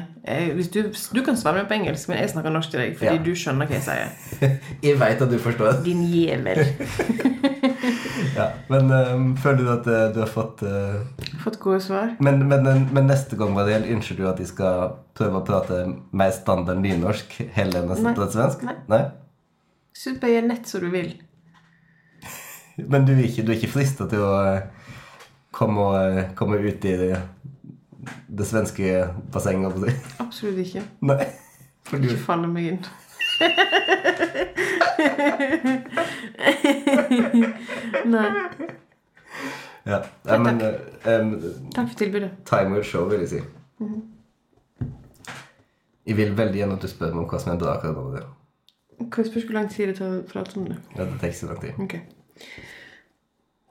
Du, 0.75 0.83
du 0.93 1.21
kan 1.25 1.39
svare 1.41 1.63
meg 1.63 1.71
på 1.71 1.79
engelsk, 1.79 2.11
men 2.11 2.21
jeg 2.21 2.33
snakker 2.35 2.53
norsk 2.53 2.75
til 2.75 2.83
deg 2.83 2.97
fordi 3.01 3.15
Ja. 3.15 3.23
du 3.25 3.31
skjønner 3.33 3.71
hva 3.71 3.79
jeg 3.79 3.87
sier. 3.87 4.11
Jeg 4.85 4.99
veit 5.01 5.23
at 5.25 5.31
du 5.33 5.39
forstår. 5.41 5.81
Din 5.87 6.05
jævel. 6.13 6.61
Ja, 8.39 8.49
men 8.71 8.91
um, 8.93 9.25
føler 9.41 9.63
du 9.65 9.69
at 9.73 9.87
uh, 9.89 10.01
du 10.15 10.19
har 10.21 10.31
fått 10.31 10.61
uh, 10.67 11.01
Fått 11.43 11.57
gode 11.63 11.81
svar? 11.83 12.13
men, 12.23 12.43
men, 12.51 12.67
men 12.93 13.07
neste 13.09 13.39
gang 13.39 13.55
Mariel, 13.55 13.87
ønsker 13.95 14.19
du 14.19 14.27
at 14.29 14.39
de 14.39 14.47
skal 14.47 14.93
prøve 15.19 15.41
å 15.41 15.47
prate 15.47 15.79
mer 16.15 16.31
standard 16.35 16.79
nynorsk 16.83 17.39
hele 17.57 17.81
enn 17.81 17.91
å 17.91 17.97
snakke 17.99 18.29
svensk? 18.35 18.63
Nei. 18.67 18.77
Nei? 18.91 19.01
Syns 19.99 20.21
bare 20.23 20.37
gjør 20.37 20.49
nett 20.51 20.71
som 20.71 20.85
du 20.85 20.91
vil. 20.93 21.15
Men 22.93 23.07
du 23.09 23.15
er 23.17 23.25
ikke, 23.27 23.47
du 23.47 23.55
er 23.55 23.59
ikke 23.59 23.73
frista 23.73 24.07
til 24.11 24.23
å 24.23 24.35
uh, 24.37 24.93
komme, 25.55 26.29
komme 26.39 26.61
ut 26.63 26.85
i 26.87 26.95
det, 27.01 27.13
det 28.39 28.47
svenske 28.47 29.09
bassenget? 29.33 29.75
på 29.75 29.81
si? 29.87 29.95
Absolutt 30.23 30.59
ikke. 30.59 30.83
Nei. 31.01 31.25
For 31.89 31.97
du 31.99 32.09
Ikke 32.09 32.21
falle 32.23 32.49
meg 32.49 32.65
inn. 32.73 32.85
Nei. 38.13 38.29
Ja, 39.89 40.03
ja 40.27 40.39
men 40.39 40.61
um, 40.61 41.43
Takk 41.75 41.89
for 41.89 41.97
tilbudet. 41.99 42.31
Time 42.47 42.75
will 42.75 42.85
show, 42.85 43.09
vil 43.09 43.21
jeg 43.25 43.29
si. 43.29 43.41
Mhm. 43.79 44.03
Jeg 46.09 46.17
vil 46.17 46.37
veldig 46.37 46.57
gjerne 46.57 46.77
at 46.77 46.83
du 46.83 46.89
spør 46.89 47.13
meg 47.13 47.23
om 47.25 47.29
hva 47.29 47.39
som 47.41 47.59
bra 47.61 47.75
akkurat 47.77 47.97
nå. 47.97 48.23
Hva 49.13 49.25
spørs 49.27 49.45
hvor 49.45 49.55
lang 49.59 49.69
tid 49.71 49.91
det 49.91 49.99
tar 49.99 50.15
å 50.17 50.23
prate 50.29 50.57
om 50.57 50.65
det? 50.71 50.79
Ja, 50.97 51.05
det 51.05 51.19
tar 51.21 51.29
ikke 51.29 51.39
så 51.39 51.49
lang 51.51 51.61
tid. 51.61 51.73
Okay. 51.85 52.01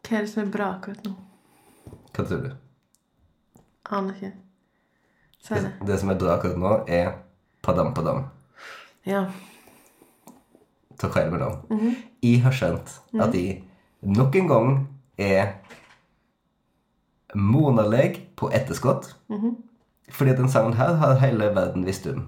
Hva 0.05 0.17
er 0.19 0.21
det 0.21 0.31
som 0.31 0.43
er 0.43 0.51
bra 0.53 0.67
akkurat 0.75 1.01
nå? 1.07 1.15
Hva 2.13 2.25
tror 2.29 2.43
du? 2.45 2.51
Aner 3.91 4.13
ikke. 4.13 4.31
Si 5.43 5.53
Det, 5.53 5.71
det. 5.87 5.99
som 5.99 6.09
er 6.09 6.19
bra 6.19 6.35
akkurat 6.35 6.57
nå, 6.59 6.73
er 6.87 7.11
Padam 7.63 7.93
Padam. 7.93 8.25
Ja. 9.05 9.25
Ta 10.99 11.07
Mm 11.07 11.79
-hmm. 11.79 11.95
Jeg 12.23 12.41
har 12.41 12.51
skjønt 12.51 13.01
at 13.21 13.33
jeg 13.35 13.63
nok 14.01 14.35
en 14.35 14.47
gang 14.47 14.87
er 15.17 15.47
monaleg 17.35 18.27
på 18.35 18.49
etterskudd. 18.53 19.13
Fordi 20.09 20.31
at 20.31 20.37
den 20.37 20.49
sangen 20.49 20.73
her 20.73 20.93
har 20.93 21.19
hele 21.19 21.55
verden 21.55 21.85
visst 21.85 22.07
om. 22.07 22.27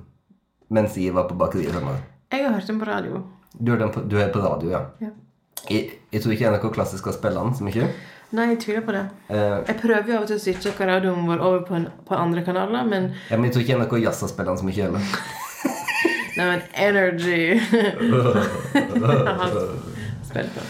Mens 0.69 0.97
jeg 0.97 1.13
var 1.15 1.27
på 1.27 1.35
bakeriet. 1.35 1.73
Jeg 2.31 2.45
har 2.45 2.53
hørt 2.53 2.67
den 2.67 2.79
på 2.79 2.85
radio. 2.85 3.23
Du, 3.59 3.71
den 3.79 3.91
på, 3.91 4.01
du 4.01 4.17
er 4.17 4.33
på 4.33 4.39
radio, 4.39 4.69
ja. 4.69 4.79
Ja. 5.01 5.09
Jeg, 5.69 5.89
jeg 6.11 6.21
tror 6.21 6.31
ikke 6.31 6.51
NRK 6.51 6.73
Klassisk 6.73 7.05
har 7.05 7.13
spilt 7.13 7.35
den 7.35 7.55
så 7.55 7.63
mye. 7.63 7.87
Nei, 8.31 8.45
jeg 8.51 8.59
tviler 8.61 8.81
på 8.85 8.91
det. 8.93 9.05
Uh, 9.31 9.35
Jeg 9.65 9.75
prøver 9.81 10.07
jo 10.11 10.15
av 10.19 10.23
og 10.25 10.29
til 10.29 10.37
å 10.37 10.41
switche 10.43 10.85
radioen 10.85 11.23
vår 11.25 11.39
over 11.41 11.61
på, 11.65 11.73
en, 11.79 11.87
på 12.05 12.13
andre 12.15 12.43
kanaler, 12.45 12.83
men 12.85 13.07
ja, 13.29 13.37
men 13.39 13.45
jeg 13.49 13.53
tror 13.55 13.63
ikke 13.65 13.77
NRK 13.79 13.93
Jazz 14.03 14.17
skal 14.21 14.29
spille 14.33 14.49
den 14.51 14.59
så 14.61 14.65
mye 14.67 14.83
heller. 14.83 15.01
Nei, 16.37 16.45
men 16.45 16.61
Energy 16.77 17.59
Spill 20.29 20.47
på. 20.53 20.61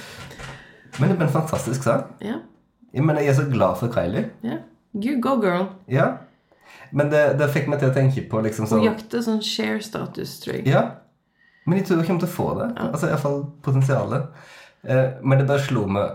Men 0.99 1.09
det 1.11 1.15
ble 1.19 1.25
en 1.27 1.33
fantastisk 1.33 1.83
sang. 1.85 2.03
Ja. 2.23 2.37
Jeg, 2.93 3.03
mener, 3.05 3.21
jeg 3.23 3.29
er 3.33 3.37
så 3.41 3.45
glad 3.51 3.73
for 3.81 3.87
Kylie. 3.93 4.25
ja. 4.43 4.57
You 4.95 5.19
go, 5.21 5.35
girl. 5.37 5.67
Ja. 5.87 6.07
Men 6.91 7.11
det, 7.11 7.35
det 7.37 7.45
fikk 7.53 7.67
meg 7.69 7.77
til 7.83 7.91
å 7.91 7.93
tenke 7.93 8.23
på 8.31 8.39
liksom 8.41 8.65
Hun 8.65 8.69
sånn 8.71 8.81
jakter 8.87 9.21
sånn 9.21 9.37
share-status, 9.45 10.39
tror 10.41 10.55
jeg. 10.55 10.63
Ja. 10.71 10.81
Men 11.69 11.77
jeg 11.77 11.85
tror 11.85 11.97
hun 11.99 12.07
kommer 12.07 12.21
til 12.23 12.29
å 12.31 12.33
få 12.33 12.47
det. 12.57 12.67
Altså 12.87 13.05
Iallfall 13.11 13.43
potensialet. 13.61 14.23
Uh, 14.81 15.07
men 15.21 15.37
det 15.37 15.45
bare 15.51 15.61
slo 15.61 15.83
meg 15.91 16.07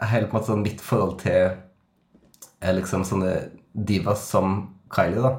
helt 0.00 0.30
på 0.30 0.36
en 0.36 0.40
måte 0.40 0.50
sånn 0.52 0.62
mitt 0.64 0.80
forhold 0.82 1.18
til 1.22 1.40
eh, 2.60 2.74
liksom 2.74 3.04
sånne 3.06 3.34
divas 3.74 4.28
som 4.30 4.70
Kylie, 4.94 5.20
da. 5.22 5.32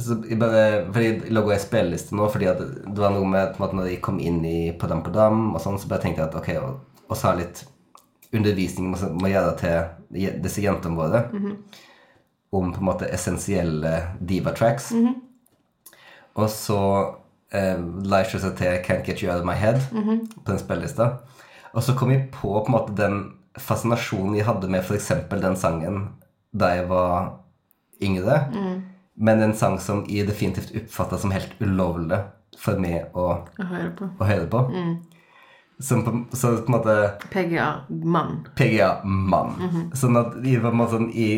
Så 0.00 0.16
jeg 0.28 0.38
bare, 0.40 0.86
fordi 0.94 1.06
Jeg 1.10 1.32
lå 1.36 1.42
i 1.52 1.58
spilleliste 1.60 2.14
nå 2.16 2.24
fordi 2.32 2.46
det 2.46 2.96
var 2.96 3.10
noe 3.12 3.26
med 3.28 3.50
på 3.52 3.60
en 3.60 3.64
måte 3.66 3.76
når 3.76 3.88
jeg 3.90 4.00
kom 4.00 4.20
inn 4.20 4.38
i 4.48 4.72
Padam 4.80 5.02
Padam, 5.04 5.50
og 5.54 5.60
sånn, 5.60 5.76
så 5.78 5.88
bare 5.90 6.00
tenkte 6.00 6.22
jeg 6.22 6.30
at 6.30 6.38
ok, 6.40 6.48
og, 6.62 7.02
og 7.08 7.16
så 7.16 7.28
ha 7.28 7.34
litt 7.36 7.64
undervisning 8.32 8.92
må, 8.92 8.96
må 9.20 9.28
gjøre 9.28 9.56
til 9.60 10.32
disse 10.40 10.62
jentene 10.62 10.96
våre 10.96 11.24
om 12.52 12.72
på 12.72 12.80
en 12.80 12.84
måte 12.88 13.06
essensielle 13.12 14.16
diva-tracks. 14.20 14.88
Og 16.34 16.48
så 16.50 16.78
eh, 17.52 17.76
la 18.06 18.22
jeg 18.22 18.40
seg 18.40 18.56
til 18.58 18.80
Can't 18.86 19.04
Get 19.06 19.22
You 19.22 19.30
Out 19.32 19.42
of 19.42 19.46
My 19.46 19.54
Head 19.58 19.82
på 20.44 20.48
den 20.52 20.58
spillelista. 20.58 21.18
Og 21.74 21.84
så 21.86 21.94
kom 21.98 22.10
jeg 22.10 22.30
på 22.34 22.50
på 22.50 22.66
en 22.66 22.74
måte 22.74 22.96
den 22.98 23.20
fascinasjonen 23.58 24.36
jeg 24.38 24.46
hadde 24.46 24.70
med 24.70 24.84
f.eks. 24.84 25.12
den 25.30 25.56
sangen 25.58 26.00
da 26.50 26.72
jeg 26.74 26.88
var 26.90 27.36
yngre. 28.02 28.40
Men 29.20 29.42
en 29.44 29.54
sang 29.54 29.78
som 29.82 30.04
jeg 30.08 30.26
definitivt 30.28 30.72
oppfatta 30.76 31.18
som 31.20 31.34
helt 31.34 31.54
ulovlig 31.60 32.22
for 32.58 32.80
meg 32.80 33.14
å, 33.14 33.26
å 33.46 33.66
høre 33.70 33.90
på. 33.96 34.10
å 34.18 34.28
høre 34.28 34.46
på. 34.50 34.62
Som 35.80 36.02
på, 36.04 36.12
så 36.36 36.56
på 36.58 36.68
en 36.68 36.76
måte 36.76 36.96
PGA 37.32 37.68
mann. 37.88 38.42
PGA-mann. 38.58 39.92
Sånn 39.96 40.18
at 40.20 40.36
jeg 40.44 40.60
var 40.64 40.76
sånn 40.92 41.08
i 41.14 41.30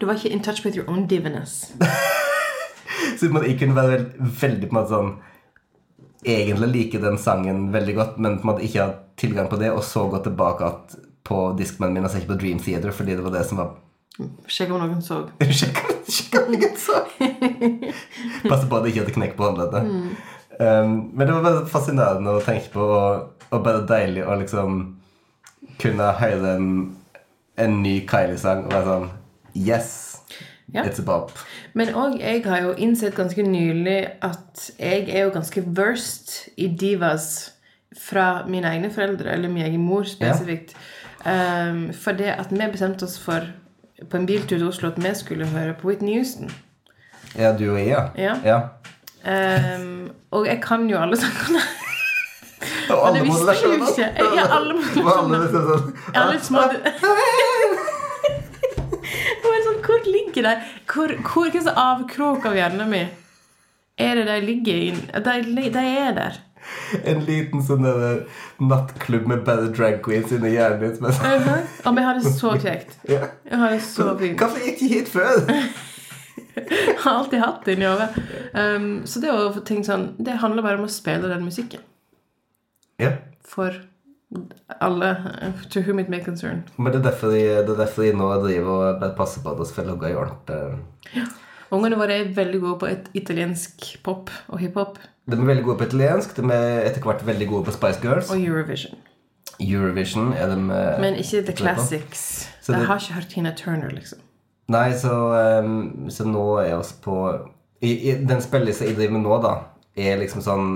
Du 0.00 0.06
var 0.08 0.16
ikke 0.16 0.32
in 0.32 0.42
touch 0.42 0.64
with 0.64 0.78
your 0.78 0.88
own 0.90 1.06
diviness. 1.06 1.72
Så 3.18 3.26
på 3.26 3.30
en 3.30 3.34
måte 3.36 3.50
jeg 3.50 3.58
kunne 3.60 3.76
være 3.76 3.90
veld, 3.96 4.32
veldig 4.40 4.68
på 4.68 4.74
en 4.74 4.78
måte 4.78 4.94
sånn 4.94 5.10
Egentlig 6.20 6.68
like 6.74 6.98
den 7.00 7.16
sangen 7.20 7.70
veldig 7.72 7.94
godt, 7.96 8.18
men 8.20 8.34
på 8.38 8.44
en 8.44 8.50
måte 8.50 8.64
ikke 8.66 8.82
ha 8.84 8.90
tilgang 9.20 9.48
på 9.50 9.58
det, 9.60 9.70
og 9.74 9.84
så 9.84 10.06
gå 10.10 10.22
tilbake 10.24 10.66
at 10.66 10.98
på 11.30 11.44
Discmanen 11.58 11.98
min 11.98 12.08
og 12.08 12.12
se 12.12 12.24
på 12.26 12.38
Dream 12.40 12.58
Theater 12.62 12.94
fordi 12.96 13.14
det 13.14 13.24
var 13.24 13.36
det 13.36 13.46
som 13.48 13.60
var 13.60 13.76
Sjekk 14.50 14.72
om 14.74 14.82
noen 14.82 15.00
så. 15.00 15.22
Sjekk 15.60 15.78
om 16.42 16.50
noen 16.52 16.74
så! 16.76 16.98
Passe 18.50 18.66
på 18.68 18.76
at 18.76 18.84
jeg 18.84 18.92
ikke 18.92 19.04
hadde 19.04 19.14
knekk 19.14 19.36
på 19.38 19.46
håndleddet. 19.46 19.86
Um, 20.60 20.90
men 21.14 21.22
det 21.24 21.36
var 21.36 21.46
bare 21.46 21.62
fascinerende 21.70 22.34
å 22.36 22.42
tenke 22.44 22.68
på, 22.74 22.84
og, 22.84 23.46
og 23.48 23.62
bare 23.64 23.86
deilig 23.88 24.26
å 24.26 24.36
liksom 24.42 24.80
kunne 25.80 26.10
høre 26.20 26.56
en, 26.58 26.68
en 27.56 27.80
ny 27.80 28.00
Kylie-sang 28.10 28.66
og 28.66 28.74
være 28.74 28.88
sånn 28.90 29.08
Yes! 29.56 29.94
Ja. 30.70 30.84
It's 30.84 31.00
a 31.00 31.06
bop. 31.06 31.32
Men 31.74 31.94
òg 31.98 32.20
jeg 32.20 32.44
har 32.44 32.60
jo 32.62 32.74
innsett 32.78 33.16
ganske 33.16 33.42
nylig 33.42 34.04
at 34.22 34.68
jeg 34.76 35.08
er 35.08 35.24
jo 35.24 35.32
ganske 35.34 35.64
versed 35.66 36.52
i 36.60 36.68
divas 36.78 37.56
fra 37.98 38.46
mine 38.46 38.70
egne 38.70 38.90
foreldre, 38.94 39.32
eller 39.32 39.48
min 39.48 39.64
egen 39.66 39.82
mor 39.82 40.06
spesifikt. 40.08 40.76
Um, 41.24 41.92
for 41.92 42.16
det 42.16 42.32
at 42.38 42.52
vi 42.52 42.68
bestemte 42.72 43.04
oss 43.04 43.18
for 43.20 43.44
på 44.10 44.16
en 44.16 44.26
biltur 44.26 44.56
til 44.56 44.68
Oslo 44.68 44.88
at 44.88 44.96
vi 44.96 45.10
skulle 45.14 45.46
høre 45.46 45.74
på 45.74 45.88
Whitney 45.88 46.14
Houston. 46.16 46.50
Ja, 47.36 47.52
du 47.58 47.70
og 47.72 47.78
jeg, 47.78 47.88
ja. 47.88 48.06
Ja. 48.16 48.34
ja. 48.44 48.60
Um, 49.76 50.10
og 50.30 50.46
jeg 50.46 50.62
kan 50.62 50.88
jo 50.90 50.98
alle 50.98 51.16
sangene. 51.20 51.60
Og 52.90 53.08
alle 53.08 53.24
modulasjoner. 53.24 53.86
Ja, 53.98 54.08
alle 54.16 54.50
alle 54.56 54.74
modulasjoner. 54.74 55.38
liksom 55.44 55.64
sånn 55.68 56.40
små 56.48 56.62
sånn, 59.64 59.78
Hvor 59.86 60.06
ligger 60.06 60.42
de? 60.48 60.54
Hvor, 60.90 61.14
hvor, 61.28 61.48
avkrok 61.84 62.46
av 62.50 62.56
hjernen 62.58 62.90
min 62.90 63.08
er 64.00 64.16
det 64.16 64.26
de 64.28 64.36
ligger 64.44 64.74
i? 64.74 64.90
De, 64.96 65.34
de 65.72 65.84
er 65.84 66.12
der. 66.16 66.40
En 67.04 67.20
liten 67.26 67.62
sånn 67.62 67.84
der 67.86 68.24
nattklubb 68.60 69.26
med 69.30 69.44
bare 69.46 69.68
drag 69.74 70.00
queens 70.04 70.32
inni 70.32 70.54
hjernen 70.56 70.80
din. 70.80 70.96
sånn, 70.96 71.12
Mhm. 71.40 71.68
Og 71.86 71.98
har 72.04 72.14
det 72.18 72.32
så 72.34 72.54
kjekt. 72.64 72.96
Jeg 73.08 73.30
har 73.52 73.70
det 73.70 73.80
så 73.82 74.18
fint. 74.18 74.38
Hvorfor 74.38 74.64
gikk 74.66 74.78
de 74.80 74.88
hit 74.88 75.08
før? 75.08 75.46
Jeg 76.56 76.96
har 77.04 77.14
alltid 77.20 77.40
hatt 77.40 77.64
det 77.64 77.76
inni 77.76 77.86
hodet. 77.86 78.08
Um, 78.54 78.88
så 79.06 79.20
det 79.22 79.30
å 79.30 79.52
få 79.54 79.60
ting 79.64 79.84
sånn 79.86 80.08
Det 80.18 80.34
handler 80.42 80.62
bare 80.66 80.78
om 80.80 80.84
å 80.84 80.90
spille 80.90 81.28
den 81.30 81.44
musikken. 81.46 81.80
Ja. 82.98 83.12
For 83.46 83.76
alle. 84.80 85.10
uh, 85.42 85.62
To 85.70 85.80
whom 85.82 85.98
it 86.02 86.08
may 86.10 86.20
concern. 86.24 86.64
Men 86.76 86.92
det 86.92 87.00
er 87.00 87.10
derfor 87.10 87.30
de, 87.34 87.44
det 87.66 87.70
er 87.76 87.80
derfor 87.84 88.02
de 88.02 88.12
nå 88.18 88.28
driver 88.42 88.90
og 88.94 89.16
passer 89.16 89.42
på 89.42 89.52
at 89.54 89.58
vi 89.62 89.68
får 89.74 89.86
logge 89.86 90.10
i 90.10 90.18
ordentlig. 90.18 91.24
Ungene 91.70 91.98
våre 91.98 92.16
er 92.18 92.32
veldig 92.34 92.60
gode 92.62 92.78
på 92.80 92.90
italiensk 93.14 93.84
pop 94.02 94.30
og 94.48 94.58
hiphop 94.58 94.98
De 95.30 95.36
er 95.36 95.46
veldig 95.46 95.64
gode 95.64 95.78
på 95.78 95.86
italiensk. 95.90 96.34
De 96.36 96.42
er 96.50 96.88
etter 96.88 97.04
hvert 97.04 97.22
veldig 97.26 97.46
gode 97.48 97.68
på 97.68 97.74
Spice 97.76 98.02
Girls. 98.02 98.30
og 98.30 98.42
Eurovision. 98.42 98.98
Eurovision 99.60 100.32
er 100.32 100.50
de 100.50 100.58
eh, 100.74 101.00
Men 101.00 101.14
ikke 101.20 101.44
The. 101.46 101.54
Classics. 101.56 102.48
Så 102.60 102.72
Jeg 102.72 102.86
har 102.86 102.98
ikke 102.98 103.14
hørt 103.14 103.28
Tina 103.28 103.54
Turner, 103.56 103.90
liksom. 103.94 104.18
Nei, 104.70 104.92
så, 104.98 105.14
um, 105.62 106.10
så 106.10 106.24
nå 106.24 106.44
er 106.62 106.76
vi 106.76 106.96
på 107.02 107.16
i, 107.80 107.90
i, 107.90 108.14
Den 108.24 108.42
spillelista 108.42 108.86
jeg 108.86 108.96
driver 108.96 109.16
med 109.16 109.24
nå, 109.26 109.38
da, 109.42 109.54
er 109.96 110.20
liksom 110.20 110.44
sånn 110.44 110.68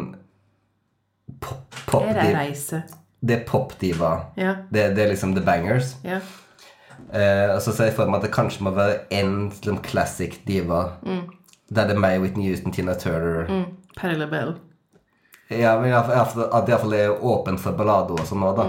pop, 1.40 1.76
pop 1.86 2.02
Er 2.02 2.18
det 2.18 2.30
reise? 2.34 2.82
Det 3.24 3.38
er 3.38 3.44
popdiva. 3.48 4.14
Ja. 4.36 4.56
Det, 4.70 4.90
det 4.96 5.04
er 5.04 5.12
liksom 5.14 5.34
the 5.34 5.44
bangers. 5.44 5.96
ja. 6.04 6.20
Eh, 7.14 7.54
og 7.54 7.60
så 7.62 7.72
ser 7.72 7.90
jeg 7.90 7.94
for 7.94 8.10
meg 8.10 8.18
at 8.22 8.26
det 8.26 8.32
kanskje 8.34 8.64
må 8.66 8.72
være 8.74 8.96
en 9.14 9.48
liksom, 9.50 9.78
classic 9.86 10.40
diva. 10.48 10.80
Der 11.04 11.86
det 11.88 11.94
er 11.96 12.00
meg, 12.02 12.20
Whitney 12.20 12.48
Houston, 12.50 12.72
Tina 12.74 12.94
Turner. 12.98 13.46
Mm. 13.48 13.64
Perry 13.96 14.16
LaBelle. 14.18 14.56
Ja, 15.50 15.76
men 15.78 15.90
i 15.90 15.92
hvert 15.92 16.06
fall- 16.06 16.14
i 16.14 16.18
hvert 16.18 16.32
fall- 16.34 16.50
At 16.52 16.66
det 16.66 16.72
iallfall 16.74 16.94
er 16.94 17.22
åpent 17.22 17.60
for 17.60 17.72
ballader 17.78 18.18
og 18.18 18.26
sånn 18.26 18.40
nå, 18.40 18.52
da. 18.56 18.64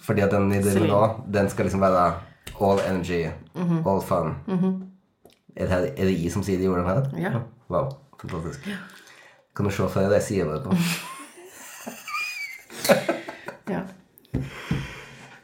Fordi 0.00 0.22
at 0.22 0.30
den 0.30 0.52
i 0.52 0.60
driver 0.62 0.86
nå, 0.86 1.24
den 1.30 1.48
skal 1.50 1.64
liksom 1.66 1.80
være 1.80 2.14
all 2.60 2.78
energy, 2.88 3.26
all 3.86 4.00
fun. 4.00 4.36
er, 5.56 5.66
det 5.66 5.70
her, 5.70 5.82
er 5.96 6.04
det 6.04 6.18
I 6.24 6.28
som 6.30 6.42
sier 6.42 6.58
de 6.58 6.68
ordene 6.68 6.86
her? 6.86 7.10
Ja. 7.18 7.40
Wow, 7.68 7.90
fantastisk. 8.20 8.60
Kan 9.56 9.64
du 9.66 9.70
se 9.70 9.88
for 9.88 10.00
deg 10.00 10.08
det 10.10 10.22
jeg 10.22 10.22
sier 10.22 10.44
det 10.54 10.62
på? 10.64 10.76
Ja. 13.70 13.80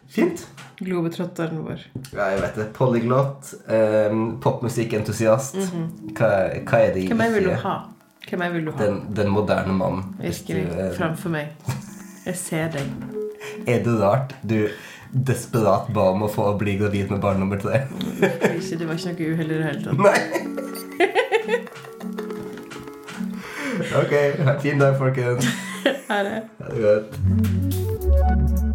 Fint. 0.09 0.47
Globetrotteren 0.87 1.61
vår. 1.67 1.81
Ja, 2.15 2.29
jeg 2.33 2.41
vet 2.45 2.57
det. 2.61 2.67
Polyglot, 2.77 3.53
um, 3.69 4.25
popmusikkentusiast. 4.45 5.57
hva, 6.15 6.31
hva 6.63 6.81
er 6.87 6.93
det 6.95 7.07
Hvem 7.11 7.23
jeg 7.27 7.33
vil 7.37 7.49
du 7.51 7.55
ha? 7.67 7.77
Hvem 8.27 8.43
jeg 8.47 8.53
vil 8.57 8.65
du 8.67 8.73
ha? 8.73 8.79
Den, 8.85 9.01
den 9.15 9.29
moderne 9.35 9.75
mann. 9.75 10.03
Hvis 10.21 10.41
du 10.47 10.53
Virkelig. 10.55 10.79
er- 10.87 10.95
Framfor 10.99 11.31
meg. 11.35 11.47
Jeg 12.27 12.37
ser 12.37 12.69
deg. 12.79 12.87
Er 13.71 13.79
det 13.85 13.93
rart 14.01 14.33
du 14.43 14.57
desperat 15.27 15.87
ba 15.95 16.09
om 16.13 16.23
å 16.27 16.29
få 16.31 16.49
bli 16.59 16.75
gravid 16.81 17.11
med 17.15 17.21
barn 17.23 17.39
nummer 17.41 17.59
tre? 17.63 17.85
Ikke, 18.19 18.79
det 18.81 18.87
var 18.89 18.95
ikke 18.99 19.13
noe 19.13 19.29
uhell 19.37 19.51
i 19.51 19.59
det 19.61 19.67
hele 19.71 19.83
tatt. 19.85 19.99
Nei. 20.03 20.21
Ok, 23.97 24.13
ha 24.45 24.53
en 24.55 24.61
fin 24.61 24.79
dag, 24.81 24.97
folkens. 24.99 25.47
Ha 26.09 26.23
det. 26.27 26.39
Ha 26.59 26.67
det 26.73 26.81
godt. 26.83 28.66